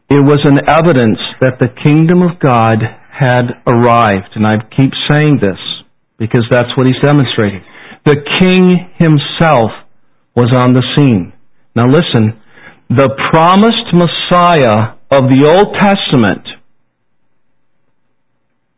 It 0.10 0.26
was 0.26 0.42
an 0.44 0.58
evidence 0.68 1.20
that 1.40 1.62
the 1.62 1.70
kingdom 1.70 2.24
of 2.24 2.40
God 2.42 2.82
had 3.14 3.62
arrived. 3.68 4.34
And 4.36 4.46
I 4.46 4.58
keep 4.76 4.92
saying 5.12 5.38
this 5.40 5.62
because 6.18 6.44
that's 6.50 6.76
what 6.76 6.88
he's 6.88 7.00
demonstrating. 7.04 7.62
The 8.06 8.18
king 8.42 8.90
himself 8.98 9.72
was 10.36 10.52
on 10.58 10.74
the 10.74 10.84
scene. 10.98 11.32
Now 11.76 11.86
listen, 11.86 12.42
the 12.90 13.14
promised 13.32 13.94
Messiah 13.94 14.98
of 15.12 15.30
the 15.30 15.46
Old 15.46 15.78
Testament 15.78 16.59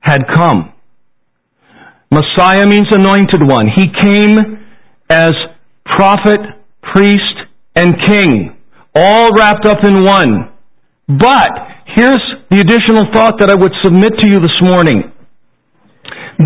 had 0.02 0.22
come. 0.36 0.74
Messiah 2.12 2.68
means 2.68 2.88
anointed 2.92 3.42
one. 3.48 3.68
He 3.74 3.86
came 3.88 4.60
as 5.10 5.32
prophet, 5.86 6.42
priest, 6.94 7.38
and 7.76 7.96
king, 8.08 8.58
all 8.94 9.32
wrapped 9.32 9.66
up 9.66 9.80
in 9.88 10.04
one. 10.04 10.52
But 11.08 11.52
here's 11.96 12.24
the 12.52 12.60
additional 12.60 13.08
thought 13.16 13.40
that 13.40 13.50
I 13.50 13.56
would 13.56 13.72
submit 13.84 14.14
to 14.20 14.28
you 14.28 14.40
this 14.44 14.60
morning. 14.62 15.12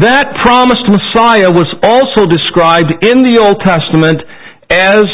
that 0.01 0.36
promised 0.43 0.86
Messiah 0.91 1.51
was 1.56 1.72
also 1.82 2.28
described 2.28 2.91
in 3.06 3.24
the 3.24 3.39
Old 3.39 3.64
Testament 3.64 4.20
as 4.70 5.06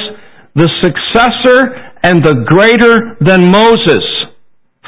the 0.56 0.70
successor 0.82 1.92
and 2.04 2.24
the 2.26 2.44
greater 2.50 3.16
than 3.22 3.46
Moses. 3.52 4.04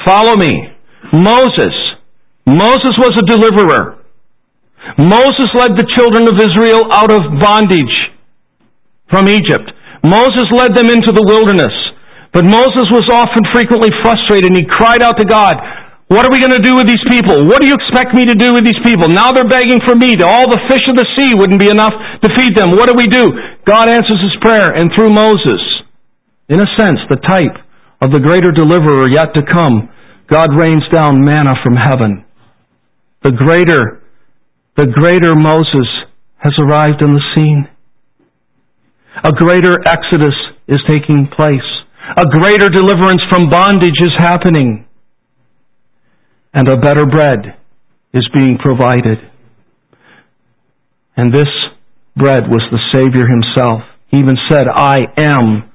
Follow 0.04 0.36
me. 0.36 0.74
Moses. 1.12 1.74
Moses 2.44 2.94
was 3.00 3.16
a 3.16 3.24
deliverer. 3.24 4.04
Moses 5.00 5.48
led 5.56 5.80
the 5.80 5.88
children 5.96 6.28
of 6.28 6.36
Israel 6.36 6.92
out 6.92 7.08
of 7.08 7.24
bondage 7.40 7.96
from 9.08 9.32
Egypt. 9.32 9.72
Moses 10.04 10.52
led 10.52 10.76
them 10.76 10.92
into 10.92 11.08
the 11.16 11.24
wilderness. 11.24 11.72
But 12.36 12.44
Moses 12.44 12.90
was 12.92 13.08
often 13.08 13.48
frequently 13.54 13.88
frustrated 14.04 14.52
and 14.52 14.58
he 14.58 14.66
cried 14.68 15.00
out 15.00 15.16
to 15.22 15.24
God, 15.24 15.56
what 16.12 16.26
are 16.28 16.34
we 16.34 16.42
going 16.42 16.52
to 16.52 16.60
do 16.60 16.76
with 16.76 16.84
these 16.84 17.00
people? 17.08 17.48
What 17.48 17.64
do 17.64 17.66
you 17.70 17.78
expect 17.78 18.12
me 18.12 18.28
to 18.28 18.36
do 18.36 18.52
with 18.52 18.66
these 18.66 18.76
people? 18.84 19.08
Now 19.08 19.32
they're 19.32 19.48
begging 19.48 19.80
for 19.88 19.96
meat. 19.96 20.20
All 20.20 20.44
the 20.44 20.60
fish 20.68 20.84
of 20.84 21.00
the 21.00 21.08
sea 21.16 21.32
wouldn't 21.32 21.62
be 21.62 21.72
enough 21.72 21.96
to 22.20 22.28
feed 22.36 22.52
them. 22.52 22.76
What 22.76 22.92
do 22.92 22.94
we 22.98 23.08
do? 23.08 23.32
God 23.64 23.88
answers 23.88 24.20
his 24.20 24.36
prayer, 24.44 24.68
and 24.76 24.92
through 24.92 25.16
Moses, 25.16 25.62
in 26.52 26.60
a 26.60 26.68
sense, 26.76 27.00
the 27.08 27.22
type 27.24 27.56
of 28.04 28.12
the 28.12 28.20
greater 28.20 28.52
deliverer 28.52 29.08
yet 29.08 29.32
to 29.32 29.48
come, 29.48 29.88
God 30.28 30.52
rains 30.52 30.84
down 30.92 31.24
manna 31.24 31.56
from 31.64 31.80
heaven. 31.80 32.28
The 33.24 33.32
greater, 33.32 34.04
the 34.76 34.86
greater 34.92 35.34
Moses 35.34 35.88
has 36.36 36.52
arrived 36.60 37.00
on 37.00 37.16
the 37.16 37.24
scene. 37.32 37.64
A 39.24 39.32
greater 39.32 39.80
exodus 39.80 40.36
is 40.68 40.84
taking 40.86 41.26
place. 41.34 41.64
A 42.18 42.28
greater 42.28 42.68
deliverance 42.68 43.22
from 43.32 43.48
bondage 43.48 43.96
is 43.96 44.12
happening 44.18 44.84
and 46.52 46.68
a 46.68 46.76
better 46.76 47.06
bread 47.06 47.56
is 48.12 48.28
being 48.34 48.58
provided. 48.62 49.18
And 51.16 51.32
this 51.32 51.48
bread 52.14 52.44
was 52.46 52.62
the 52.70 52.78
Savior 52.92 53.24
himself. 53.26 53.88
He 54.10 54.18
even 54.18 54.36
said, 54.50 54.66
I 54.68 55.00
am 55.16 55.72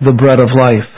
the 0.00 0.12
bread 0.12 0.38
of 0.38 0.48
life. 0.56 0.90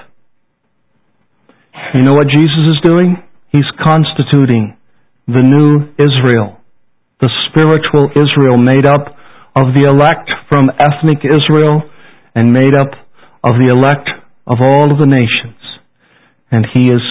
You 1.94 2.02
know 2.02 2.12
what 2.12 2.28
Jesus 2.28 2.76
is 2.76 2.84
doing? 2.84 3.16
He's 3.50 3.64
constituting 3.82 4.75
the 5.26 5.42
new 5.42 5.90
Israel, 5.98 6.62
the 7.20 7.30
spiritual 7.50 8.14
Israel 8.14 8.58
made 8.58 8.86
up 8.86 9.14
of 9.56 9.74
the 9.74 9.88
elect 9.90 10.30
from 10.48 10.70
ethnic 10.78 11.24
Israel 11.26 11.82
and 12.34 12.52
made 12.52 12.74
up 12.74 12.94
of 13.42 13.58
the 13.58 13.72
elect 13.72 14.06
of 14.46 14.62
all 14.62 14.92
of 14.92 14.98
the 14.98 15.08
nations. 15.08 15.58
And 16.50 16.66
he 16.70 16.86
is 16.92 17.02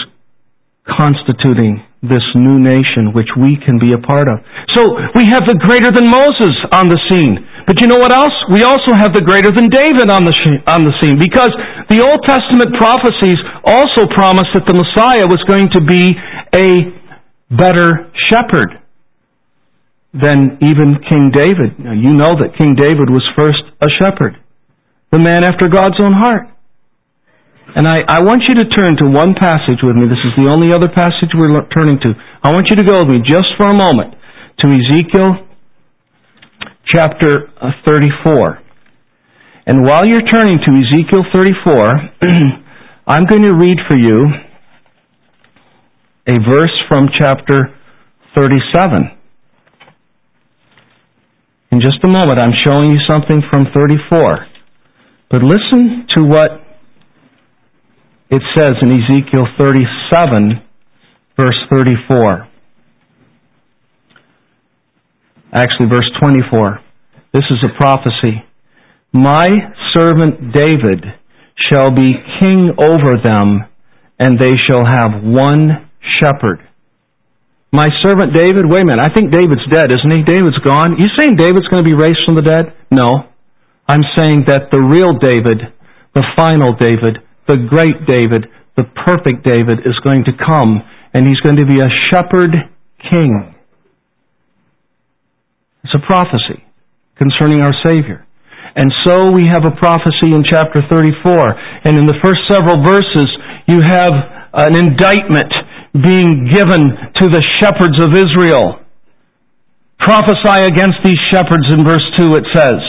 constituting 0.86 1.84
this 2.06 2.24
new 2.38 2.62
nation 2.62 3.12
which 3.18 3.34
we 3.34 3.58
can 3.58 3.82
be 3.82 3.92
a 3.92 4.00
part 4.00 4.30
of. 4.30 4.38
So 4.78 4.86
we 5.18 5.26
have 5.26 5.50
the 5.50 5.58
greater 5.58 5.90
than 5.90 6.06
Moses 6.06 6.54
on 6.70 6.86
the 6.88 7.02
scene. 7.10 7.42
But 7.66 7.82
you 7.82 7.90
know 7.90 7.98
what 7.98 8.14
else? 8.14 8.38
We 8.54 8.62
also 8.62 8.94
have 8.94 9.12
the 9.18 9.26
greater 9.26 9.50
than 9.50 9.74
David 9.74 10.14
on 10.14 10.22
the, 10.22 10.36
on 10.70 10.86
the 10.86 10.94
scene 11.02 11.18
because 11.18 11.50
the 11.90 12.06
Old 12.06 12.22
Testament 12.30 12.78
prophecies 12.78 13.42
also 13.66 14.06
promised 14.14 14.54
that 14.54 14.70
the 14.70 14.78
Messiah 14.78 15.26
was 15.26 15.42
going 15.50 15.74
to 15.74 15.82
be 15.82 16.14
a 16.54 16.94
better 17.50 18.12
shepherd 18.30 18.82
than 20.16 20.58
even 20.64 21.04
King 21.04 21.32
David. 21.36 21.76
Now, 21.78 21.92
you 21.92 22.16
know 22.16 22.40
that 22.40 22.56
King 22.58 22.76
David 22.80 23.12
was 23.12 23.24
first 23.36 23.62
a 23.84 23.90
shepherd, 24.00 24.40
the 25.12 25.20
man 25.20 25.44
after 25.44 25.68
God's 25.68 26.00
own 26.00 26.16
heart. 26.16 26.48
And 27.76 27.84
I, 27.84 28.08
I 28.08 28.20
want 28.24 28.48
you 28.48 28.56
to 28.64 28.66
turn 28.72 28.96
to 29.04 29.12
one 29.12 29.36
passage 29.36 29.84
with 29.84 30.00
me. 30.00 30.08
This 30.08 30.24
is 30.24 30.32
the 30.40 30.48
only 30.48 30.72
other 30.72 30.88
passage 30.88 31.36
we're 31.36 31.52
turning 31.76 32.00
to. 32.08 32.16
I 32.40 32.56
want 32.56 32.72
you 32.72 32.80
to 32.80 32.86
go 32.88 33.04
with 33.04 33.12
me 33.12 33.20
just 33.20 33.52
for 33.60 33.68
a 33.68 33.76
moment 33.76 34.16
to 34.64 34.66
Ezekiel 34.72 35.44
chapter 36.88 37.52
uh, 37.60 37.76
34. 37.84 38.64
And 39.68 39.84
while 39.84 40.08
you're 40.08 40.24
turning 40.24 40.62
to 40.64 40.72
Ezekiel 40.72 41.28
34, 41.36 41.76
I'm 43.12 43.26
going 43.28 43.44
to 43.44 43.58
read 43.58 43.82
for 43.90 43.98
you 43.98 44.45
a 46.28 46.34
verse 46.50 46.74
from 46.90 47.08
chapter 47.14 47.70
37. 48.34 49.12
In 51.72 51.80
just 51.80 52.04
a 52.04 52.08
moment, 52.08 52.40
I'm 52.40 52.54
showing 52.66 52.90
you 52.90 53.00
something 53.08 53.42
from 53.52 53.68
34. 53.76 54.48
But 55.30 55.44
listen 55.44 56.08
to 56.16 56.24
what 56.24 56.66
it 58.32 58.42
says 58.58 58.74
in 58.82 58.90
Ezekiel 58.90 59.46
37, 59.58 60.62
verse 61.38 61.58
34. 61.70 62.48
Actually, 65.54 65.88
verse 65.88 66.10
24. 66.20 66.80
This 67.34 67.44
is 67.52 67.64
a 67.64 67.78
prophecy. 67.78 68.44
My 69.14 69.46
servant 69.94 70.54
David 70.54 71.06
shall 71.72 71.92
be 71.92 72.10
king 72.42 72.72
over 72.82 73.14
them, 73.24 73.66
and 74.18 74.40
they 74.40 74.54
shall 74.68 74.86
have 74.86 75.22
one 75.24 75.85
shepherd. 76.20 76.62
My 77.74 77.90
servant 78.06 78.32
David, 78.32 78.64
wait 78.72 78.84
a 78.84 78.88
minute, 78.88 79.04
I 79.04 79.12
think 79.12 79.36
David's 79.36 79.66
dead, 79.68 79.92
isn't 79.92 80.14
he? 80.14 80.24
David's 80.24 80.60
gone. 80.64 80.96
You 80.96 81.12
saying 81.20 81.36
David's 81.36 81.68
going 81.68 81.84
to 81.84 81.90
be 81.90 81.98
raised 81.98 82.24
from 82.24 82.40
the 82.40 82.46
dead? 82.46 82.72
No. 82.90 83.28
I'm 83.88 84.06
saying 84.16 84.48
that 84.48 84.72
the 84.72 84.80
real 84.80 85.14
David, 85.20 85.76
the 86.16 86.26
final 86.40 86.72
David, 86.74 87.20
the 87.46 87.60
great 87.68 88.08
David, 88.08 88.48
the 88.80 88.88
perfect 89.06 89.44
David, 89.44 89.84
is 89.86 90.00
going 90.08 90.24
to 90.26 90.34
come, 90.34 90.82
and 91.14 91.28
he's 91.28 91.40
going 91.44 91.58
to 91.58 91.68
be 91.68 91.78
a 91.84 91.92
shepherd 92.10 92.56
king. 93.12 93.54
It's 95.84 95.94
a 95.94 96.02
prophecy 96.02 96.66
concerning 97.20 97.62
our 97.62 97.76
Savior. 97.86 98.26
And 98.76 98.92
so 99.08 99.32
we 99.32 99.48
have 99.48 99.64
a 99.64 99.72
prophecy 99.80 100.36
in 100.36 100.44
chapter 100.44 100.84
34. 100.90 101.88
And 101.88 101.96
in 101.96 102.08
the 102.08 102.20
first 102.20 102.44
several 102.52 102.84
verses, 102.84 103.30
you 103.68 103.80
have 103.80 104.12
an 104.52 104.76
indictment 104.76 105.52
being 105.96 106.52
given 106.52 106.92
to 106.92 107.26
the 107.32 107.44
shepherds 107.64 107.96
of 108.04 108.12
Israel. 108.12 108.84
Prophesy 110.00 110.68
against 110.68 111.00
these 111.04 111.20
shepherds 111.32 111.72
in 111.72 111.88
verse 111.88 112.04
2, 112.20 112.36
it 112.36 112.48
says. 112.52 112.80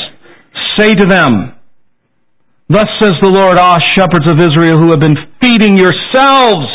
Say 0.78 0.94
to 0.94 1.06
them, 1.06 1.54
Thus 2.68 2.90
says 2.98 3.14
the 3.22 3.30
Lord, 3.30 3.54
Ah, 3.62 3.78
shepherds 3.94 4.26
of 4.26 4.42
Israel 4.42 4.82
who 4.82 4.90
have 4.90 4.98
been 4.98 5.16
feeding 5.38 5.78
yourselves. 5.78 6.66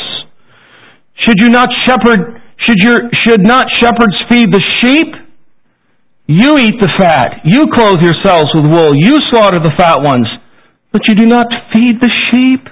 Should 1.28 1.44
you 1.44 1.52
not 1.52 1.68
shepherd, 1.84 2.40
should 2.64 2.80
your, 2.80 3.00
should 3.28 3.44
not 3.44 3.68
shepherds 3.84 4.16
feed 4.32 4.48
the 4.56 4.64
sheep? 4.80 5.12
You 6.32 6.48
eat 6.64 6.80
the 6.80 6.92
fat. 6.96 7.44
You 7.44 7.68
clothe 7.76 8.00
yourselves 8.00 8.56
with 8.56 8.72
wool. 8.72 8.96
You 8.96 9.20
slaughter 9.36 9.60
the 9.60 9.76
fat 9.76 10.00
ones. 10.00 10.32
But 10.96 11.04
you 11.12 11.16
do 11.16 11.28
not 11.28 11.48
feed 11.76 12.00
the 12.00 12.12
sheep. 12.32 12.71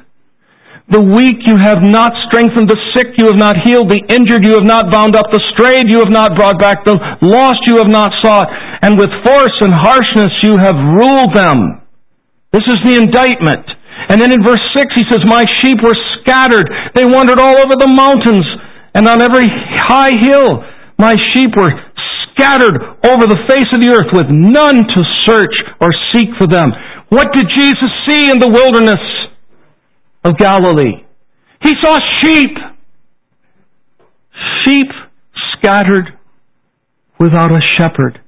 The 0.89 1.01
weak 1.01 1.45
you 1.45 1.53
have 1.53 1.85
not 1.85 2.17
strengthened. 2.25 2.65
The 2.65 2.81
sick 2.97 3.13
you 3.21 3.29
have 3.29 3.37
not 3.37 3.61
healed. 3.61 3.93
The 3.93 4.01
injured 4.09 4.41
you 4.41 4.57
have 4.57 4.65
not 4.65 4.89
bound 4.89 5.13
up. 5.13 5.29
The 5.29 5.41
strayed 5.53 5.85
you 5.85 6.01
have 6.01 6.09
not 6.09 6.33
brought 6.33 6.57
back. 6.57 6.81
The 6.81 6.97
lost 7.21 7.61
you 7.69 7.77
have 7.77 7.93
not 7.93 8.09
sought. 8.25 8.49
And 8.81 8.97
with 8.97 9.13
force 9.21 9.57
and 9.61 9.69
harshness 9.69 10.33
you 10.41 10.57
have 10.57 10.77
ruled 10.97 11.37
them. 11.37 11.85
This 12.49 12.65
is 12.65 12.81
the 12.81 13.05
indictment. 13.05 13.69
And 14.09 14.17
then 14.17 14.33
in 14.33 14.41
verse 14.41 14.61
6 14.81 14.97
he 14.97 15.05
says, 15.13 15.21
My 15.29 15.45
sheep 15.61 15.77
were 15.85 15.97
scattered. 16.17 16.65
They 16.97 17.05
wandered 17.05 17.37
all 17.37 17.53
over 17.53 17.77
the 17.77 17.93
mountains 17.93 18.49
and 18.97 19.05
on 19.05 19.21
every 19.21 19.45
high 19.45 20.17
hill. 20.17 20.65
My 20.97 21.13
sheep 21.31 21.53
were 21.53 21.69
scattered 22.33 22.81
over 23.05 23.29
the 23.29 23.45
face 23.45 23.69
of 23.77 23.79
the 23.83 23.93
earth 23.93 24.09
with 24.09 24.33
none 24.33 24.79
to 24.89 25.01
search 25.29 25.53
or 25.77 25.93
seek 26.17 26.33
for 26.41 26.49
them. 26.49 26.73
What 27.13 27.29
did 27.29 27.45
Jesus 27.53 27.91
see 28.09 28.25
in 28.25 28.41
the 28.41 28.49
wilderness 28.49 29.28
of 30.23 30.37
Galilee? 30.37 31.05
He 31.61 31.71
saw 31.81 31.97
sheep. 32.21 32.55
Sheep 34.65 34.89
scattered 35.57 36.17
without 37.19 37.51
a 37.51 37.59
shepherd. 37.77 38.21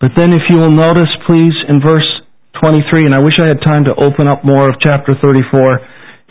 But 0.00 0.12
then 0.16 0.32
if 0.32 0.42
you 0.48 0.56
will 0.58 0.72
notice, 0.72 1.12
please, 1.26 1.56
in 1.68 1.80
verse 1.80 2.08
23, 2.60 3.04
and 3.08 3.14
I 3.14 3.20
wish 3.24 3.40
I 3.40 3.48
had 3.48 3.60
time 3.64 3.84
to 3.84 3.94
open 3.96 4.28
up 4.28 4.44
more 4.44 4.68
of 4.68 4.76
chapter 4.82 5.14
34. 5.22 5.80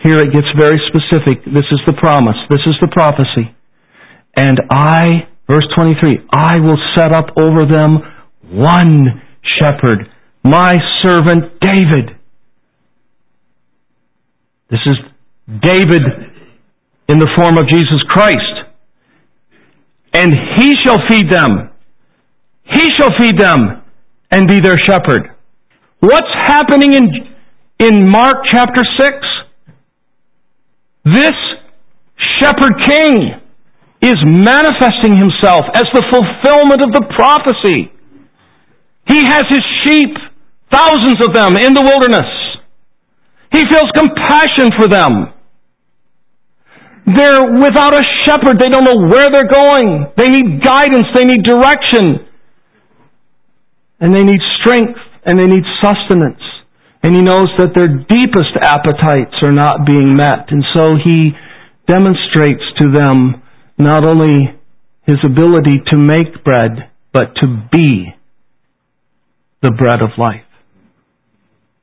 Here 0.04 0.20
it 0.22 0.32
gets 0.32 0.48
very 0.58 0.80
specific. 0.90 1.44
This 1.46 1.68
is 1.74 1.82
the 1.86 1.98
promise. 1.98 2.38
This 2.50 2.62
is 2.66 2.78
the 2.82 2.88
prophecy. 2.88 3.54
And 4.36 4.62
I, 4.70 5.28
verse 5.50 5.66
23, 5.76 6.30
I 6.34 6.60
will 6.62 6.78
set 6.96 7.12
up 7.12 7.34
over 7.38 7.66
them 7.66 8.00
one 8.52 9.22
shepherd, 9.60 10.08
my 10.44 10.74
servant 11.04 11.60
David. 11.60 12.19
This 14.70 14.80
is 14.86 14.98
David 15.62 16.04
in 17.10 17.18
the 17.18 17.30
form 17.36 17.58
of 17.58 17.68
Jesus 17.68 18.02
Christ. 18.08 18.70
And 20.14 20.30
he 20.60 20.76
shall 20.86 21.00
feed 21.10 21.26
them. 21.30 21.72
He 22.66 22.86
shall 22.98 23.10
feed 23.18 23.38
them 23.40 23.82
and 24.32 24.48
be 24.48 24.60
their 24.62 24.78
shepherd. 24.86 25.34
What's 26.00 26.34
happening 26.46 26.94
in, 26.94 27.10
in 27.80 28.08
Mark 28.08 28.46
chapter 28.52 28.82
6? 29.02 29.16
This 31.06 31.38
shepherd 32.40 32.74
king 32.90 33.42
is 34.02 34.16
manifesting 34.24 35.18
himself 35.18 35.66
as 35.74 35.90
the 35.94 36.06
fulfillment 36.14 36.82
of 36.86 36.94
the 36.94 37.06
prophecy. 37.18 37.92
He 39.10 39.20
has 39.26 39.44
his 39.50 39.66
sheep, 39.84 40.14
thousands 40.72 41.20
of 41.26 41.34
them, 41.34 41.58
in 41.58 41.74
the 41.74 41.82
wilderness. 41.82 42.49
He 43.52 43.62
feels 43.66 43.90
compassion 43.98 44.70
for 44.78 44.88
them. 44.88 45.34
They're 47.10 47.46
without 47.58 47.94
a 47.98 48.04
shepherd. 48.26 48.62
They 48.62 48.70
don't 48.70 48.86
know 48.86 49.10
where 49.10 49.34
they're 49.34 49.50
going. 49.50 50.14
They 50.16 50.30
need 50.30 50.62
guidance. 50.62 51.10
They 51.18 51.26
need 51.26 51.42
direction. 51.42 52.30
And 54.00 54.14
they 54.14 54.22
need 54.22 54.40
strength 54.62 55.00
and 55.26 55.40
they 55.40 55.48
need 55.48 55.66
sustenance. 55.82 56.42
And 57.02 57.16
he 57.16 57.22
knows 57.22 57.50
that 57.58 57.74
their 57.74 57.88
deepest 57.88 58.54
appetites 58.62 59.36
are 59.42 59.52
not 59.52 59.88
being 59.88 60.16
met. 60.16 60.52
And 60.52 60.64
so 60.76 61.00
he 61.04 61.32
demonstrates 61.88 62.64
to 62.80 62.92
them 62.92 63.42
not 63.78 64.06
only 64.06 64.54
his 65.08 65.18
ability 65.26 65.82
to 65.88 65.98
make 65.98 66.44
bread, 66.44 66.92
but 67.12 67.34
to 67.42 67.48
be 67.72 68.14
the 69.64 69.72
bread 69.72 70.02
of 70.02 70.10
life. 70.18 70.46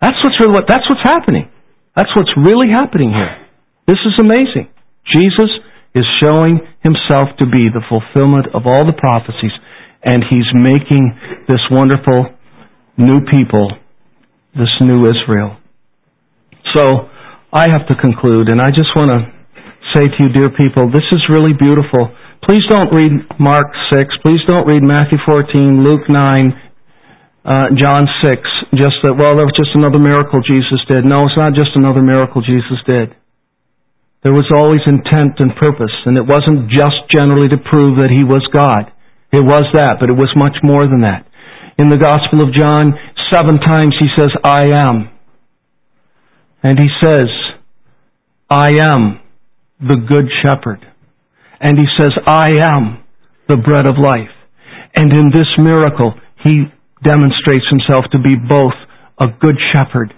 That's 0.00 0.16
what's 0.22 0.36
that's 0.68 0.84
what's 0.88 1.02
happening. 1.02 1.50
That's 1.96 2.12
what's 2.14 2.32
really 2.36 2.68
happening 2.68 3.08
here. 3.10 3.40
This 3.88 3.96
is 4.04 4.20
amazing. 4.20 4.68
Jesus 5.08 5.48
is 5.96 6.04
showing 6.20 6.60
himself 6.84 7.32
to 7.40 7.48
be 7.48 7.72
the 7.72 7.80
fulfillment 7.88 8.52
of 8.52 8.68
all 8.68 8.84
the 8.84 8.92
prophecies, 8.92 9.56
and 10.04 10.20
he's 10.28 10.44
making 10.52 11.16
this 11.48 11.64
wonderful 11.72 12.36
new 12.98 13.24
people, 13.24 13.72
this 14.52 14.68
new 14.84 15.08
Israel. 15.08 15.56
So, 16.76 17.08
I 17.52 17.72
have 17.72 17.88
to 17.88 17.96
conclude, 17.96 18.52
and 18.52 18.60
I 18.60 18.68
just 18.68 18.92
want 18.92 19.08
to 19.08 19.32
say 19.96 20.04
to 20.04 20.16
you, 20.20 20.28
dear 20.28 20.50
people, 20.52 20.92
this 20.92 21.06
is 21.16 21.24
really 21.32 21.56
beautiful. 21.56 22.12
Please 22.44 22.62
don't 22.68 22.92
read 22.92 23.24
Mark 23.40 23.72
6. 23.92 24.04
Please 24.20 24.44
don't 24.46 24.66
read 24.68 24.82
Matthew 24.82 25.16
14, 25.24 25.80
Luke 25.80 26.04
9, 26.10 26.65
uh, 27.46 27.70
John 27.78 28.10
6. 28.26 28.42
Just 28.74 28.98
that, 29.06 29.14
well, 29.14 29.38
that 29.38 29.46
was 29.46 29.54
just 29.54 29.70
another 29.78 30.02
miracle 30.02 30.42
Jesus 30.42 30.82
did. 30.90 31.06
No, 31.06 31.30
it's 31.30 31.38
not 31.38 31.54
just 31.54 31.78
another 31.78 32.02
miracle 32.02 32.42
Jesus 32.42 32.82
did. 32.90 33.14
There 34.26 34.34
was 34.34 34.50
always 34.50 34.82
intent 34.90 35.38
and 35.38 35.54
purpose, 35.54 35.94
and 36.02 36.18
it 36.18 36.26
wasn't 36.26 36.66
just 36.66 37.06
generally 37.14 37.46
to 37.46 37.62
prove 37.62 38.02
that 38.02 38.10
he 38.10 38.26
was 38.26 38.42
God. 38.50 38.90
It 39.30 39.46
was 39.46 39.62
that, 39.78 40.02
but 40.02 40.10
it 40.10 40.18
was 40.18 40.34
much 40.34 40.58
more 40.66 40.82
than 40.90 41.06
that. 41.06 41.22
In 41.78 41.86
the 41.86 42.02
Gospel 42.02 42.42
of 42.42 42.50
John, 42.50 42.98
seven 43.30 43.62
times 43.62 43.94
he 43.94 44.10
says, 44.18 44.34
I 44.42 44.74
am. 44.74 45.14
And 46.66 46.74
he 46.82 46.90
says, 46.98 47.30
I 48.50 48.74
am 48.90 49.22
the 49.78 50.02
good 50.02 50.26
shepherd. 50.42 50.82
And 51.60 51.78
he 51.78 51.86
says, 51.94 52.10
I 52.26 52.48
am 52.58 53.04
the 53.46 53.56
bread 53.56 53.86
of 53.86 53.94
life. 53.94 54.34
And 54.94 55.12
in 55.12 55.30
this 55.30 55.46
miracle, 55.58 56.14
he 56.42 56.64
demonstrates 57.06 57.64
himself 57.70 58.10
to 58.10 58.18
be 58.18 58.34
both 58.34 58.74
a 59.22 59.30
good 59.30 59.54
shepherd 59.72 60.10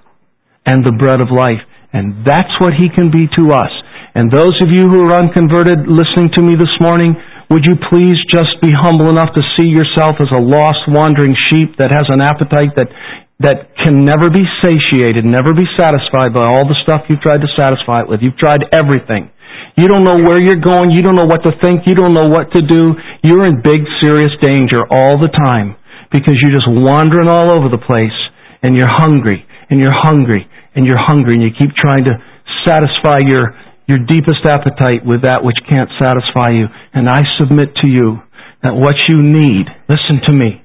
and 0.65 0.81
the 0.85 0.97
bread 0.97 1.21
of 1.21 1.29
life. 1.29 1.61
And 1.93 2.25
that's 2.25 2.53
what 2.61 2.73
he 2.77 2.89
can 2.89 3.13
be 3.13 3.29
to 3.37 3.53
us. 3.53 3.73
And 4.17 4.33
those 4.33 4.57
of 4.65 4.73
you 4.73 4.89
who 4.89 5.05
are 5.09 5.21
unconverted 5.21 5.85
listening 5.89 6.33
to 6.37 6.43
me 6.43 6.57
this 6.57 6.73
morning, 6.81 7.17
would 7.49 7.65
you 7.65 7.77
please 7.89 8.19
just 8.29 8.61
be 8.61 8.73
humble 8.73 9.09
enough 9.09 9.33
to 9.37 9.45
see 9.57 9.69
yourself 9.69 10.21
as 10.21 10.29
a 10.33 10.41
lost, 10.41 10.85
wandering 10.89 11.37
sheep 11.49 11.77
that 11.81 11.93
has 11.93 12.09
an 12.13 12.21
appetite 12.21 12.77
that, 12.77 12.93
that 13.41 13.73
can 13.81 14.05
never 14.05 14.29
be 14.29 14.45
satiated, 14.61 15.25
never 15.25 15.57
be 15.57 15.65
satisfied 15.81 16.37
by 16.37 16.45
all 16.45 16.69
the 16.69 16.77
stuff 16.85 17.09
you've 17.09 17.25
tried 17.25 17.41
to 17.41 17.51
satisfy 17.57 18.05
it 18.05 18.09
with. 18.09 18.21
You've 18.21 18.37
tried 18.37 18.69
everything. 18.73 19.33
You 19.81 19.89
don't 19.89 20.05
know 20.05 20.19
where 20.27 20.43
you're 20.43 20.61
going. 20.61 20.91
You 20.91 21.01
don't 21.01 21.17
know 21.17 21.29
what 21.29 21.47
to 21.47 21.53
think. 21.63 21.87
You 21.87 21.95
don't 21.95 22.13
know 22.13 22.29
what 22.29 22.53
to 22.53 22.61
do. 22.61 22.99
You're 23.23 23.47
in 23.47 23.63
big, 23.63 23.87
serious 24.03 24.35
danger 24.43 24.85
all 24.91 25.17
the 25.17 25.31
time 25.31 25.79
because 26.11 26.41
you're 26.41 26.55
just 26.55 26.69
wandering 26.69 27.29
all 27.29 27.53
over 27.53 27.69
the 27.69 27.81
place 27.81 28.15
and 28.63 28.77
you're 28.77 28.91
hungry 28.91 29.47
and 29.71 29.81
you're 29.81 29.95
hungry 29.95 30.47
and 30.75 30.87
you're 30.87 31.01
hungry 31.01 31.35
and 31.35 31.43
you 31.43 31.53
keep 31.53 31.71
trying 31.77 32.05
to 32.05 32.17
satisfy 32.65 33.21
your, 33.27 33.55
your 33.87 33.99
deepest 33.99 34.45
appetite 34.49 35.05
with 35.05 35.23
that 35.23 35.45
which 35.45 35.57
can't 35.69 35.91
satisfy 36.01 36.55
you. 36.55 36.67
And 36.95 37.09
I 37.09 37.21
submit 37.39 37.75
to 37.83 37.89
you 37.89 38.21
that 38.63 38.75
what 38.75 38.97
you 39.09 39.23
need, 39.23 39.67
listen 39.89 40.21
to 40.27 40.33
me, 40.33 40.65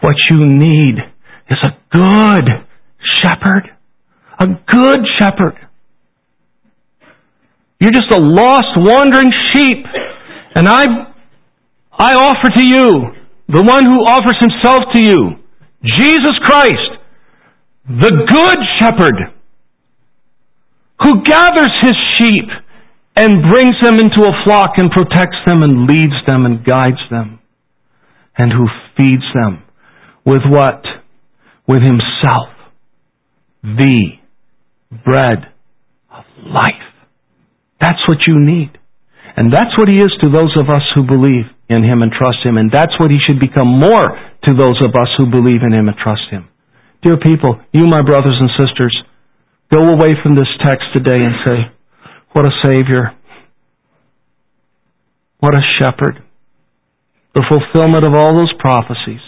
what 0.00 0.16
you 0.30 0.46
need 0.46 0.98
is 1.50 1.60
a 1.62 1.74
good 1.90 2.46
shepherd. 3.22 3.70
A 4.40 4.46
good 4.46 5.00
shepherd 5.18 5.68
you're 7.80 7.92
just 7.92 8.10
a 8.12 8.18
lost, 8.18 8.74
wandering 8.76 9.30
sheep. 9.54 9.86
And 10.54 10.68
I, 10.68 10.82
I 11.92 12.10
offer 12.14 12.50
to 12.50 12.64
you, 12.64 13.14
the 13.48 13.64
one 13.64 13.84
who 13.84 14.04
offers 14.04 14.36
himself 14.40 14.92
to 14.92 15.00
you, 15.00 15.40
Jesus 15.82 16.36
Christ, 16.42 17.00
the 17.88 18.12
good 18.12 18.58
shepherd, 18.80 19.32
who 21.00 21.22
gathers 21.24 21.72
his 21.82 21.96
sheep 22.18 22.48
and 23.16 23.50
brings 23.50 23.76
them 23.82 23.98
into 23.98 24.22
a 24.28 24.44
flock 24.44 24.72
and 24.76 24.90
protects 24.90 25.38
them 25.46 25.62
and 25.62 25.86
leads 25.86 26.18
them 26.26 26.44
and 26.44 26.64
guides 26.64 27.00
them, 27.10 27.40
and 28.36 28.52
who 28.52 28.66
feeds 28.96 29.24
them 29.34 29.62
with 30.24 30.42
what? 30.46 30.84
With 31.66 31.82
himself, 31.82 32.52
the 33.62 34.18
bread 35.04 35.52
of 36.10 36.24
life. 36.44 36.88
That's 37.80 38.00
what 38.08 38.18
you 38.26 38.38
need. 38.38 38.78
And 39.36 39.52
that's 39.52 39.76
what 39.78 39.88
He 39.88 39.96
is 39.96 40.10
to 40.20 40.30
those 40.30 40.56
of 40.58 40.68
us 40.68 40.82
who 40.94 41.04
believe 41.04 41.46
in 41.68 41.84
Him 41.84 42.02
and 42.02 42.12
trust 42.12 42.44
Him. 42.44 42.56
And 42.56 42.70
that's 42.72 42.92
what 42.98 43.10
He 43.10 43.18
should 43.26 43.40
become 43.40 43.68
more 43.68 44.08
to 44.44 44.50
those 44.56 44.80
of 44.82 44.96
us 44.96 45.08
who 45.18 45.30
believe 45.30 45.62
in 45.62 45.72
Him 45.72 45.88
and 45.88 45.96
trust 45.96 46.28
Him. 46.30 46.48
Dear 47.02 47.16
people, 47.16 47.60
you, 47.72 47.86
my 47.86 48.02
brothers 48.02 48.36
and 48.40 48.50
sisters, 48.58 48.96
go 49.72 49.78
away 49.78 50.16
from 50.22 50.34
this 50.34 50.50
text 50.66 50.86
today 50.92 51.20
and 51.22 51.34
say, 51.44 51.58
what 52.32 52.44
a 52.44 52.50
Savior. 52.62 53.14
What 55.40 55.54
a 55.54 55.62
shepherd. 55.78 56.22
The 57.34 57.44
fulfillment 57.48 58.04
of 58.04 58.14
all 58.14 58.36
those 58.36 58.52
prophecies. 58.58 59.20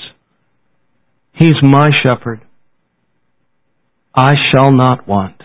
He's 1.33 1.57
my 1.63 1.87
shepherd. 2.03 2.41
I 4.15 4.33
shall 4.51 4.73
not 4.73 5.07
want. 5.07 5.37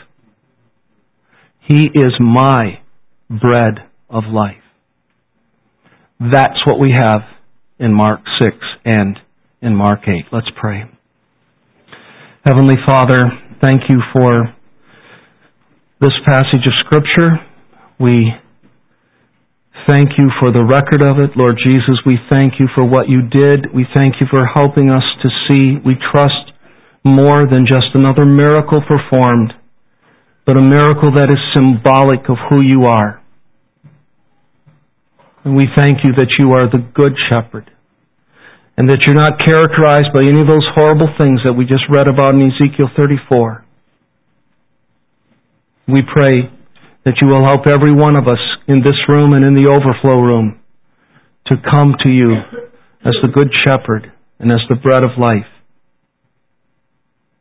He 1.67 1.85
is 1.93 2.13
my 2.19 2.79
bread 3.29 3.87
of 4.09 4.23
life. 4.25 4.64
That's 6.19 6.65
what 6.65 6.79
we 6.79 6.93
have 6.95 7.21
in 7.79 7.93
Mark 7.93 8.21
6 8.41 8.55
and 8.85 9.19
in 9.61 9.75
Mark 9.75 10.07
8. 10.07 10.25
Let's 10.31 10.47
pray. 10.59 10.83
Heavenly 12.45 12.77
Father, 12.85 13.23
thank 13.61 13.83
you 13.89 13.99
for 14.13 14.55
this 15.99 16.13
passage 16.27 16.65
of 16.65 16.73
Scripture. 16.79 17.41
We 17.99 18.31
thank 19.87 20.17
you 20.17 20.29
for 20.39 20.51
the 20.51 20.63
record 20.63 21.01
of 21.01 21.19
it. 21.19 21.35
Lord 21.35 21.57
Jesus, 21.65 21.99
we 22.05 22.17
thank 22.29 22.53
you 22.59 22.67
for 22.73 22.85
what 22.87 23.09
you 23.09 23.21
did. 23.21 23.73
We 23.73 23.85
thank 23.93 24.15
you 24.21 24.27
for 24.29 24.45
helping 24.45 24.89
us 24.89 25.03
to 25.23 25.29
see. 25.47 25.77
We 25.85 25.95
trust 26.11 26.53
more 27.03 27.45
than 27.49 27.65
just 27.67 27.93
another 27.93 28.25
miracle 28.25 28.81
performed 28.81 29.53
but 30.45 30.57
a 30.57 30.61
miracle 30.61 31.09
that 31.17 31.29
is 31.29 31.41
symbolic 31.53 32.29
of 32.29 32.37
who 32.49 32.61
you 32.61 32.85
are. 32.85 33.21
And 35.45 35.55
we 35.55 35.69
thank 35.77 35.99
you 36.03 36.11
that 36.17 36.33
you 36.39 36.51
are 36.53 36.65
the 36.65 36.81
good 36.81 37.13
shepherd 37.29 37.69
and 38.77 38.89
that 38.89 39.05
you're 39.05 39.15
not 39.15 39.39
characterized 39.39 40.09
by 40.11 40.25
any 40.25 40.41
of 40.41 40.49
those 40.49 40.65
horrible 40.73 41.07
things 41.17 41.39
that 41.45 41.53
we 41.53 41.63
just 41.65 41.85
read 41.87 42.09
about 42.09 42.33
in 42.33 42.49
Ezekiel 42.49 42.89
34. 42.97 43.63
We 45.87 46.01
pray 46.01 46.49
that 47.05 47.21
you 47.21 47.27
will 47.27 47.45
help 47.45 47.67
every 47.67 47.93
one 47.93 48.17
of 48.17 48.27
us 48.27 48.41
in 48.67 48.81
this 48.81 48.97
room 49.07 49.33
and 49.33 49.45
in 49.45 49.53
the 49.53 49.69
overflow 49.69 50.19
room 50.19 50.59
to 51.47 51.55
come 51.71 51.93
to 52.01 52.09
you 52.09 52.41
as 53.05 53.13
the 53.21 53.29
good 53.29 53.53
shepherd 53.63 54.11
and 54.39 54.51
as 54.51 54.65
the 54.67 54.75
bread 54.75 55.05
of 55.05 55.11
life 55.17 55.45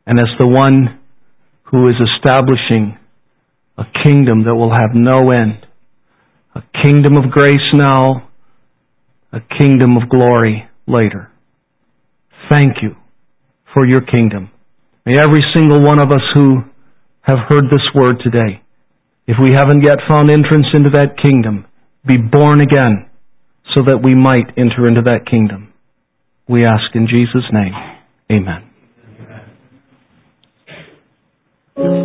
and 0.05 0.19
as 0.19 0.29
the 0.39 0.47
one 0.47 0.99
who 1.71 1.89
is 1.89 1.95
establishing 2.15 2.99
a 3.79 3.83
kingdom 4.05 4.45
that 4.45 4.55
will 4.55 4.71
have 4.71 4.93
no 4.93 5.31
end. 5.31 5.64
A 6.55 6.61
kingdom 6.83 7.17
of 7.17 7.31
grace 7.31 7.73
now, 7.73 8.29
a 9.31 9.39
kingdom 9.59 9.97
of 9.97 10.09
glory 10.09 10.69
later. 10.87 11.31
Thank 12.49 12.77
you 12.81 12.95
for 13.73 13.85
your 13.85 14.01
kingdom. 14.01 14.49
May 15.05 15.15
every 15.19 15.43
single 15.55 15.83
one 15.83 15.99
of 15.99 16.11
us 16.11 16.21
who 16.33 16.63
have 17.21 17.39
heard 17.49 17.65
this 17.65 17.85
word 17.93 18.17
today, 18.23 18.61
if 19.27 19.35
we 19.41 19.49
haven't 19.57 19.83
yet 19.83 19.97
found 20.07 20.31
entrance 20.31 20.67
into 20.73 20.89
that 20.91 21.21
kingdom, 21.21 21.65
be 22.07 22.17
born 22.17 22.61
again 22.61 23.09
so 23.75 23.81
that 23.85 24.01
we 24.03 24.15
might 24.15 24.57
enter 24.57 24.87
into 24.87 25.01
that 25.01 25.25
kingdom. 25.29 25.73
We 26.47 26.63
ask 26.63 26.93
in 26.93 27.07
Jesus' 27.11 27.51
name. 27.51 27.73
Amen. 28.31 28.69
Amen. 31.77 32.04